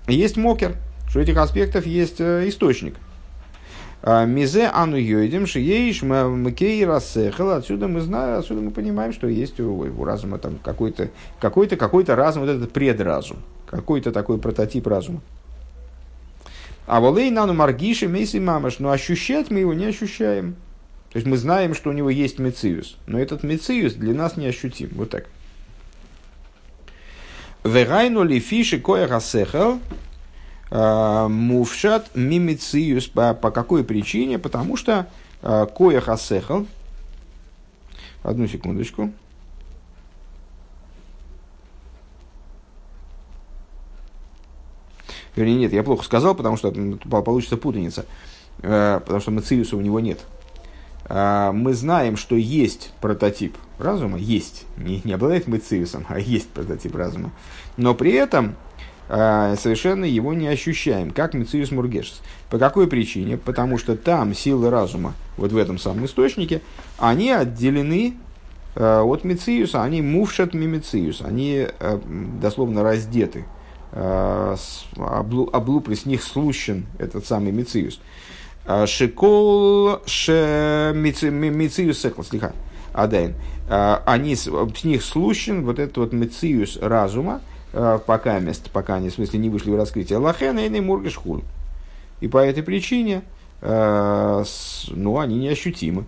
есть 0.08 0.38
мокер, 0.38 0.76
что 1.10 1.20
у 1.20 1.22
этих 1.22 1.38
аспектов 1.38 1.86
есть 1.86 2.20
э, 2.20 2.48
источник. 2.48 2.96
А, 4.08 4.26
Мизе 4.26 4.70
ану 4.72 4.98
йойдем 4.98 5.48
шиеиш 5.48 6.04
макей 6.04 6.86
рассехал. 6.86 7.50
Отсюда 7.52 7.88
мы 7.88 8.02
знаем, 8.02 8.40
отсюда 8.40 8.62
мы 8.62 8.70
понимаем, 8.70 9.14
что 9.14 9.28
есть 9.28 9.60
у, 9.60 9.74
у 9.74 10.04
разума 10.04 10.38
там 10.38 10.60
какой-то 10.62 11.10
какой-то 11.40 11.76
какой-то 11.76 12.16
разум, 12.16 12.44
вот 12.44 12.52
этот 12.52 12.72
предразум, 12.72 13.38
какой-то 13.66 14.12
такой 14.12 14.38
прототип 14.38 14.86
разума. 14.86 15.22
А 16.86 17.00
волей 17.00 17.32
нану 17.32 17.54
маргиши 17.54 18.08
мейси 18.08 18.38
мамаш, 18.38 18.78
но 18.78 18.92
ощущать 18.92 19.50
мы 19.50 19.62
его 19.62 19.74
не 19.74 19.86
ощущаем. 19.86 20.56
То 21.16 21.20
есть 21.20 21.28
мы 21.28 21.38
знаем, 21.38 21.74
что 21.74 21.92
у 21.92 21.94
него 21.94 22.10
есть 22.10 22.40
мециус, 22.40 22.98
но 23.08 23.18
этот 23.18 23.42
мециус 23.42 23.94
для 23.94 24.14
нас 24.14 24.36
не 24.36 24.48
ощутим. 24.48 24.90
Вот 24.96 25.12
так. 25.12 25.28
Вегайну 27.64 28.24
ли 28.24 28.42
фиши 28.42 28.82
коя 28.82 29.08
хасехал 29.08 29.80
а, 30.70 31.30
мувшат 31.30 32.14
мимициюс. 32.16 33.08
По, 33.08 33.34
по 33.34 33.50
какой 33.50 33.86
причине? 33.86 34.40
Потому 34.40 34.76
что 34.76 35.08
а, 35.42 35.68
коя 35.68 36.02
хасехал. 36.02 36.68
Одну 38.22 38.46
секундочку. 38.48 39.14
Вернее, 45.38 45.56
нет, 45.56 45.72
я 45.72 45.84
плохо 45.84 46.04
сказал, 46.04 46.36
потому 46.36 46.58
что 46.58 46.74
получится 47.10 47.56
путаница. 47.56 48.06
А, 48.62 49.00
потому 49.00 49.22
что 49.22 49.32
мациуса 49.32 49.78
у 49.78 49.82
него 49.82 50.02
нет. 50.02 50.20
Мы 51.08 51.74
знаем, 51.74 52.18
что 52.18 52.36
есть 52.36 52.92
прототип 53.00 53.56
разума 53.80 54.18
есть, 54.18 54.66
не, 54.78 55.02
не 55.04 55.14
обладает 55.14 55.48
мыциусом, 55.48 56.06
а 56.10 56.20
есть 56.20 56.50
прототип 56.50 56.96
разума. 56.96 57.32
Но 57.78 57.94
при 57.94 58.14
этом 58.14 58.56
э, 59.10 59.56
совершенно 59.60 60.06
его 60.06 60.34
не 60.34 60.48
ощущаем, 60.48 61.12
как 61.12 61.34
мыциус 61.34 61.72
мургешес. 61.72 62.22
По 62.50 62.58
какой 62.58 62.88
причине? 62.88 63.38
Потому 63.38 63.78
что 63.78 63.96
там 63.96 64.34
силы 64.34 64.70
разума, 64.70 65.14
вот 65.38 65.52
в 65.52 65.58
этом 65.58 65.78
самом 65.78 66.06
источнике, 66.06 66.62
они 66.98 67.32
отделены 67.32 68.16
э, 68.76 69.00
от 69.02 69.24
мициуса, 69.24 69.84
они 69.84 70.02
мувшат 70.02 70.54
мимициус, 70.54 71.22
они 71.22 71.68
э, 71.68 72.00
дословно 72.42 72.84
раздеты. 72.84 73.46
Э, 73.92 74.56
облу, 74.98 75.50
облуплый 75.52 75.98
с 75.98 76.06
них 76.06 76.24
слущен 76.24 76.86
этот 76.98 77.26
самый 77.26 77.52
мициус. 77.52 78.00
Шикол 78.68 80.00
ше 80.06 80.92
мициус 80.96 82.00
секл, 82.00 82.24
слегка. 82.24 82.54
Адайн. 82.94 83.36
А, 83.68 84.04
они, 84.06 84.36
с 84.36 84.48
них 84.84 85.04
слущен 85.04 85.66
вот 85.66 85.80
этот 85.80 85.98
вот 85.98 86.14
мециус 86.14 86.78
разума, 86.82 87.42
а, 87.74 87.98
пока, 87.98 88.40
мест, 88.40 88.70
пока 88.72 88.96
они, 88.96 89.10
в 89.10 89.14
смысле, 89.14 89.40
не 89.40 89.50
вышли 89.50 89.72
в 89.72 89.76
раскрытие 89.76 90.20
Лахена 90.20 90.66
и 90.66 90.80
Мургаш 90.80 91.16
Хуль. 91.16 91.42
И 92.22 92.28
по 92.28 92.38
этой 92.38 92.64
причине, 92.64 93.24
а, 93.62 94.44
ну, 94.90 95.20
они 95.20 95.38
неощутимы. 95.38 96.06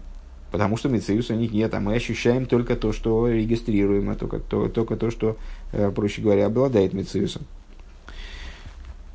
Потому 0.51 0.77
что 0.77 0.87
мециуса 0.87 1.33
у 1.33 1.35
них 1.35 1.51
нет, 1.51 1.73
а 1.73 1.81
мы 1.81 1.95
ощущаем 1.95 2.45
только 2.45 2.77
то, 2.77 2.93
что 2.93 3.27
регистрируем, 3.27 4.09
а 4.09 4.15
только 4.15 4.39
то, 4.39 4.69
только 4.69 4.95
то 4.95 5.11
что, 5.11 5.35
проще 5.93 6.21
говоря, 6.21 6.45
обладает 6.45 6.93
мециусом. 6.93 7.41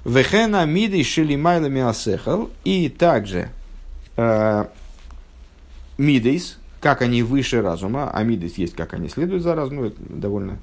Вехена 0.04 0.64
миды 0.66 1.02
шелимайлами 1.02 1.80
асехал. 1.80 2.50
И 2.64 2.88
также 2.88 3.50
э, 4.16 4.64
мидейс, 5.98 6.58
как 6.80 7.02
они 7.02 7.22
выше 7.22 7.62
разума, 7.62 8.10
а 8.12 8.22
мидес 8.22 8.58
есть, 8.58 8.74
как 8.74 8.94
они 8.94 9.08
следуют 9.08 9.42
за 9.42 9.54
разумом, 9.54 9.84
это 9.84 9.96
довольно 10.08 10.58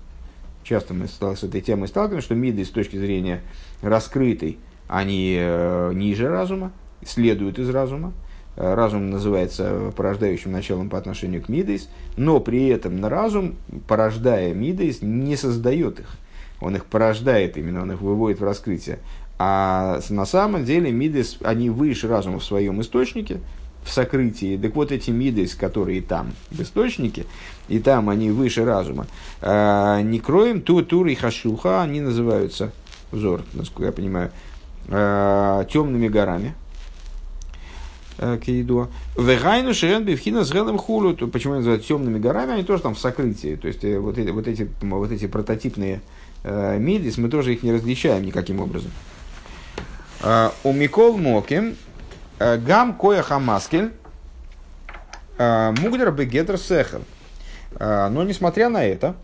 часто 0.64 0.94
мы 0.94 1.08
с 1.08 1.44
этой 1.44 1.62
темой 1.62 1.88
сталкиваемся, 1.88 2.26
что 2.26 2.36
миды 2.36 2.66
с 2.66 2.70
точки 2.70 2.98
зрения 2.98 3.42
раскрытой, 3.82 4.58
они 4.88 5.38
э, 5.40 5.92
ниже 5.94 6.30
разума, 6.30 6.72
следуют 7.06 7.58
из 7.60 7.70
разума. 7.70 8.14
Э, 8.56 8.74
разум 8.74 9.10
называется 9.10 9.92
порождающим 9.96 10.52
началом 10.52 10.90
по 10.90 10.98
отношению 10.98 11.42
к 11.42 11.50
мидейс, 11.50 11.90
но 12.18 12.40
при 12.40 12.68
этом 12.68 13.00
на 13.00 13.10
разум, 13.10 13.56
порождая 13.88 14.54
мидейс, 14.54 15.02
не 15.02 15.38
создает 15.38 16.02
их. 16.02 16.18
Он 16.62 16.76
их 16.76 16.86
порождает 16.86 17.58
именно, 17.58 17.82
он 17.82 17.92
их 17.92 18.02
выводит 18.02 18.40
в 18.40 18.44
раскрытие. 18.44 19.00
А 19.42 20.02
на 20.10 20.26
самом 20.26 20.66
деле 20.66 20.92
мидейс, 20.92 21.38
они 21.42 21.70
выше 21.70 22.10
разума 22.10 22.40
в 22.40 22.44
своем 22.44 22.82
источнике, 22.82 23.40
в 23.84 23.90
сокрытии. 23.90 24.60
Так 24.62 24.76
вот 24.76 24.92
эти 24.92 25.12
мидес, 25.12 25.56
которые 25.56 26.02
там 26.02 26.34
в 26.52 26.62
источнике, 26.62 27.26
и 27.70 27.80
там 27.80 28.10
они 28.10 28.32
выше 28.32 28.66
разума, 28.66 29.08
э, 29.40 30.02
не 30.04 30.20
кроем 30.20 30.62
ту 30.62 30.82
тур 30.82 31.08
и 31.08 31.16
хашуха, 31.16 31.82
они 31.82 32.02
называются, 32.02 32.74
взор, 33.12 33.44
насколько 33.54 33.86
я 33.86 33.92
понимаю, 33.94 34.32
э, 34.90 35.66
темными 35.72 36.10
горами. 36.10 36.54
Кейдо. 38.44 38.90
Вегайну 39.18 39.74
Шерен 39.74 40.04
Бевхина 40.04 40.44
с 40.44 40.52
Гелем 40.52 40.78
Хулу. 40.78 41.16
Почему 41.16 41.54
они 41.54 41.60
называют 41.60 41.86
темными 41.86 42.20
горами? 42.20 42.52
Они 42.52 42.64
тоже 42.64 42.84
там 42.84 42.94
в 42.94 43.00
сокрытии. 43.00 43.56
То 43.56 43.70
есть 43.70 43.82
вот 43.82 44.18
эти, 44.18 44.30
вот 44.30 44.46
эти, 44.46 44.70
вот 44.82 45.10
эти 45.10 45.26
прототипные 45.26 46.02
мидис, 46.44 47.18
мы 47.18 47.30
тоже 47.30 47.54
их 47.54 47.64
не 47.64 47.72
различаем 47.72 48.26
никаким 48.26 48.60
образом. 48.60 48.92
У 50.22 50.72
Микол 50.74 51.18
Моким 51.18 51.76
Гам 52.40 52.94
Коя 52.98 53.22
Хамаскель 53.22 53.94
Мугдер 55.38 56.12
Бегедр 56.12 56.58
Сехер. 56.58 57.02
Но 57.80 58.24
несмотря 58.24 58.70
на 58.70 58.84
это, 58.84 59.16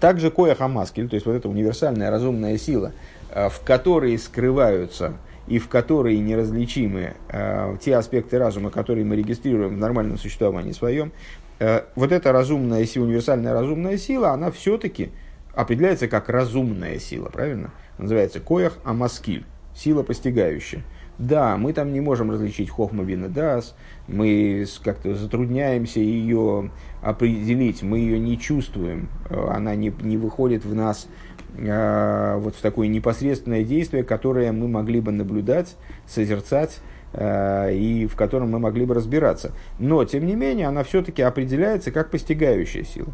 также 0.00 0.30
Коя 0.30 0.54
Хамаскель, 0.54 1.08
то 1.08 1.14
есть 1.14 1.26
вот 1.26 1.34
эта 1.34 1.48
универсальная 1.48 2.10
разумная 2.10 2.56
сила, 2.56 2.92
в 3.34 3.60
которой 3.64 4.16
скрываются 4.18 5.14
и 5.50 5.58
в 5.58 5.68
которой 5.68 6.16
неразличимы 6.18 7.14
э, 7.28 7.76
те 7.82 7.96
аспекты 7.96 8.38
разума, 8.38 8.70
которые 8.70 9.04
мы 9.04 9.16
регистрируем 9.16 9.74
в 9.74 9.78
нормальном 9.78 10.16
существовании 10.16 10.72
своем, 10.72 11.12
э, 11.58 11.82
вот 11.96 12.12
эта 12.12 12.32
разумная 12.32 12.86
сила, 12.86 13.04
универсальная 13.04 13.52
разумная 13.52 13.98
сила, 13.98 14.30
она 14.30 14.52
все-таки 14.52 15.10
определяется 15.52 16.06
как 16.06 16.28
разумная 16.28 17.00
сила, 17.00 17.28
правильно? 17.30 17.72
Называется 17.98 18.38
коях 18.38 18.78
амаскиль, 18.84 19.44
сила 19.74 20.02
постигающая. 20.02 20.82
Да, 21.18 21.58
мы 21.58 21.74
там 21.74 21.92
не 21.92 22.00
можем 22.00 22.30
различить 22.30 22.70
хохма 22.70 23.04
вина 23.04 23.28
дас, 23.28 23.76
мы 24.08 24.64
как-то 24.82 25.14
затрудняемся 25.14 26.00
ее 26.00 26.70
определить, 27.02 27.82
мы 27.82 27.98
ее 27.98 28.18
не 28.18 28.38
чувствуем, 28.38 29.10
э, 29.28 29.48
она 29.50 29.74
не, 29.74 29.92
не 30.00 30.16
выходит 30.16 30.64
в 30.64 30.74
нас 30.74 31.08
Э, 31.56 32.36
вот 32.38 32.54
в 32.54 32.60
такое 32.60 32.88
непосредственное 32.88 33.64
действие, 33.64 34.04
которое 34.04 34.52
мы 34.52 34.68
могли 34.68 35.00
бы 35.00 35.12
наблюдать, 35.12 35.76
созерцать 36.06 36.78
э, 37.12 37.74
и 37.74 38.06
в 38.06 38.16
котором 38.16 38.50
мы 38.50 38.58
могли 38.58 38.84
бы 38.86 38.94
разбираться. 38.94 39.52
Но, 39.78 40.04
тем 40.04 40.26
не 40.26 40.34
менее, 40.34 40.68
она 40.68 40.84
все-таки 40.84 41.22
определяется 41.22 41.90
как 41.90 42.10
постигающая 42.10 42.84
сила. 42.84 43.12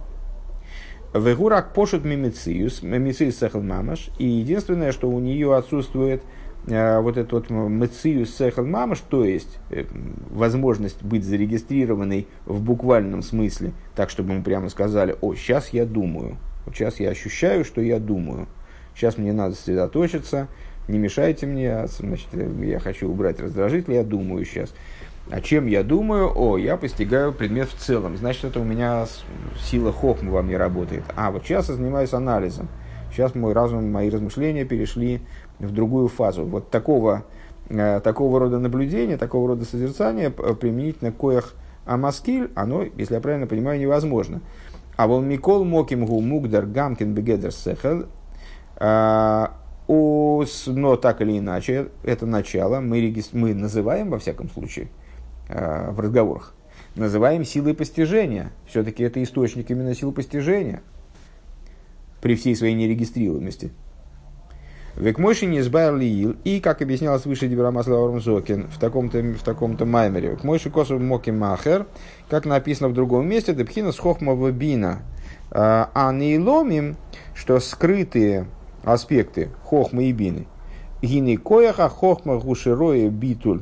Вегурак 1.14 1.72
пошут 1.72 2.04
мимициус, 2.04 2.82
мимициус 2.82 3.38
сехл 3.38 3.60
мамаш, 3.60 4.10
и 4.18 4.26
единственное, 4.26 4.92
что 4.92 5.08
у 5.08 5.18
нее 5.18 5.56
отсутствует 5.56 6.22
вот 6.66 7.16
этот 7.16 7.32
вот 7.32 7.50
мициус 7.50 8.36
сехл 8.36 8.62
мамаш, 8.62 8.98
то 9.00 9.24
есть 9.24 9.58
возможность 10.30 11.02
быть 11.02 11.24
зарегистрированной 11.24 12.26
в 12.44 12.60
буквальном 12.60 13.22
смысле, 13.22 13.72
так, 13.94 14.10
чтобы 14.10 14.34
мы 14.34 14.42
прямо 14.42 14.68
сказали, 14.68 15.16
о, 15.20 15.34
сейчас 15.34 15.68
я 15.68 15.86
думаю, 15.86 16.36
вот 16.64 16.74
сейчас 16.74 16.98
я 16.98 17.10
ощущаю, 17.10 17.64
что 17.64 17.80
я 17.80 18.00
думаю. 18.00 18.48
Сейчас 18.94 19.18
мне 19.18 19.32
надо 19.32 19.54
сосредоточиться, 19.54 20.48
не 20.88 20.98
мешайте 20.98 21.46
мне, 21.46 21.72
а, 21.72 21.86
значит, 21.86 22.28
я 22.60 22.78
хочу 22.78 23.10
убрать 23.10 23.40
раздражитель, 23.40 23.94
я 23.94 24.04
думаю 24.04 24.44
сейчас. 24.44 24.72
А 25.28 25.40
чем 25.40 25.66
я 25.66 25.82
думаю? 25.82 26.30
О, 26.34 26.56
я 26.56 26.76
постигаю 26.76 27.32
предмет 27.32 27.68
в 27.68 27.74
целом. 27.74 28.16
Значит, 28.16 28.44
это 28.44 28.60
у 28.60 28.64
меня 28.64 29.06
сила 29.58 29.92
хохма 29.92 30.30
во 30.30 30.42
мне 30.42 30.56
работает. 30.56 31.02
А, 31.16 31.32
вот 31.32 31.44
сейчас 31.44 31.68
я 31.68 31.74
занимаюсь 31.74 32.12
анализом. 32.12 32.68
Сейчас 33.10 33.34
мой 33.34 33.52
разум, 33.52 33.90
мои 33.90 34.08
размышления 34.08 34.64
перешли 34.64 35.20
в 35.58 35.72
другую 35.72 36.08
фазу. 36.08 36.44
Вот 36.44 36.70
такого, 36.70 37.24
э, 37.68 38.00
такого 38.00 38.40
рода 38.40 38.58
наблюдения, 38.58 39.16
такого 39.16 39.48
рода 39.48 39.64
созерцания 39.64 40.30
применительно 40.30 41.12
к 41.12 41.16
коях 41.16 41.54
амаскиль, 41.84 42.50
оно, 42.54 42.82
если 42.82 43.14
я 43.14 43.20
правильно 43.20 43.46
понимаю, 43.46 43.80
невозможно. 43.80 44.40
А 44.96 45.06
вол 45.06 45.20
Микол 45.20 45.64
Моким 45.64 46.06
Гу 46.06 46.20
Мугдар 46.20 46.66
Гамкин 46.66 47.12
Бегедер 47.12 47.52
Сехел. 47.52 48.06
А, 48.78 49.52
но 49.88 50.96
так 50.96 51.20
или 51.20 51.38
иначе, 51.38 51.88
это 52.02 52.26
начало 52.26 52.80
мы, 52.80 53.14
мы 53.32 53.54
называем, 53.54 54.10
во 54.10 54.18
всяком 54.18 54.50
случае, 54.50 54.88
а, 55.48 55.92
в 55.92 56.00
разговорах, 56.00 56.54
называем 56.94 57.44
силой 57.44 57.74
постижения. 57.74 58.52
Все-таки 58.66 59.02
это 59.04 59.22
источник 59.22 59.70
именно 59.70 59.94
сил 59.94 60.12
постижения 60.12 60.82
при 62.20 62.34
всей 62.34 62.56
своей 62.56 62.74
нерегистрируемости. 62.74 63.70
Векмойши 64.96 65.44
не 65.44 65.58
избавил 65.60 66.34
и, 66.44 66.60
как 66.60 66.80
объяснялось 66.80 67.26
выше 67.26 67.48
Дибрамасла 67.48 68.18
Зокин 68.18 68.68
в 68.68 68.78
таком-то 68.78 69.20
в 69.20 69.42
таком-то 69.42 69.84
маймере, 69.84 70.30
Векмойши 70.30 70.70
косу 70.70 70.98
моки 70.98 71.30
махер, 71.30 71.86
как 72.30 72.46
написано 72.46 72.88
в 72.88 72.94
другом 72.94 73.28
месте, 73.28 73.52
Депхина 73.52 73.92
с 73.92 73.98
хохмова 73.98 74.50
бина, 74.52 75.00
а, 75.50 75.90
а 75.92 76.12
не 76.12 76.38
ломим, 76.38 76.96
что 77.34 77.60
скрытые 77.60 78.46
аспекты 78.84 79.50
хохмы 79.64 80.04
и 80.04 80.12
бины, 80.12 80.46
гины 81.02 81.36
кояха 81.36 81.90
хохма 81.90 82.38
гушероя 82.38 83.10
битуль 83.10 83.60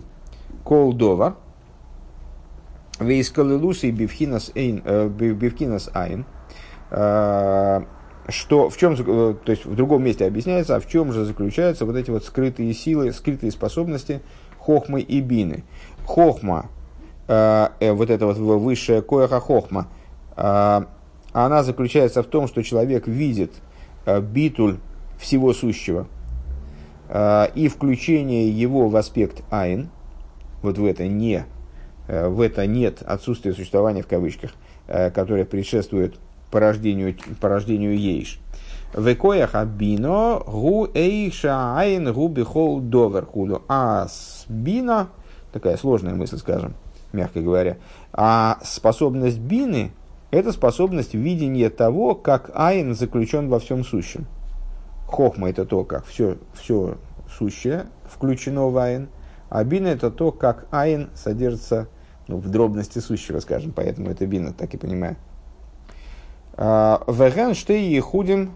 колдова, 0.64 1.36
вейскалилусы 3.00 3.90
бифхинас 3.90 4.52
э, 4.54 4.80
айн, 5.94 6.26
а, 6.90 7.84
что, 8.28 8.70
в 8.70 8.76
чем, 8.76 8.94
э, 8.94 9.34
то 9.44 9.50
есть 9.52 9.64
в 9.64 9.74
другом 9.74 10.04
месте 10.04 10.26
объясняется, 10.26 10.76
а 10.76 10.80
в 10.80 10.88
чем 10.88 11.12
же 11.12 11.24
заключаются 11.24 11.84
вот 11.84 11.96
эти 11.96 12.10
вот 12.10 12.24
скрытые 12.24 12.72
силы, 12.72 13.12
скрытые 13.12 13.52
способности 13.52 14.20
хохмы 14.58 15.00
и 15.00 15.20
бины. 15.20 15.64
Хохма, 16.06 16.70
э, 17.28 17.68
э, 17.80 17.92
вот 17.92 18.10
эта 18.10 18.26
вот 18.26 18.36
высшая 18.36 19.02
коеха 19.02 19.40
хохма, 19.40 19.88
э, 20.36 20.82
она 21.32 21.62
заключается 21.62 22.22
в 22.22 22.26
том, 22.26 22.48
что 22.48 22.62
человек 22.62 23.06
видит 23.06 23.52
э, 24.06 24.20
битуль 24.20 24.78
всего 25.18 25.52
сущего 25.52 26.06
э, 27.08 27.48
и 27.54 27.68
включение 27.68 28.48
его 28.48 28.88
в 28.88 28.96
аспект 28.96 29.42
айн, 29.50 29.90
вот 30.62 30.78
в 30.78 30.84
это 30.84 31.06
не, 31.06 31.44
э, 32.08 32.28
в 32.28 32.40
это 32.40 32.66
нет 32.66 33.02
отсутствие 33.02 33.54
существования 33.54 34.02
в 34.02 34.06
кавычках, 34.06 34.52
э, 34.86 35.10
которое 35.10 35.44
предшествует 35.44 36.16
порождению, 36.54 37.16
порождению 37.40 37.98
ейш. 37.98 38.38
Векоях 38.96 39.56
абино 39.56 40.40
гу 40.46 40.88
эйша 40.94 41.76
айн 41.76 42.12
гу 42.12 42.28
бихол 42.28 42.78
довер 42.78 43.26
худу. 43.26 43.62
А 43.66 44.06
бина, 44.48 45.08
такая 45.52 45.76
сложная 45.76 46.14
мысль, 46.14 46.38
скажем, 46.38 46.74
мягко 47.12 47.40
говоря, 47.40 47.78
а 48.12 48.60
способность 48.62 49.40
бины– 49.40 49.90
это 50.30 50.52
способность 50.52 51.14
видения 51.14 51.70
того, 51.70 52.14
как 52.14 52.52
айн 52.54 52.94
заключен 52.94 53.48
во 53.48 53.58
всем 53.58 53.82
сущем. 53.82 54.26
Хохма– 55.08 55.50
это 55.50 55.64
то, 55.64 55.82
как 55.82 56.06
все, 56.06 56.38
все 56.54 56.98
сущее 57.36 57.86
включено 58.08 58.68
в 58.68 58.78
айн, 58.78 59.08
а 59.48 59.64
бина– 59.64 59.86
это 59.88 60.12
то, 60.12 60.30
как 60.30 60.68
айн 60.70 61.10
содержится 61.16 61.88
ну, 62.28 62.36
в 62.36 62.48
дробности 62.48 63.00
сущего, 63.00 63.40
скажем, 63.40 63.72
поэтому 63.72 64.08
это 64.08 64.24
бина, 64.24 64.52
так 64.52 64.72
и 64.72 64.76
понимаю. 64.76 65.16
Веген 66.56 67.54
штей 67.54 67.90
ехудим 67.90 68.52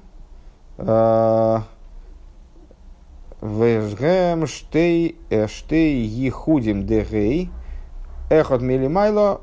Вегем 3.42 4.46
штей 4.46 5.16
штей 5.48 6.02
ехудим 6.04 6.86
дегей 6.86 7.50
Эхот 8.30 8.62
милимайло 8.62 9.40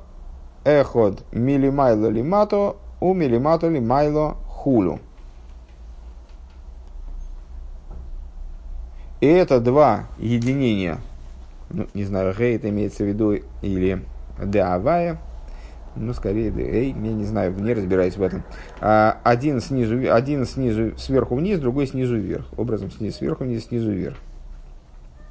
Эхот 0.64 1.26
милимайло 1.32 2.08
лимато 2.08 2.78
У 3.02 3.14
милимато 3.14 3.68
лимайло 3.68 4.38
хулу 4.48 5.00
И 9.22 9.28
это 9.28 9.60
два 9.60 10.06
единения, 10.20 11.00
ну, 11.72 11.88
не 11.94 12.04
знаю, 12.04 12.30
это 12.30 12.70
имеется 12.70 13.04
в 13.04 13.08
виду, 13.08 13.40
или 13.62 14.04
деавая, 14.38 15.20
ну, 15.96 16.14
скорее, 16.14 16.54
эй, 16.58 16.90
я 16.90 17.14
не 17.14 17.26
знаю, 17.26 17.54
не 17.58 17.74
разбираюсь 17.74 18.18
в 18.18 18.22
этом. 18.22 18.44
А, 18.82 19.20
один 19.24 19.62
снизу, 19.62 20.14
один 20.14 20.46
снизу 20.46 20.98
сверху 20.98 21.36
вниз, 21.36 21.60
другой 21.60 21.88
снизу 21.88 22.18
вверх. 22.18 22.46
Образом 22.58 22.92
снизу 22.92 23.18
сверху 23.18 23.44
вниз, 23.44 23.66
снизу 23.66 23.92
вверх. 23.92 24.18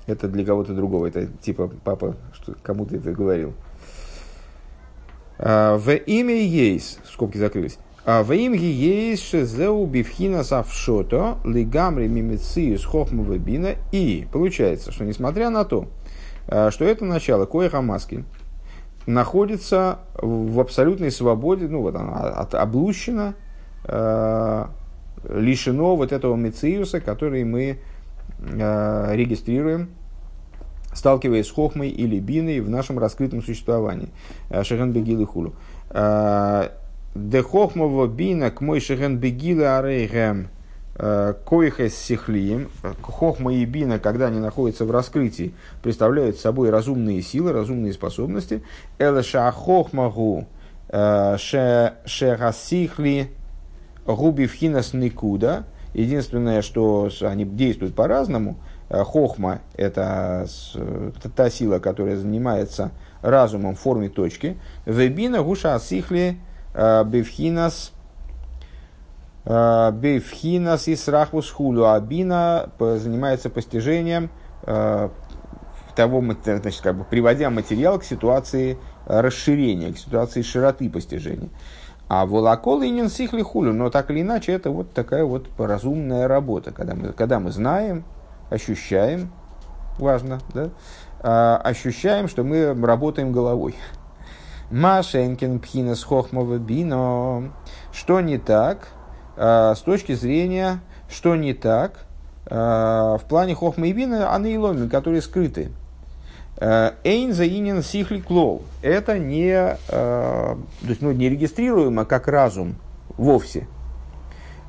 Это 0.06 0.28
для 0.28 0.44
кого-то 0.44 0.74
другого. 0.74 1.06
Это 1.06 1.26
типа 1.26 1.70
папа 1.84 2.16
что, 2.32 2.54
кому-то 2.62 2.96
это 2.96 3.12
говорил. 3.12 3.54
А, 5.38 5.76
в 5.76 5.92
имя 5.92 6.34
ейс, 6.34 6.98
скобки 7.04 7.38
закрылись. 7.38 7.78
А 8.06 8.22
в 8.22 8.32
имя 8.32 8.58
ейс 8.58 9.22
шезеу 9.22 9.86
бифхина 9.86 10.44
савшото 10.44 11.38
лигамри 11.44 12.06
мимициус 12.06 12.84
хохмова 12.84 13.38
бина. 13.38 13.76
И 13.92 14.26
получается, 14.32 14.92
что 14.92 15.04
несмотря 15.04 15.50
на 15.50 15.64
то, 15.64 15.88
что 16.46 16.84
это 16.84 17.06
начало 17.06 17.46
коеха 17.46 17.80
маски, 17.80 18.24
находится 19.06 19.98
в 20.14 20.60
абсолютной 20.60 21.10
свободе, 21.10 21.68
ну 21.68 21.82
вот 21.82 21.94
она 21.94 22.12
от, 22.12 22.54
облущена, 22.54 23.34
э, 23.84 24.64
лишено 25.28 25.96
вот 25.96 26.12
этого 26.12 26.36
мециуса, 26.36 27.00
который 27.00 27.44
мы 27.44 27.78
э, 28.38 29.14
регистрируем, 29.14 29.90
сталкиваясь 30.92 31.46
с 31.46 31.50
хохмой 31.50 31.88
или 31.88 32.18
биной 32.18 32.60
в 32.60 32.70
нашем 32.70 32.98
раскрытом 32.98 33.42
существовании. 33.42 34.08
Э, 34.50 34.62
Шеген 34.64 34.92
бегил 34.92 35.26
хулу. 35.26 35.54
Э, 35.90 36.68
Де 37.14 37.42
хохмово 37.42 38.08
бина 38.08 38.50
к 38.50 38.60
мой 38.60 38.80
шеген 38.80 39.18
бегилы 39.18 39.66
арейгем 39.66 40.48
Коихес 40.96 41.96
сихлием, 41.96 42.70
хохма 43.02 43.52
и 43.54 43.64
бина, 43.64 43.98
когда 43.98 44.26
они 44.28 44.38
находятся 44.38 44.84
в 44.84 44.90
раскрытии, 44.92 45.52
представляют 45.82 46.38
собой 46.38 46.70
разумные 46.70 47.20
силы, 47.20 47.52
разумные 47.52 47.92
способности. 47.92 48.62
Элеша 48.98 49.50
хохмагу 49.50 50.46
шерасихли 52.06 53.30
губивхинас 54.06 54.92
никуда. 54.94 55.64
Единственное, 55.94 56.62
что 56.62 57.10
они 57.22 57.44
действуют 57.44 57.94
по-разному. 57.96 58.56
Хохма– 58.88 59.62
это 59.76 60.46
та 61.34 61.50
сила, 61.50 61.78
которая 61.80 62.16
занимается 62.16 62.92
разумом 63.22 63.74
в 63.74 63.80
форме 63.80 64.10
точки. 64.10 64.56
Вебина 64.86 65.42
гуша 65.42 65.74
асихли 65.74 66.36
бифхинас 66.74 67.93
Бейфхинас 69.44 70.88
и 70.88 70.96
срахвус 70.96 71.50
хулю. 71.50 71.86
Абина 71.90 72.70
занимается 72.78 73.50
постижением 73.50 74.30
того, 74.62 76.24
значит, 76.44 76.80
как 76.80 76.96
бы 76.96 77.04
приводя 77.04 77.50
материал 77.50 77.98
к 77.98 78.04
ситуации 78.04 78.78
расширения, 79.06 79.92
к 79.92 79.98
ситуации 79.98 80.42
широты 80.42 80.88
постижения. 80.90 81.50
А 82.08 82.26
волокол 82.26 82.82
и 82.82 82.90
ненсихли 82.90 83.42
хулю, 83.42 83.72
но 83.72 83.90
так 83.90 84.10
или 84.10 84.20
иначе 84.20 84.52
это 84.52 84.70
вот 84.70 84.92
такая 84.92 85.24
вот 85.24 85.48
разумная 85.58 86.28
работа, 86.28 86.70
когда 86.70 86.94
мы, 86.94 87.12
когда 87.12 87.40
мы 87.40 87.50
знаем, 87.50 88.04
ощущаем, 88.50 89.32
важно, 89.98 90.40
да, 90.52 91.56
ощущаем, 91.58 92.28
что 92.28 92.44
мы 92.44 92.74
работаем 92.74 93.32
головой. 93.32 93.74
Машенкин 94.70 95.60
пхинас 95.60 96.02
хохмова 96.02 96.58
бино. 96.58 97.52
Что 97.92 98.20
не 98.20 98.38
так? 98.38 98.88
Э, 99.36 99.74
с 99.76 99.80
точки 99.80 100.12
зрения, 100.12 100.80
что 101.08 101.34
не 101.36 101.54
так 101.54 102.04
э, 102.46 102.54
в 102.54 103.22
плане 103.28 103.54
хохма 103.54 103.88
и 103.88 103.92
бина, 103.92 104.32
анаиломи, 104.32 104.88
которые 104.88 105.22
скрыты. 105.22 105.70
Э, 106.56 106.92
эйн 107.02 107.32
заинен 107.32 107.82
сихли 107.82 108.20
клоу. 108.20 108.62
Это 108.82 109.18
не, 109.18 109.76
то 109.88 110.56
есть, 110.82 111.02
ну, 111.02 111.12
не 111.12 111.28
регистрируемо 111.28 112.04
как 112.04 112.28
разум 112.28 112.76
вовсе. 113.16 113.66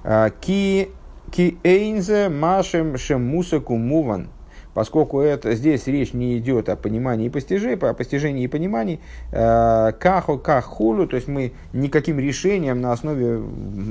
Ки, 0.04 0.89
ки 1.32 1.58
эйнзе 1.63 2.30
машем 2.30 2.97
шемусаку 2.97 3.75
муван 3.75 4.30
поскольку 4.75 5.21
это, 5.21 5.55
здесь 5.55 5.88
речь 5.88 6.13
не 6.13 6.38
идет 6.38 6.67
о 6.67 6.75
понимании 6.75 7.27
и 7.27 7.29
постижении, 7.29 7.81
о 7.83 7.93
постижении 7.93 8.43
и 8.43 8.47
понимании, 8.47 8.99
э, 9.31 9.93
кахо 9.97 10.38
кахулу, 10.38 11.07
то 11.07 11.15
есть 11.15 11.29
мы 11.29 11.53
никаким 11.71 12.19
решением 12.19 12.81
на 12.81 12.91
основе, 12.91 13.41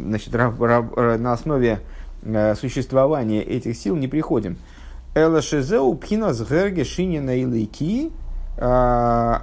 значит, 0.06 0.32
на 0.34 1.32
основе 1.32 1.80
э, 2.22 2.54
существования 2.54 3.42
этих 3.42 3.76
сил 3.76 3.96
не 3.96 4.08
приходим. 4.08 4.58
Элашезеу 5.14 5.94
пхина 5.94 6.34
сгерге 6.34 6.84
шинина 6.84 7.40
илайки, 7.40 8.12
э, 8.58 9.34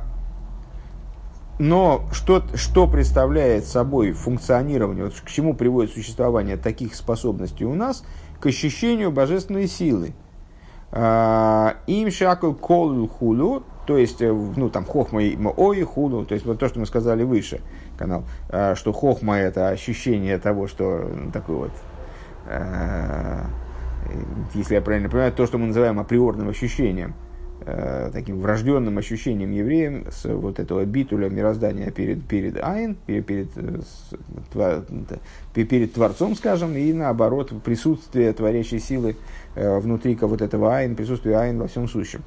но 1.58 2.04
что, 2.12 2.43
что 2.54 2.88
представляет 2.88 3.65
собой 3.65 4.12
функционирование, 4.12 5.06
вот 5.06 5.15
к 5.15 5.27
чему 5.27 5.56
приводит 5.56 5.91
существование 5.91 6.58
таких 6.58 6.93
способностей 6.93 7.65
у 7.65 7.73
нас, 7.73 8.04
к 8.39 8.45
ощущению 8.45 9.12
божественной 9.12 9.67
силы– 9.67 10.13
им 10.93 12.12
шакл 12.12 12.51
кол 12.54 13.08
хулу, 13.08 13.63
то 13.86 13.97
есть, 13.97 14.21
э, 14.21 14.32
ну, 14.32 14.69
там, 14.69 14.86
хохма 14.86 15.23
и 15.23 15.38
ой 15.38 15.84
хулу, 15.84 16.25
то 16.25 16.34
есть, 16.34 16.45
вот 16.45 16.60
то, 16.60 16.67
что 16.67 16.80
мы 16.80 16.86
сказали 16.86 17.23
выше, 17.23 17.62
канал, 17.97 18.23
а, 18.49 18.75
что 18.75 18.91
хохма– 18.91 19.38
это 19.39 19.69
ощущение 19.69 20.38
того, 20.38 20.67
что 20.67 21.10
ну, 21.13 21.32
такой 21.32 21.56
вот, 21.56 21.71
а, 22.47 23.45
если 24.54 24.75
я 24.75 24.82
правильно 24.82 25.10
понимаю, 25.10 25.32
то, 25.32 25.45
что 25.45 25.58
мы 25.58 25.67
называем 25.67 25.99
априорным 25.99 26.49
ощущением– 26.49 27.13
Э, 27.63 28.10
таким 28.12 28.39
врожденным 28.39 28.97
ощущением 28.97 29.52
евреем 29.52 30.08
с 30.10 30.26
вот 30.26 30.60
этого 30.60 30.84
битуля 30.84 31.30
мироздания 31.30 31.91
перед, 31.91 32.26
перед 32.26 32.58
Айн, 32.58 32.95
перед, 33.06 33.24
перед, 33.28 33.50
э, 33.56 34.84
перед 35.54 35.93
Творцом, 35.93 36.36
скажем, 36.36 36.76
и 36.76 36.91
наоборот 36.91 37.54
присутствие 37.63 38.34
творящей 38.34 38.80
силы 38.80 39.15
э, 39.54 39.78
внутри 39.78 40.15
вот 40.15 40.41
этого 40.41 40.76
Айн, 40.76 40.95
присутствие 40.95 41.38
Айн 41.38 41.60
во 41.60 41.67
всем 41.67 41.88
сущем. 41.88 42.24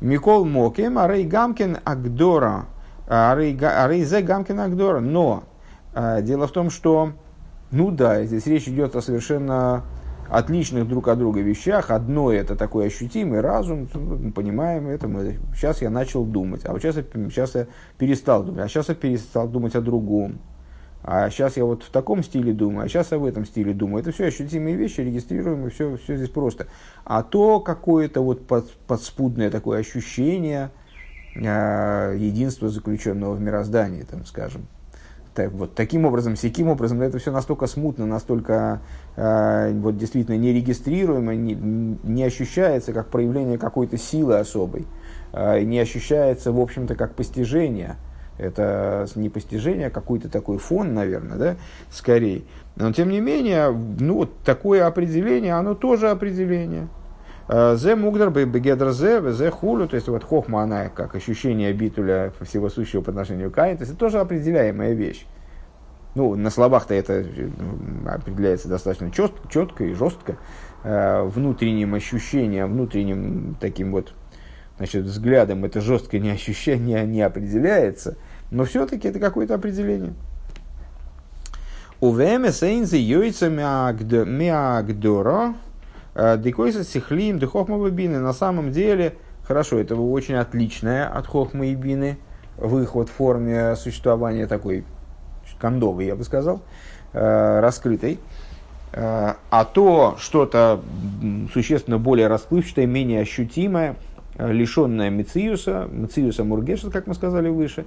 Микол 0.00 0.44
Мокем, 0.44 0.98
Арей 0.98 1.24
Гамкин 1.24 1.78
Агдора, 1.84 2.66
Арей 3.06 4.02
Зе 4.02 4.20
Гамкин 4.20 4.58
Агдора, 4.58 4.98
но 4.98 5.44
дело 6.22 6.48
в 6.48 6.50
том, 6.50 6.70
что, 6.70 7.12
ну 7.70 7.92
да, 7.92 8.24
здесь 8.24 8.46
речь 8.46 8.66
идет 8.66 8.96
о 8.96 9.00
совершенно 9.00 9.84
отличных 10.28 10.88
друг 10.88 11.08
от 11.08 11.18
друга 11.18 11.40
вещах. 11.40 11.90
Одно 11.90 12.32
это 12.32 12.56
такой 12.56 12.86
ощутимый 12.86 13.40
разум, 13.40 13.88
мы 13.94 14.32
понимаем 14.32 14.88
это, 14.88 15.08
мы, 15.08 15.38
сейчас 15.54 15.82
я 15.82 15.90
начал 15.90 16.24
думать, 16.24 16.62
а 16.64 16.72
вот 16.72 16.82
сейчас 16.82 16.96
я, 16.96 17.02
сейчас 17.30 17.54
я 17.54 17.66
перестал 17.98 18.44
думать, 18.44 18.64
а 18.64 18.68
сейчас 18.68 18.88
я 18.88 18.94
перестал 18.94 19.48
думать 19.48 19.74
о 19.74 19.80
другом. 19.80 20.38
А 21.08 21.30
сейчас 21.30 21.56
я 21.56 21.64
вот 21.64 21.84
в 21.84 21.90
таком 21.90 22.24
стиле 22.24 22.52
думаю, 22.52 22.86
а 22.86 22.88
сейчас 22.88 23.12
я 23.12 23.18
в 23.18 23.24
этом 23.24 23.44
стиле 23.44 23.72
думаю. 23.72 24.00
Это 24.00 24.10
все 24.10 24.26
ощутимые 24.26 24.74
вещи, 24.74 25.02
регистрируемые, 25.02 25.70
все, 25.70 25.96
все 25.98 26.16
здесь 26.16 26.30
просто. 26.30 26.66
А 27.04 27.22
то 27.22 27.60
какое-то 27.60 28.22
вот 28.22 28.44
под, 28.48 28.72
подспудное 28.88 29.48
такое 29.50 29.78
ощущение 29.78 30.70
э, 31.36 32.16
единства, 32.18 32.68
заключенного 32.68 33.34
в 33.34 33.40
мироздании, 33.40 34.02
там, 34.02 34.26
скажем, 34.26 34.66
так, 35.36 35.52
вот 35.52 35.74
таким 35.74 36.06
образом, 36.06 36.34
всяким 36.34 36.68
образом, 36.68 37.02
это 37.02 37.18
все 37.18 37.30
настолько 37.30 37.66
смутно, 37.66 38.06
настолько 38.06 38.80
э, 39.16 39.72
вот, 39.74 39.98
действительно 39.98 40.36
нерегистрируемо, 40.36 41.34
не, 41.34 41.54
не 41.54 42.24
ощущается 42.24 42.94
как 42.94 43.08
проявление 43.08 43.58
какой-то 43.58 43.98
силы 43.98 44.38
особой, 44.38 44.86
э, 45.34 45.60
не 45.60 45.78
ощущается, 45.78 46.52
в 46.52 46.58
общем-то, 46.58 46.94
как 46.94 47.14
постижение. 47.14 47.96
Это 48.38 49.06
не 49.14 49.28
постижение, 49.28 49.86
а 49.86 49.90
какой-то 49.90 50.28
такой 50.28 50.58
фон, 50.58 50.94
наверное, 50.94 51.36
да, 51.36 51.56
скорее. 51.90 52.42
Но, 52.74 52.92
тем 52.92 53.10
не 53.10 53.20
менее, 53.20 53.70
ну, 53.70 54.14
вот 54.14 54.38
такое 54.44 54.86
определение, 54.86 55.54
оно 55.54 55.74
тоже 55.74 56.10
определение. 56.10 56.88
Э, 57.48 57.76
зе 57.76 57.94
мугдар 57.94 58.30
бегедр 58.30 58.90
зе, 58.90 59.22
зе 59.32 59.50
хулю, 59.50 59.86
то 59.86 59.94
есть 59.94 60.08
вот 60.08 60.24
хохма, 60.24 60.62
она 60.62 60.88
как 60.88 61.14
ощущение 61.14 61.72
битуля 61.72 62.32
всего 62.40 62.68
сущего 62.68 63.02
по 63.02 63.10
отношению 63.10 63.52
к 63.52 63.58
Айн, 63.58 63.76
то 63.76 63.82
есть 63.82 63.92
это 63.92 64.00
тоже 64.00 64.18
определяемая 64.18 64.94
вещь. 64.94 65.26
Ну, 66.16 66.34
на 66.34 66.50
словах-то 66.50 66.94
это 66.94 67.24
определяется 68.06 68.68
достаточно 68.68 69.12
четко, 69.12 69.48
четко 69.48 69.84
и 69.84 69.92
жестко, 69.92 70.38
э, 70.82 71.22
внутренним 71.24 71.94
ощущением, 71.94 72.72
внутренним 72.72 73.56
таким 73.60 73.92
вот 73.92 74.12
значит, 74.78 75.04
взглядом 75.04 75.64
это 75.64 75.80
жестко 75.80 76.18
не 76.18 76.30
ощущение 76.30 77.06
не 77.06 77.22
определяется, 77.22 78.16
но 78.50 78.64
все-таки 78.64 79.06
это 79.08 79.20
какое-то 79.20 79.54
определение. 79.54 80.14
У 82.00 82.10
ВМС 82.10 82.62
Эйнзи 82.62 82.96
Йойца 82.96 83.48
Миагдора 83.48 85.54
Декойса 86.38 86.82
сихлим 86.82 87.38
де 87.38 87.46
хохма 87.46 87.90
бины. 87.90 88.18
На 88.20 88.32
самом 88.32 88.72
деле, 88.72 89.14
хорошо, 89.46 89.78
это 89.78 89.96
очень 89.96 90.34
отличное 90.34 91.06
от 91.06 91.26
хохма 91.26 91.66
и 91.66 91.74
бины 91.74 92.16
в 92.56 92.78
их 92.78 92.94
вот 92.94 93.10
форме 93.10 93.76
существования 93.76 94.46
такой 94.46 94.84
кондовой, 95.60 96.06
я 96.06 96.16
бы 96.16 96.24
сказал, 96.24 96.62
э, 97.12 97.60
раскрытой. 97.60 98.18
Э, 98.92 99.34
а 99.50 99.64
то 99.64 100.16
что-то 100.18 100.80
существенно 101.52 101.98
более 101.98 102.28
расплывчатое, 102.28 102.86
менее 102.86 103.20
ощутимое, 103.20 103.96
лишенное 104.38 105.10
Мециуса, 105.10 105.86
Мециуса 105.90 106.44
Мургеша, 106.44 106.90
как 106.90 107.06
мы 107.06 107.14
сказали 107.14 107.48
выше, 107.48 107.84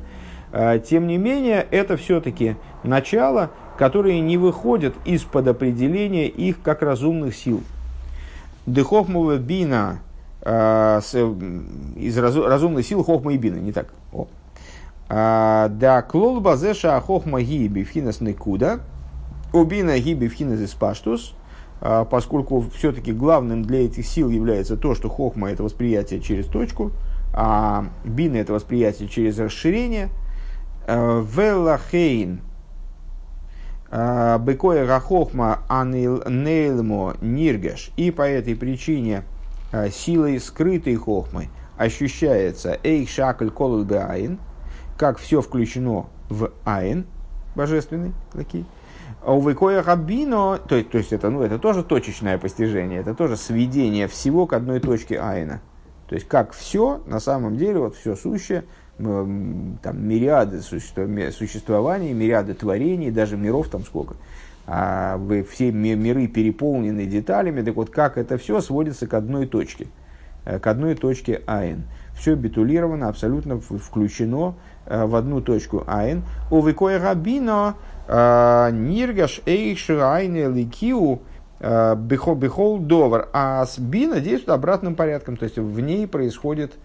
тем 0.84 1.06
не 1.06 1.18
менее, 1.18 1.63
это 1.70 1.96
все-таки 1.96 2.56
начало, 2.82 3.52
которое 3.78 4.20
не 4.20 4.38
выходит 4.38 4.96
из-под 5.06 5.48
определения 5.48 6.28
их 6.28 6.60
как 6.63 6.82
разумных 6.82 7.36
сил– 7.36 7.62
Дехохмова 8.65 9.38
бина 9.38 10.00
э, 10.41 11.00
из 11.95 12.17
разумной 12.17 12.84
силы 12.84 13.04
хохма 13.04 13.34
и 13.34 13.38
бина, 13.38 13.58
не 13.58 13.72
так. 13.72 13.93
А, 15.12 15.69
да, 15.69 16.04
клол 16.04 16.39
базеша 16.39 17.02
хохма 17.02 17.41
гиби 17.41 17.84
вхинас 17.84 18.22
некуда, 18.22 18.82
убина 19.54 19.98
гиби 19.98 20.28
вхинас 20.28 20.62
испаштус, 20.62 21.34
а, 21.82 22.06
поскольку 22.06 22.63
все-таки 22.76 23.12
главным 23.12 23.63
для 23.63 23.86
этих 23.86 24.06
сил 24.06 24.30
является 24.30 24.78
то, 24.78 24.93
что 24.93 25.10
хохма 25.10 25.50
это 25.50 25.63
восприятие 25.63 26.22
через 26.22 26.45
точку, 26.45 26.91
а 27.34 27.86
бина 28.06 28.38
это 28.38 28.54
восприятие 28.54 29.10
через 29.10 29.39
расширение. 29.39 30.10
Велахейн 30.88 32.41
Бекоя 33.92 34.86
Рахохма 34.86 35.60
Нейлмо 35.70 37.16
Ниргаш. 37.22 37.92
И 37.98 38.12
по 38.12 38.22
этой 38.22 38.56
причине 38.56 39.24
э, 39.72 39.90
силой 39.90 40.40
скрытой 40.40 40.96
хохмы 40.96 41.50
ощущается 41.78 42.78
Эйх 42.84 43.10
Шакль 43.10 43.50
Колл 43.50 43.88
Айн, 43.92 44.38
как 44.98 45.18
все 45.18 45.42
включено 45.42 46.08
в 46.30 46.52
Айн, 46.66 47.06
божественный 47.56 48.14
такие. 48.32 48.66
А 49.24 49.34
у 49.34 49.48
Векоя 49.48 49.82
Рабино, 49.82 50.60
то, 50.60 50.82
то 50.84 50.98
есть 50.98 51.12
это, 51.12 51.30
ну, 51.30 51.42
это 51.42 51.58
тоже 51.58 51.84
точечное 51.84 52.38
постижение, 52.38 53.00
это 53.00 53.16
тоже 53.16 53.38
сведение 53.38 54.08
всего 54.08 54.46
к 54.46 54.54
одной 54.54 54.80
точке 54.80 55.20
Айна. 55.20 55.62
То 56.08 56.16
есть 56.16 56.28
как 56.28 56.54
все, 56.54 57.02
на 57.06 57.20
самом 57.20 57.58
деле, 57.58 57.80
вот 57.80 57.96
все 57.96 58.16
сущее, 58.16 58.66
там 59.00 60.08
мириады 60.08 60.62
существований, 60.62 62.14
мириады 62.14 62.54
творений, 62.54 63.12
даже 63.12 63.38
миров 63.38 63.70
там 63.70 63.86
сколько, 63.86 64.16
а 64.68 65.20
все 65.50 65.72
миры 65.72 66.28
переполнены 66.28 67.06
деталями, 67.06 67.62
так 67.62 67.76
вот 67.76 67.89
как 67.89 68.18
это 68.18 68.38
все 68.38 68.60
сводится 68.60 69.08
к 69.08 69.14
одной 69.14 69.47
точке, 69.47 69.88
э, 70.45 70.60
к 70.60 70.68
одной 70.68 70.95
точке 70.95 71.41
Айн. 71.47 71.84
Все 72.14 72.36
битулировано, 72.36 73.08
абсолютно 73.08 73.60
включено 73.60 74.56
э, 74.86 75.06
в 75.06 75.16
одну 75.16 75.39
точку 75.39 75.86
Айн. 75.88 76.24
У 76.52 76.62
Викоя 76.62 77.00
Рабино 77.00 77.76
э, 78.08 78.70
Ниргаш 78.74 79.41
Эйши 79.45 79.97
Айне 79.97 80.47
Ликиу 80.50 81.22
בכל 81.62 82.36
בכל 82.36 82.80
דבר. 82.80 83.28
А 83.34 83.66
Бина 83.78 84.22
действует 84.22 84.50
обратным 84.50 84.95
порядком, 84.95 85.36
то 85.36 85.43
есть 85.43 85.58
в 85.58 85.80
ней 85.82 86.08
происходит 86.08 86.78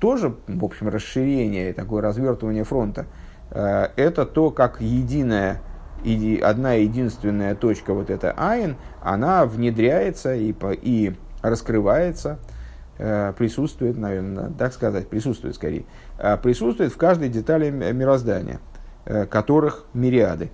тоже, 0.00 0.36
в 0.46 0.64
общем, 0.64 0.88
расширение, 0.88 1.72
такое 1.72 2.02
развертывание 2.02 2.64
фронта. 2.64 3.06
Это 3.50 4.26
то, 4.26 4.50
как 4.50 4.80
единая 4.80 5.60
одна 6.42 6.74
единственная 6.74 7.54
точка, 7.54 7.92
вот 7.94 8.10
эта 8.10 8.32
אין, 8.36 8.76
она 9.02 9.44
внедряется 9.46 10.34
и, 10.34 10.52
по, 10.52 10.72
и 10.72 11.14
раскрывается, 11.42 12.38
э, 12.98 13.32
присутствует, 13.36 13.96
наверное, 13.96 14.50
так 14.50 14.72
сказать, 14.72 15.08
присутствует 15.08 15.54
скорее, 15.54 15.84
э, 16.18 16.36
присутствует 16.36 16.92
в 16.92 16.96
каждой 16.96 17.28
детали 17.28 17.70
мироздания, 17.70 18.60
э, 19.04 19.26
которых 19.26 19.86
мириады. 19.94 20.50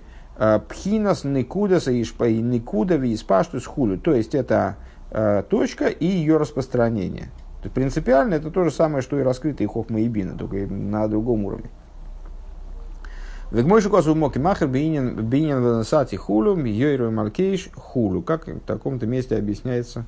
Пхинас 0.67 1.23
никудаса 1.23 1.91
и 1.91 2.01
никуда 2.41 2.97
виспаштус 2.97 3.65
хулю. 3.65 3.97
То 3.97 4.13
есть 4.13 4.35
это 4.35 4.75
точка 5.49 5.87
и 5.87 6.05
ее 6.05 6.35
распространение. 6.35 7.29
Принципиально 7.69 8.35
это 8.35 8.51
то 8.51 8.63
же 8.63 8.71
самое, 8.71 9.01
что 9.01 9.19
и 9.19 9.23
раскрытые 9.23 9.67
хохма 9.67 10.01
и 10.01 10.07
бина, 10.07 10.37
только 10.37 10.67
на 10.67 11.07
другом 11.07 11.45
уровне. 11.45 11.69
Вегмойшу 13.51 13.89
косу 13.89 14.15
моки 14.15 14.39
махер 14.39 14.67
бинин 14.67 15.17
венасати 15.17 16.15
хулу, 16.15 16.57
йойру 16.57 17.11
малкейш 17.11 17.69
хулу. 17.75 18.21
Как 18.21 18.47
в 18.47 18.59
таком-то 18.61 19.05
месте 19.05 19.37
объясняется. 19.37 20.05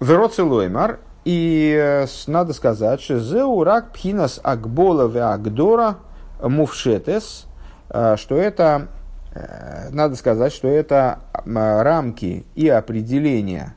Вероцелоймар. 0.00 1.00
И 1.24 1.76
э, 1.78 2.06
надо 2.26 2.54
сказать, 2.54 3.00
что 3.00 3.18
зеурак 3.18 3.92
пхинас 3.92 4.40
акбола 4.42 5.08
ве 5.08 5.22
агдора 5.22 5.96
мувшетес, 6.40 7.46
э, 7.90 8.16
что 8.16 8.36
это, 8.36 8.88
э, 9.34 9.88
надо 9.90 10.14
сказать, 10.16 10.52
что 10.52 10.68
это 10.68 11.18
рамки 11.44 12.46
и 12.54 12.68
определения, 12.68 13.74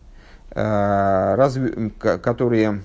которые 0.54 2.82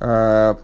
А, 0.00 0.56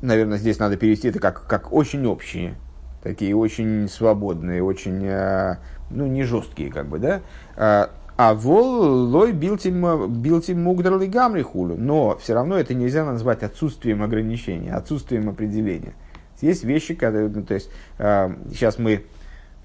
наверное, 0.00 0.38
здесь 0.38 0.58
надо 0.58 0.76
перевести 0.76 1.08
это 1.08 1.20
как, 1.20 1.46
как 1.46 1.72
очень 1.72 2.06
общие, 2.06 2.54
такие 3.02 3.36
очень 3.36 3.88
свободные, 3.88 4.62
очень, 4.62 5.06
а, 5.06 5.58
ну, 5.90 6.06
не 6.06 6.24
жесткие, 6.24 6.72
как 6.72 6.88
бы, 6.88 6.98
да. 6.98 7.20
А, 7.56 7.90
вол 8.34 9.08
лой 9.08 9.32
билти 9.32 10.52
мугдрали 10.52 11.06
гамри 11.06 11.42
хулю. 11.42 11.76
Но 11.78 12.16
все 12.18 12.34
равно 12.34 12.58
это 12.58 12.74
нельзя 12.74 13.04
назвать 13.04 13.42
отсутствием 13.42 14.02
ограничения, 14.02 14.74
отсутствием 14.74 15.28
определения. 15.28 15.94
Есть 16.40 16.64
вещи, 16.64 16.94
которые, 16.94 17.28
ну, 17.28 17.42
то 17.42 17.54
есть, 17.54 17.70
сейчас 17.98 18.78
мы 18.78 19.04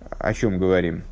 о 0.10 0.34
чем 0.34 0.58
говорим? 0.58 1.04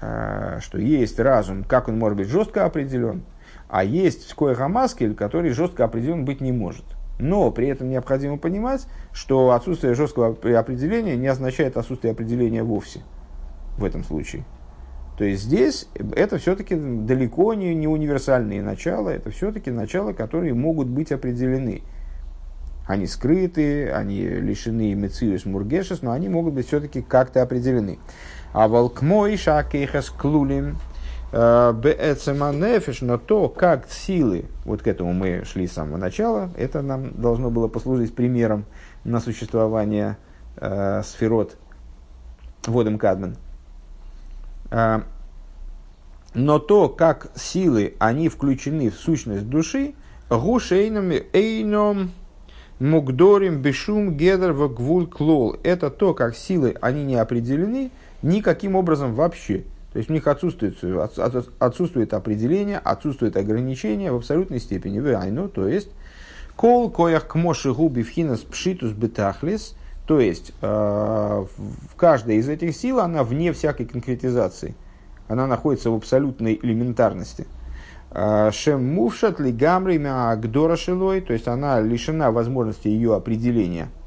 Что 0.00 0.78
есть 0.78 1.18
разум, 1.18 1.64
как 1.64 1.88
он 1.88 1.98
может 1.98 2.16
быть 2.18 2.28
жестко 2.28 2.64
определен, 2.64 3.24
а 3.68 3.82
есть 3.82 4.28
скоехамаскель, 4.30 5.14
который 5.14 5.50
жестко 5.50 5.84
определен 5.84 6.24
быть 6.24 6.40
не 6.40 6.52
может. 6.52 6.84
Но 7.18 7.50
при 7.50 7.66
этом 7.66 7.90
необходимо 7.90 8.38
понимать, 8.38 8.86
что 9.12 9.50
отсутствие 9.50 9.94
жесткого 9.94 10.36
определения 10.58 11.16
не 11.16 11.26
означает 11.26 11.76
отсутствие 11.76 12.12
определения 12.12 12.62
вовсе 12.62 13.00
в 13.76 13.84
этом 13.84 14.04
случае. 14.04 14.44
То 15.16 15.24
есть 15.24 15.42
здесь 15.42 15.88
это 16.14 16.38
все-таки 16.38 16.76
далеко 16.76 17.54
не, 17.54 17.74
не 17.74 17.88
универсальные 17.88 18.62
начала, 18.62 19.08
это 19.08 19.30
все-таки 19.30 19.72
начала, 19.72 20.12
которые 20.12 20.54
могут 20.54 20.86
быть 20.86 21.10
определены. 21.10 21.82
Они 22.86 23.06
скрыты, 23.08 23.90
они 23.90 24.22
лишены 24.22 24.94
мециус 24.94 25.44
мургешес, 25.44 26.02
но 26.02 26.12
они 26.12 26.28
могут 26.28 26.54
быть 26.54 26.68
все-таки 26.68 27.02
как-то 27.02 27.42
определены. 27.42 27.98
А 28.52 28.68
волкмой 28.68 29.36
шакейхас 29.36 30.10
клулим– 30.10 30.78
Беэцеманефиш, 31.30 33.02
но 33.02 33.18
то, 33.18 33.50
как 33.50 33.90
силы, 33.90 34.46
вот 34.64 34.80
к 34.82 34.86
этому 34.86 35.12
мы 35.12 35.44
шли 35.44 35.66
с 35.66 35.72
самого 35.72 35.98
начала, 35.98 36.50
это 36.56 36.80
нам 36.80 37.20
должно 37.20 37.50
было 37.50 37.68
послужить 37.68 38.14
примером 38.14 38.64
на 39.04 39.20
существование 39.20 40.16
э, 40.56 41.02
сферот. 41.04 41.58
Водом 42.66 42.98
Кадмен. 42.98 43.36
Э, 44.70 45.02
но 46.32 46.58
то, 46.58 46.88
как 46.88 47.30
силы, 47.34 47.94
они 47.98 48.30
включены 48.30 48.90
в 48.90 48.94
сущность 48.94 49.50
души, 49.50 49.94
гушейном 50.30 51.12
эйном 51.34 52.12
мугдорим 52.78 53.60
бешум 53.60 54.16
гедер 54.16 54.54
в 54.54 55.06
клол. 55.06 55.56
Это 55.62 55.90
то, 55.90 56.14
как 56.14 56.34
силы, 56.34 56.74
они 56.80 57.04
не 57.04 57.16
определены 57.16 57.90
никаким 58.22 58.76
образом 58.76 59.14
вообще. 59.14 59.64
То 59.92 59.98
есть 59.98 60.10
у 60.10 60.12
них 60.12 60.26
отсутствует, 60.26 60.76
отсутствует 61.58 62.12
определение, 62.12 62.78
отсутствует 62.78 63.36
ограничение 63.36 64.12
в 64.12 64.16
абсолютной 64.16 64.60
степени. 64.60 65.00
Вайну, 65.00 65.48
то 65.48 65.66
есть 65.66 65.90
кол 66.56 66.90
коях 66.90 67.34
моши 67.34 67.72
губи 67.72 68.02
вхинас 68.02 68.40
пшитус 68.40 68.92
бетахлис, 68.92 69.74
то 70.06 70.20
есть 70.20 70.52
э, 70.60 70.66
в 70.66 71.96
каждой 71.96 72.36
из 72.36 72.48
этих 72.48 72.76
сил 72.76 73.00
она 73.00 73.24
вне 73.24 73.52
всякой 73.52 73.86
конкретизации. 73.86 74.74
Она 75.26 75.46
находится 75.46 75.90
в 75.90 75.94
абсолютной 75.94 76.58
элементарности. 76.62 77.46
Э, 78.10 78.50
Шем 78.52 78.84
мувшат 78.84 79.40
ли 79.40 79.52
гамри 79.52 79.96
мя 79.96 80.38
шилой, 80.76 81.22
то 81.22 81.32
есть 81.32 81.48
она 81.48 81.80
лишена 81.80 82.30
возможности 82.30 82.88
ее 82.88 83.14
определения– 83.14 83.88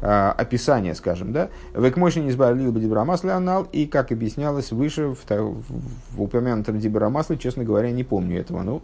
описание, 0.00 0.94
скажем, 0.94 1.32
да, 1.32 1.48
Векмойшин 1.74 2.28
избавил 2.28 2.72
бы 2.72 2.80
дибрамасле 2.80 3.32
анал, 3.32 3.66
и, 3.72 3.86
как 3.86 4.12
объяснялось 4.12 4.70
выше, 4.70 5.14
в, 5.14 5.18
в, 5.26 6.22
упомянутом 6.22 6.78
дибрамасле, 6.78 7.38
честно 7.38 7.64
говоря, 7.64 7.90
не 7.90 8.04
помню 8.04 8.40
этого, 8.40 8.62
ну, 8.62 8.82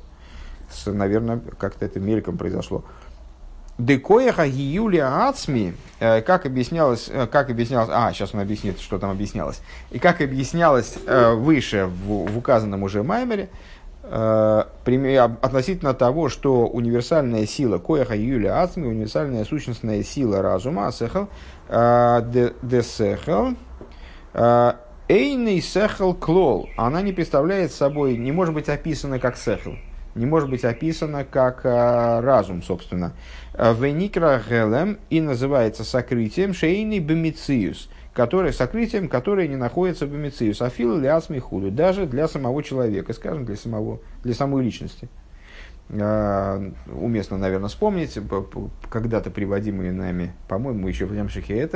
с, 0.70 0.90
наверное, 0.90 1.40
как-то 1.58 1.84
это 1.84 2.00
мельком 2.00 2.38
произошло. 2.38 2.84
Декояха 3.80 4.44
Юлия 4.44 5.28
Ацми, 5.28 5.72
э, 6.00 6.20
как 6.20 6.44
объяснялось, 6.44 7.08
э, 7.10 7.26
как 7.26 7.50
объяснялось, 7.50 7.88
а, 7.90 8.12
сейчас 8.12 8.34
он 8.34 8.40
объяснит, 8.40 8.78
что 8.78 8.98
там 8.98 9.10
объяснялось, 9.10 9.60
и 9.90 9.98
как 9.98 10.20
объяснялось 10.20 10.96
э, 11.06 11.32
выше 11.34 11.86
в, 11.86 12.30
в 12.30 12.38
указанном 12.38 12.82
уже 12.82 13.02
Маймере, 13.02 13.48
относительно 14.10 15.94
того, 15.94 16.28
что 16.28 16.66
универсальная 16.66 17.46
сила 17.46 17.78
кояха 17.78 18.16
юля 18.16 18.62
ацми, 18.62 18.86
универсальная 18.86 19.44
сущностная 19.44 20.02
сила 20.02 20.42
разума, 20.42 20.88
асехал, 20.88 21.28
э, 21.68 22.50
десехал, 22.62 23.54
э, 24.34 24.72
эйный 25.08 25.60
сехал 25.60 26.14
клол, 26.14 26.68
она 26.76 27.02
не 27.02 27.12
представляет 27.12 27.72
собой, 27.72 28.16
не 28.16 28.32
может 28.32 28.52
быть 28.54 28.68
описана 28.68 29.20
как 29.20 29.36
сехал, 29.36 29.76
не 30.16 30.26
может 30.26 30.50
быть 30.50 30.64
описана 30.64 31.24
как 31.24 31.64
разум, 31.64 32.62
собственно. 32.62 33.12
Веникра 33.54 34.42
гелем 34.48 34.98
и 35.08 35.20
называется 35.20 35.84
сокрытием 35.84 36.52
шейный 36.52 36.98
бемициус– 36.98 37.88
которое, 38.12 38.52
сокрытием, 38.52 39.08
которое 39.08 39.48
не 39.48 39.56
находится 39.56 40.06
в 40.06 40.14
эмицию. 40.14 40.54
Софил 40.54 40.98
или 40.98 41.06
асмихуду, 41.06 41.70
даже 41.70 42.06
для 42.06 42.28
самого 42.28 42.62
человека, 42.62 43.12
скажем, 43.12 43.44
для, 43.44 43.56
самого, 43.56 44.00
для 44.22 44.34
самой 44.34 44.64
личности. 44.64 45.08
Uh, 45.88 46.72
уместно, 46.92 47.36
наверное, 47.36 47.68
вспомнить, 47.68 48.16
когда-то 48.88 49.32
приводимые 49.32 49.90
нами, 49.90 50.32
по-моему, 50.46 50.86
еще 50.86 51.04
в 51.04 51.12
Лемшихе 51.12 51.68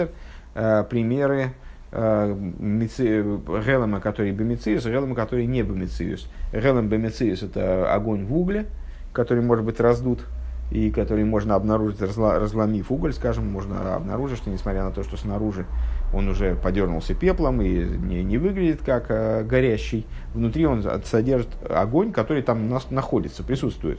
uh, 0.55 0.89
примеры 0.89 1.53
Гелема, 1.95 4.01
который 4.01 4.33
бемициус, 4.33 4.85
Гелема, 4.85 5.15
который 5.15 5.47
не 5.47 5.63
бемициус. 5.63 6.29
Гелем 6.53 6.89
бемициус– 6.89 7.43
это 7.43 7.93
огонь 7.93 8.25
в 8.25 8.37
угле, 8.37 8.67
который 9.13 9.45
может 9.45 9.65
быть 9.65 9.79
раздут 9.79 10.25
и 10.71 10.91
который 10.91 11.25
можно 11.25 11.55
обнаружить, 11.55 12.01
разломив 12.01 12.91
уголь, 12.91 13.13
скажем, 13.13 13.47
можно 13.51 13.95
обнаружить, 13.95 14.39
что 14.39 14.51
несмотря 14.51 14.85
на 14.85 14.91
то, 14.91 15.03
что 15.03 15.17
снаружи 15.17 15.67
он 16.13 16.29
уже 16.29 16.55
подернулся 16.55 17.15
пеплом 17.15 17.61
и 17.61 17.85
не, 17.85 18.23
не 18.23 18.39
выглядит 18.39 18.83
как 18.83 19.07
э, 19.09 19.45
горящий. 19.45 20.07
Внутри 20.33 20.67
он 20.67 20.85
содержит 21.05 21.49
огонь, 21.69 22.13
который 22.13 22.43
там 22.43 22.69
нас, 22.69 22.91
находится, 22.91 23.43
присутствует, 23.43 23.99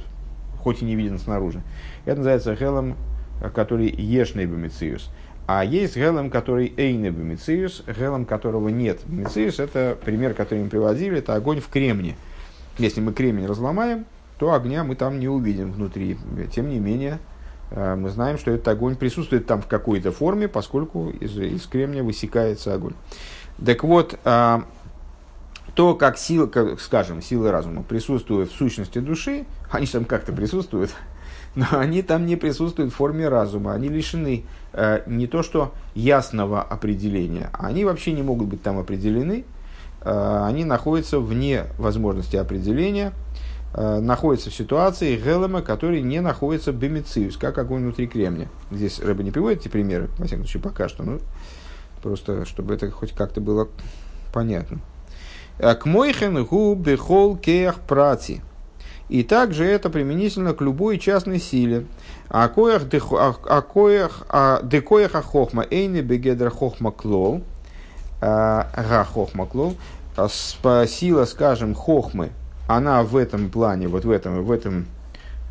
хоть 0.60 0.82
и 0.82 0.86
не 0.86 0.96
виден 0.96 1.20
снаружи. 1.20 1.62
Это 2.06 2.18
называется 2.18 2.56
хелом 2.56 2.96
который 3.54 3.90
ешный 3.90 4.46
бомициус. 4.46 5.10
А 5.48 5.64
есть 5.64 5.96
гелем, 5.96 6.30
который 6.32 6.74
эйный 6.76 7.12
бомициус, 7.12 7.84
гелем, 7.86 8.26
которого 8.26 8.70
нет. 8.70 9.00
Бомициус– 9.06 9.60
это 9.60 9.98
пример, 10.04 10.34
который 10.34 10.64
мы 10.64 10.70
приводили, 10.70 11.20
это 11.20 11.36
огонь 11.36 11.60
в 11.60 11.68
кремне. 11.68 12.16
Если 12.78 13.00
мы 13.00 13.14
кремень 13.14 13.46
разломаем, 13.46 14.06
то 14.38 14.54
огня 14.54 14.84
мы 14.84 14.96
там 14.96 15.20
не 15.20 15.28
увидим 15.28 15.72
внутри. 15.72 16.18
Тем 16.54 16.70
не 16.70 16.80
менее, 16.80 17.20
э, 17.72 17.96
мы 17.96 18.10
знаем, 18.10 18.38
что 18.38 18.52
этот 18.52 18.68
огонь 18.68 18.96
присутствует 18.96 19.46
там 19.46 19.62
в 19.62 19.68
какой-то 19.68 20.12
форме, 20.12 20.48
поскольку 20.48 21.10
из, 21.10 21.38
из 21.38 21.66
кремня 21.68 22.04
высекается 22.04 22.74
огонь. 22.74 22.94
Так 23.64 23.84
вот, 23.84 24.20
э, 24.24 24.60
то, 25.76 25.94
как 25.94 26.18
сила, 26.18 26.48
как, 26.48 26.80
скажем, 26.80 27.22
силы 27.22 27.52
разума 27.52 27.84
присутствуют 27.84 28.52
в 28.52 28.56
сущности 28.56 29.00
души, 29.00 29.46
они 29.72 29.86
там 29.86 30.06
как-то 30.06 30.34
присутствуют, 30.34 30.92
но 31.56 31.66
они 31.72 32.02
там 32.02 32.26
не 32.26 32.36
присутствуют 32.36 32.92
в 32.94 32.96
форме 32.96 33.28
разума, 33.30 33.74
они 33.74 33.90
лишены 33.90 34.46
э, 34.74 35.04
не 35.06 35.28
то 35.28 35.44
что 35.44 35.74
ясного 35.94 36.62
определения, 36.62 37.50
они 37.54 37.86
вообще 37.86 38.14
не 38.14 38.24
могут 38.24 38.48
быть 38.48 38.62
там 38.62 38.80
определены, 38.80 39.46
э, 40.02 40.44
они 40.46 40.66
находятся 40.66 41.20
вне 41.20 41.66
возможности 41.78 42.38
определения, 42.38 43.14
э, 43.76 44.00
находятся 44.00 44.50
в 44.50 44.56
ситуации 44.56 45.16
Гелема, 45.18 45.62
который 45.62 46.02
не 46.02 46.22
находится 46.22 46.72
бемициус, 46.72 47.38
как 47.38 47.58
огонь 47.58 47.84
внутри 47.84 48.08
кремня. 48.08 48.48
Здесь 48.72 49.00
Рэба 49.00 49.22
не 49.22 49.32
приводит 49.32 49.62
эти 49.62 49.68
примеры, 49.68 50.10
во 50.18 50.26
всяком 50.26 50.46
случае, 50.46 50.64
пока 50.64 50.88
что, 50.90 51.04
ну, 51.04 51.20
просто 52.02 52.46
чтобы 52.46 52.74
это 52.74 52.90
хоть 52.90 53.12
как-то 53.12 53.42
было 53.42 53.68
понятно. 54.34 54.80
Э, 55.60 55.76
к 55.76 55.86
мойхен 55.86 56.44
гу 56.46 56.76
бехол 56.76 57.38
кех 57.38 57.80
прати. 57.82 58.42
И 59.08 59.24
также 59.24 59.66
это 59.66 59.90
применительно 59.90 60.54
к 60.54 60.62
любой 60.62 60.98
частной 60.98 61.40
силе. 61.40 61.86
А 62.28 62.48
коях 62.48 62.84
а 64.30 64.62
декоях 64.64 65.16
ахохма 65.16 65.66
эйни 65.70 66.02
бегедра 66.02 66.50
хохма 66.50 66.92
клол. 66.92 67.44
Га 68.20 68.68
а, 68.74 69.04
хохма 69.04 69.46
клол. 69.46 69.76
Сила, 70.88 71.26
скажем, 71.26 71.76
хохмы, 71.76 72.32
она 72.68 73.04
в 73.04 73.16
этом 73.16 73.50
плане, 73.50 73.88
вот 73.88 74.06
в 74.06 74.12
этом, 74.12 74.44
в 74.44 74.52
этом, 74.52 74.88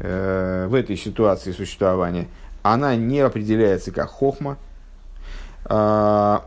э, 0.00 0.66
в 0.68 0.74
этой 0.74 0.96
ситуации 0.96 1.52
существования, 1.52 2.28
она 2.62 2.96
не 2.96 3.20
определяется 3.20 3.92
как 3.92 4.08
хохма. 4.08 4.56
Э, 5.66 6.38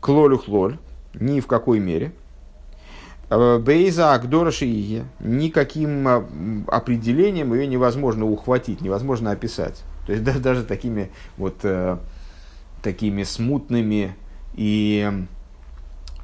клолю 0.00 0.38
хлоль, 0.38 0.78
ни 1.14 1.40
в 1.40 1.46
какой 1.46 1.80
мере. 1.80 2.12
Э, 3.30 3.58
Бейза 3.58 4.14
Агдора. 4.14 4.52
Никаким 5.20 6.08
а, 6.08 6.26
определением 6.68 7.52
ее 7.52 7.66
невозможно 7.66 8.24
ухватить, 8.24 8.80
невозможно 8.80 9.30
описать. 9.30 9.82
То 10.06 10.12
есть 10.12 10.24
даже, 10.24 10.40
даже 10.40 10.64
такими 10.64 11.10
вот 11.36 11.56
э, 11.64 11.98
такими 12.82 13.24
смутными 13.24 14.16
и 14.54 15.26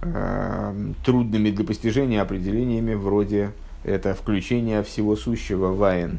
э, 0.04 0.92
трудными 1.04 1.50
для 1.50 1.64
постижения 1.64 2.22
определениями 2.22 2.94
вроде 2.94 3.52
это 3.84 4.14
включение 4.14 4.82
всего 4.82 5.16
сущего 5.16 5.72
в 5.72 5.82
Айн. 5.82 6.18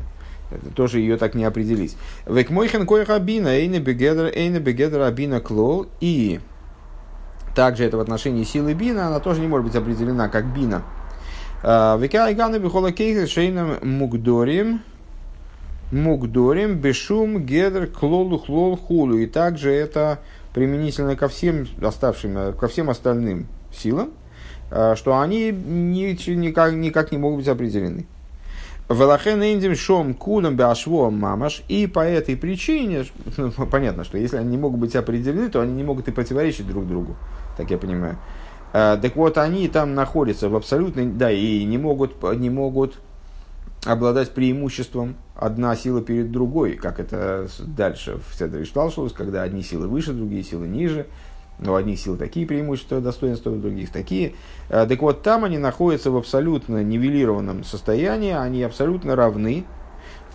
Это 0.52 0.70
тоже 0.70 1.00
ее 1.00 1.18
так 1.18 1.34
не 1.34 1.44
определить. 1.44 1.98
Век 2.28 2.50
мойхен 2.50 2.86
койха 2.86 3.16
абина, 3.16 3.48
эйне 3.48 3.80
бегедер, 3.80 4.32
эйне 4.34 4.60
бегедер 4.60 5.02
абина 5.02 5.40
клол. 5.42 5.88
И 6.00 6.40
также 7.56 7.86
это 7.86 7.98
в 7.98 8.00
отношении 8.00 8.44
силы 8.44 8.74
бина, 8.74 9.08
она 9.08 9.20
тоже 9.20 9.42
не 9.42 9.48
может 9.48 9.66
быть 9.66 9.76
определена 9.76 10.30
как 10.30 10.46
бина. 10.54 10.84
А, 11.64 11.98
Века 11.98 12.26
Айгана 12.26 12.60
Бихола 12.60 12.92
Кейхес 12.92 13.30
Шейном 13.30 13.78
Мугдорим 13.82 14.82
Мугдорим 15.92 16.76
Бешум 16.76 17.44
Гедр 17.44 17.88
Клолу 17.88 18.38
Хлол 18.38 18.78
Хулу. 18.78 19.18
И 19.18 19.26
также 19.26 19.72
это 19.72 20.20
применительно 20.54 21.16
ко 21.16 21.28
всем 21.28 21.68
оставшим, 21.82 22.54
ко 22.54 22.68
всем 22.68 22.92
остальным 22.92 23.48
силам, 23.78 24.12
а, 24.72 24.96
что 24.96 25.20
они 25.20 25.52
никак, 25.52 26.74
никак 26.74 27.12
не 27.12 27.18
могут 27.18 27.40
быть 27.40 27.48
определены. 27.48 28.06
Велахен 28.90 29.42
индим 29.42 29.76
шом 29.76 30.14
кулам 30.14 30.56
башво 30.56 31.10
мамаш. 31.10 31.64
И 31.68 31.88
по 31.88 32.02
этой 32.02 32.38
причине, 32.38 33.06
ну, 33.38 33.52
понятно, 33.52 34.04
что 34.04 34.18
если 34.18 34.38
они 34.38 34.50
не 34.52 34.58
могут 34.58 34.80
быть 34.80 34.96
определены, 34.96 35.50
то 35.50 35.62
они 35.62 35.74
не 35.74 35.84
могут 35.84 36.08
и 36.08 36.12
противоречить 36.12 36.68
друг 36.68 36.88
другу 36.88 37.16
так 37.56 37.72
я 37.72 37.78
понимаю. 37.78 38.18
А, 38.74 38.98
так 38.98 39.16
вот, 39.16 39.38
они 39.38 39.68
там 39.68 39.96
находятся 39.96 40.50
в 40.50 40.56
абсолютной, 40.56 41.06
да, 41.08 41.32
и 41.32 41.64
не 41.64 41.78
могут, 41.78 42.22
не 42.38 42.50
могут 42.50 42.96
обладать 43.86 44.32
преимуществом 44.32 45.16
одна 45.36 45.76
сила 45.76 46.02
перед 46.02 46.32
другой, 46.32 46.74
как 46.74 47.00
это 47.00 47.48
дальше 47.60 48.20
в 48.30 48.36
Седре 48.36 48.66
Шталшус, 48.66 49.14
когда 49.14 49.44
одни 49.44 49.62
силы 49.62 49.88
выше, 49.88 50.14
другие 50.14 50.44
силы 50.44 50.68
ниже, 50.68 51.06
но 51.60 51.74
у 51.74 51.76
одних 51.76 52.00
сил 52.00 52.18
такие 52.18 52.46
преимущества, 52.46 53.02
достоинства, 53.02 53.52
у 53.52 53.56
других 53.56 53.92
такие. 53.92 54.34
А, 54.70 54.86
так 54.86 55.02
вот, 55.02 55.22
там 55.22 55.44
они 55.44 55.58
находятся 55.58 56.12
в 56.12 56.18
абсолютно 56.18 56.84
нивелированном 56.84 57.64
состоянии, 57.64 58.34
они 58.34 58.64
абсолютно 58.64 59.16
равны, 59.16 59.66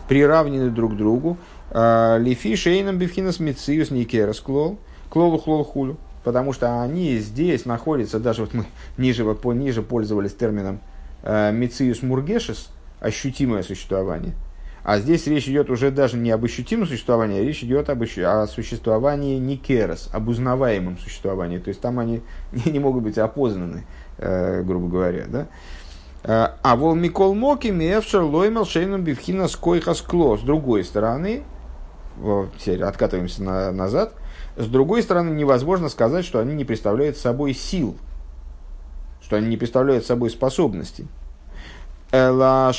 приравнены 0.09 0.71
друг 0.71 0.95
к 0.95 0.97
другу. 0.97 1.37
А, 1.71 2.17
Лифи 2.19 2.57
шейном 2.57 2.99
бифхинас 2.99 3.41
мициус 3.41 3.91
никерас 3.91 4.41
клол, 4.41 4.79
клолу 5.09 5.39
хлол 5.39 5.65
хулю 5.65 5.97
потому 6.25 6.53
что 6.53 6.83
они 6.83 7.19
здесь 7.19 7.65
находятся, 7.65 8.19
даже 8.19 8.43
вот 8.43 8.55
мы 8.55 8.67
ниже, 8.99 9.25
по, 9.35 9.53
ниже 9.53 9.83
пользовались 9.83 10.35
термином 10.35 10.81
э, 11.23 11.53
«мициус 11.53 12.03
мургешес», 12.03 12.71
ощутимое 13.01 13.63
существование. 13.63 14.35
А 14.83 14.99
здесь 14.99 15.27
речь 15.27 15.49
идет 15.49 15.71
уже 15.71 15.91
даже 15.91 16.17
не 16.17 16.31
об 16.31 16.45
ощутимом 16.45 16.87
существовании, 16.87 17.41
а 17.41 17.45
речь 17.45 17.63
идет 17.63 17.91
об, 17.91 18.03
о 18.03 18.47
существовании 18.47 19.39
никерос, 19.39 20.09
об 20.13 20.29
узнаваемом 20.29 20.99
существовании. 20.99 21.59
То 21.59 21.69
есть 21.69 21.81
там 21.81 21.99
они 21.99 22.23
не, 22.65 22.79
могут 22.79 23.05
быть 23.05 23.19
опознаны, 23.19 23.85
э, 24.19 24.63
грубо 24.63 24.89
говоря. 24.89 25.25
Да? 25.29 25.47
Э, 26.23 26.57
а 26.63 26.77
вол 26.77 26.95
Микол 26.95 27.35
Моки 27.35 27.69
Мефшер 27.69 28.23
Лоймел 28.23 28.65
Шейном 28.65 29.05
Бивхина 29.05 29.49
Скойхас 29.49 30.01
Кло. 30.01 30.39
С 30.39 30.41
другой 30.41 30.85
стороны, 30.85 31.43
вот, 32.17 32.51
откатываемся 32.67 33.43
на, 33.43 33.73
назад, 33.73 34.15
с 34.57 34.67
другой 34.67 35.03
стороны, 35.03 35.31
невозможно 35.31 35.89
сказать, 35.89 36.25
что 36.25 36.39
они 36.39 36.55
не 36.55 36.65
представляют 36.65 37.17
собой 37.17 37.55
сил, 37.55 37.97
что 39.23 39.37
они 39.37 39.49
не 39.49 39.57
представляют 39.57 40.05
собой 40.05 40.31
способности. 42.11 42.73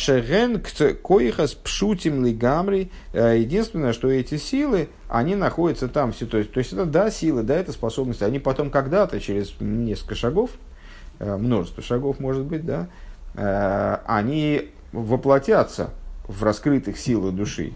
пшутим 1.54 2.26
лигамри. 2.26 2.92
Э, 3.14 3.38
единственное, 3.38 3.94
что 3.94 4.10
эти 4.10 4.38
силы, 4.38 4.90
они 5.08 5.36
находятся 5.36 5.88
там. 5.88 6.12
То 6.12 6.38
есть, 6.38 6.52
то 6.52 6.60
есть 6.60 6.74
это 6.74 6.86
да, 6.86 7.10
силы, 7.10 7.44
да, 7.44 7.56
это 7.56 7.72
способности. 7.72 8.24
Они 8.24 8.40
потом 8.40 8.70
когда-то, 8.70 9.20
через 9.22 9.54
несколько 9.60 10.16
шагов, 10.16 10.52
э, 11.20 11.38
множество 11.38 11.82
шагов, 11.82 12.20
может 12.20 12.44
быть, 12.44 12.66
да, 12.66 12.90
э, 13.36 13.98
они 14.06 14.70
воплотятся 14.92 15.92
в 16.28 16.44
раскрытых 16.44 16.98
силах 16.98 17.34
души. 17.34 17.74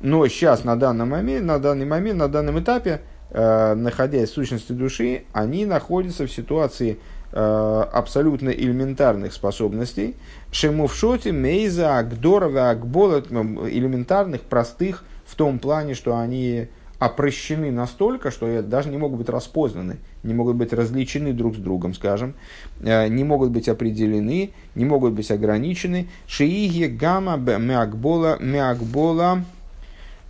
Но 0.00 0.26
сейчас, 0.26 0.64
на 0.64 0.76
данный 0.76 1.04
момент, 1.04 1.44
на 1.44 1.58
данный 1.58 1.86
момент, 1.86 2.18
на 2.18 2.28
данном 2.28 2.58
этапе, 2.58 3.02
находясь 3.30 4.30
в 4.30 4.34
сущности 4.34 4.72
души, 4.72 5.24
они 5.32 5.64
находятся 5.64 6.26
в 6.26 6.32
ситуации 6.32 6.98
абсолютно 7.32 8.50
элементарных 8.50 9.32
способностей. 9.32 10.14
Шемувшоти, 10.50 11.28
Мейза, 11.28 11.98
Агдорова, 11.98 12.70
Акбола, 12.70 13.20
элементарных, 13.20 14.42
простых, 14.42 15.04
в 15.24 15.34
том 15.34 15.58
плане, 15.58 15.94
что 15.94 16.18
они 16.18 16.68
опрощены 16.98 17.72
настолько, 17.72 18.30
что 18.30 18.62
даже 18.62 18.88
не 18.88 18.96
могут 18.96 19.18
быть 19.18 19.28
распознаны, 19.28 19.96
не 20.22 20.34
могут 20.34 20.56
быть 20.56 20.72
различены 20.72 21.32
друг 21.32 21.56
с 21.56 21.58
другом, 21.58 21.94
скажем, 21.94 22.34
э, 22.80 23.08
не 23.08 23.24
могут 23.24 23.50
быть 23.50 23.68
определены, 23.68 24.52
не 24.76 24.84
могут 24.84 25.14
быть 25.14 25.30
ограничены. 25.30 26.08
Шииги 26.28 26.84
гамма 26.84 27.36
мякбола 27.36 28.36
мякбола 28.40 29.44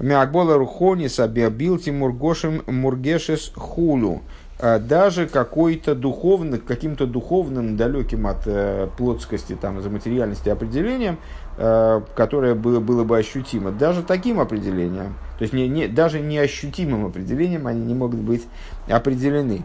Миагбола 0.03 0.57
Рухониса 0.57 1.29
Биабилти 1.29 1.91
Мургошим 1.91 2.63
Мургешес 2.67 3.53
Хулу. 3.55 4.23
А 4.63 4.79
даже 4.79 5.27
какой-то 5.27 5.97
духовный, 5.97 6.61
каким-то 6.61 7.05
духовным, 7.05 7.77
далеким 7.77 8.29
от 8.29 8.47
э, 8.47 8.87
плотскости, 8.97 9.59
там, 9.61 9.83
за 9.83 9.91
материальности 9.91 10.51
определением, 10.51 11.19
э, 11.59 12.01
которое 12.15 12.55
было, 12.55 12.79
было 12.79 13.03
бы 13.03 13.19
ощутимо. 13.19 13.73
Даже 13.73 14.05
таким 14.05 14.39
определением, 14.39 15.17
то 15.37 15.43
есть 15.43 15.53
не, 15.53 15.69
не, 15.69 15.89
даже 15.89 16.21
неощутимым 16.21 17.07
определением 17.07 17.67
они 17.67 17.85
не 17.85 17.95
могут 17.95 18.21
быть 18.21 18.45
определены. 18.89 19.65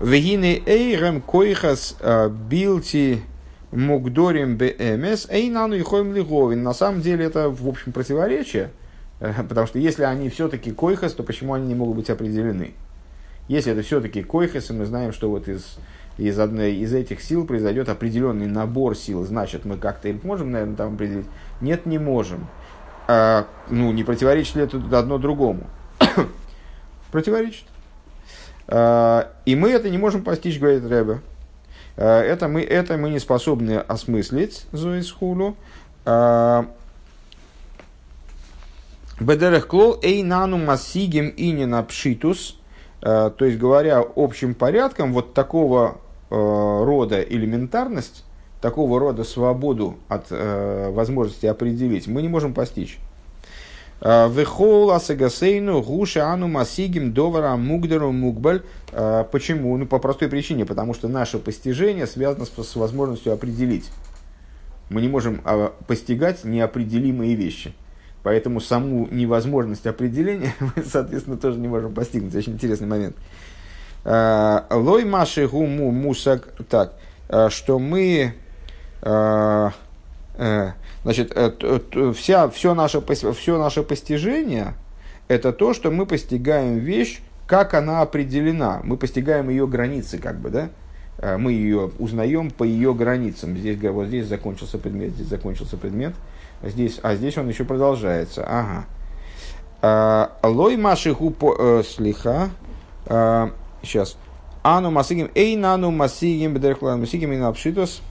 Вегины 0.00 0.62
эйрем 0.64 1.20
койхас 1.20 1.94
э, 2.00 2.30
билти 2.30 3.20
мугдорим 3.70 4.56
бмс 4.56 5.28
эйнану 5.28 5.74
и 5.74 5.82
хоем 5.82 6.14
лиговин. 6.14 6.62
На 6.62 6.72
самом 6.72 7.02
деле 7.02 7.26
это, 7.26 7.50
в 7.50 7.68
общем, 7.68 7.92
противоречие 7.92 8.70
Потому 9.18 9.66
что 9.66 9.78
если 9.78 10.04
они 10.04 10.30
все-таки 10.30 10.72
койхас, 10.72 11.12
то 11.12 11.22
почему 11.22 11.52
они 11.52 11.66
не 11.66 11.74
могут 11.74 11.96
быть 11.96 12.08
определены? 12.08 12.72
Если 13.50 13.72
это 13.72 13.82
все-таки 13.82 14.22
койхас, 14.22 14.70
и 14.70 14.72
мы 14.72 14.84
знаем, 14.84 15.12
что 15.12 15.28
вот 15.28 15.48
из, 15.48 15.76
из 16.18 16.38
одной 16.38 16.76
из 16.76 16.94
этих 16.94 17.20
сил 17.20 17.44
произойдет 17.44 17.88
определенный 17.88 18.46
набор 18.46 18.96
сил, 18.96 19.26
значит, 19.26 19.64
мы 19.64 19.76
как-то 19.76 20.06
их 20.06 20.22
можем, 20.22 20.52
наверное, 20.52 20.76
там 20.76 20.94
определить? 20.94 21.26
Нет, 21.60 21.84
не 21.84 21.98
можем. 21.98 22.46
А, 23.08 23.48
ну, 23.68 23.90
не 23.90 24.04
противоречит 24.04 24.54
ли 24.54 24.62
это 24.62 24.78
одно 24.96 25.18
другому? 25.18 25.64
Противоречит. 27.10 27.64
А, 28.68 29.32
и 29.44 29.56
мы 29.56 29.70
это 29.70 29.90
не 29.90 29.98
можем 29.98 30.22
постичь, 30.22 30.60
говорит 30.60 30.86
Рэбе. 30.86 31.20
А, 31.96 32.22
это 32.22 32.46
мы, 32.46 32.62
это 32.62 32.96
мы 32.98 33.10
не 33.10 33.18
способны 33.18 33.78
осмыслить, 33.78 34.66
Зоисхулу. 34.70 35.56
А, 36.04 36.66
Бедерех 39.18 39.66
клол 39.66 39.98
эйнану 40.02 40.56
массигим 40.56 41.30
и 41.30 41.50
не 41.50 41.66
напшитус. 41.66 42.59
То 43.00 43.34
есть, 43.40 43.58
говоря 43.58 44.04
общим 44.16 44.54
порядком, 44.54 45.12
вот 45.12 45.34
такого 45.34 45.98
рода 46.28 47.22
элементарность, 47.22 48.24
такого 48.60 49.00
рода 49.00 49.24
свободу 49.24 49.96
от 50.08 50.30
возможности 50.30 51.46
определить, 51.46 52.06
мы 52.06 52.22
не 52.22 52.28
можем 52.28 52.54
постичь. 52.54 52.98
Вехол 54.02 54.92
асагасейну 54.92 55.82
гуша 55.82 56.32
ану 56.32 56.48
масигим 56.48 57.12
довара 57.12 57.56
мугдару 57.56 58.12
мугбаль. 58.12 58.62
А, 58.92 59.24
почему? 59.24 59.76
Ну, 59.76 59.84
по 59.86 59.98
простой 59.98 60.28
причине, 60.28 60.64
потому 60.64 60.94
что 60.94 61.06
наше 61.06 61.38
постижение 61.38 62.06
связано 62.06 62.46
с, 62.46 62.50
с 62.50 62.76
возможностью 62.76 63.32
определить. 63.34 63.90
Мы 64.88 65.02
не 65.02 65.08
можем 65.08 65.42
а, 65.44 65.74
постигать 65.86 66.44
неопределимые 66.44 67.34
вещи. 67.34 67.74
Поэтому 68.22 68.60
саму 68.60 69.08
невозможность 69.10 69.86
определения 69.86 70.54
мы, 70.60 70.82
соответственно, 70.84 71.36
тоже 71.36 71.58
не 71.58 71.68
можем 71.68 71.94
постигнуть. 71.94 72.34
Очень 72.34 72.54
интересный 72.54 72.86
момент. 72.86 73.16
А, 74.04 74.66
лой 74.70 75.04
маши 75.04 75.46
гуму 75.46 75.90
мусак. 75.90 76.48
Так, 76.68 76.94
что 77.50 77.78
мы 77.78 78.34
Э, 80.40 80.72
значит, 81.02 81.32
э, 81.34 82.12
вся, 82.16 82.48
все, 82.48 82.74
наше, 82.74 83.02
все 83.34 83.58
наше 83.58 83.82
постижение– 83.82 84.72
это 85.28 85.52
то, 85.52 85.74
что 85.74 85.90
мы 85.90 86.06
постигаем 86.06 86.78
вещь, 86.78 87.20
как 87.46 87.74
она 87.74 88.00
определена. 88.00 88.80
Мы 88.82 88.96
постигаем 88.96 89.50
ее 89.50 89.66
границы, 89.66 90.16
как 90.16 90.38
бы, 90.38 90.48
да? 90.48 90.70
Мы 91.36 91.52
ее 91.52 91.90
узнаем 91.98 92.50
по 92.50 92.64
ее 92.64 92.94
границам. 92.94 93.54
Здесь, 93.54 93.78
вот 93.78 94.06
здесь 94.06 94.26
закончился 94.26 94.78
предмет, 94.78 95.10
здесь 95.10 95.26
закончился 95.26 95.76
предмет, 95.76 96.14
здесь, 96.62 97.00
а 97.02 97.14
здесь 97.14 97.36
он 97.38 97.48
еще 97.48 97.64
продолжается. 97.64 98.46
Ага. 99.82 100.30
Лой 100.42 100.76
маши 100.76 101.14
гупо 101.14 101.82
слиха. 101.82 102.50
Сейчас. 103.06 104.16
Ану 104.62 104.90
масигим, 104.90 105.30
эй 105.34 105.56
нану 105.56 105.90
масигим, 105.90 106.52
бедерхлан 106.52 107.00
масигим, 107.00 107.32
и 107.32 107.38
напшитос. 107.38 108.02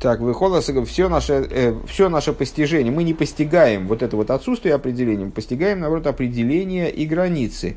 Так, 0.00 0.20
выхода 0.20 0.60
все 0.84 1.08
наше, 1.08 1.32
э, 1.50 1.74
все 1.88 2.08
наше 2.08 2.32
постижение, 2.32 2.92
мы 2.92 3.02
не 3.02 3.14
постигаем 3.14 3.88
вот 3.88 4.02
это 4.02 4.16
вот 4.16 4.30
отсутствие 4.30 4.76
определения, 4.76 5.24
мы 5.24 5.32
постигаем, 5.32 5.80
наоборот, 5.80 6.06
определение 6.06 6.88
и 6.88 7.04
границы. 7.04 7.76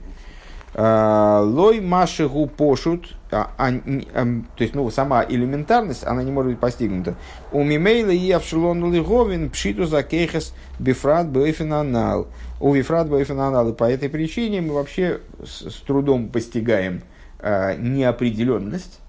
А, 0.73 1.41
лой 1.41 1.81
машигу 1.81 2.47
пошут, 2.47 3.13
а, 3.29 3.51
а, 3.57 3.67
а, 3.67 4.25
то 4.55 4.63
есть, 4.63 4.73
ну, 4.73 4.89
сама 4.89 5.25
элементарность, 5.27 6.05
она 6.05 6.23
не 6.23 6.31
может 6.31 6.51
быть 6.51 6.61
постигнута. 6.61 7.15
У 7.51 7.63
мимейла 7.63 8.11
и 8.11 8.31
авшелон 8.31 8.93
лиговин 8.93 9.49
пшиту 9.49 9.85
за 9.85 10.01
кейхес 10.03 10.53
бифрат 10.79 11.27
бэйфенанал. 11.27 12.27
У 12.61 12.73
бифрат 12.73 13.09
бэйфенанал. 13.09 13.69
И 13.69 13.73
по 13.73 13.83
этой 13.83 14.09
причине 14.09 14.61
мы 14.61 14.73
вообще 14.73 15.19
с, 15.43 15.69
с 15.69 15.81
трудом 15.81 16.29
постигаем 16.29 17.01
а, 17.39 17.75
неопределенность 17.75 18.99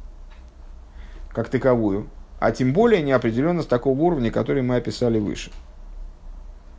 как 1.33 1.49
таковую, 1.49 2.09
а 2.41 2.51
тем 2.51 2.73
более 2.73 3.03
неопределенность 3.03 3.69
такого 3.69 3.99
уровня, 3.99 4.31
который 4.31 4.63
мы 4.63 4.77
описали 4.77 5.19
выше. 5.19 5.51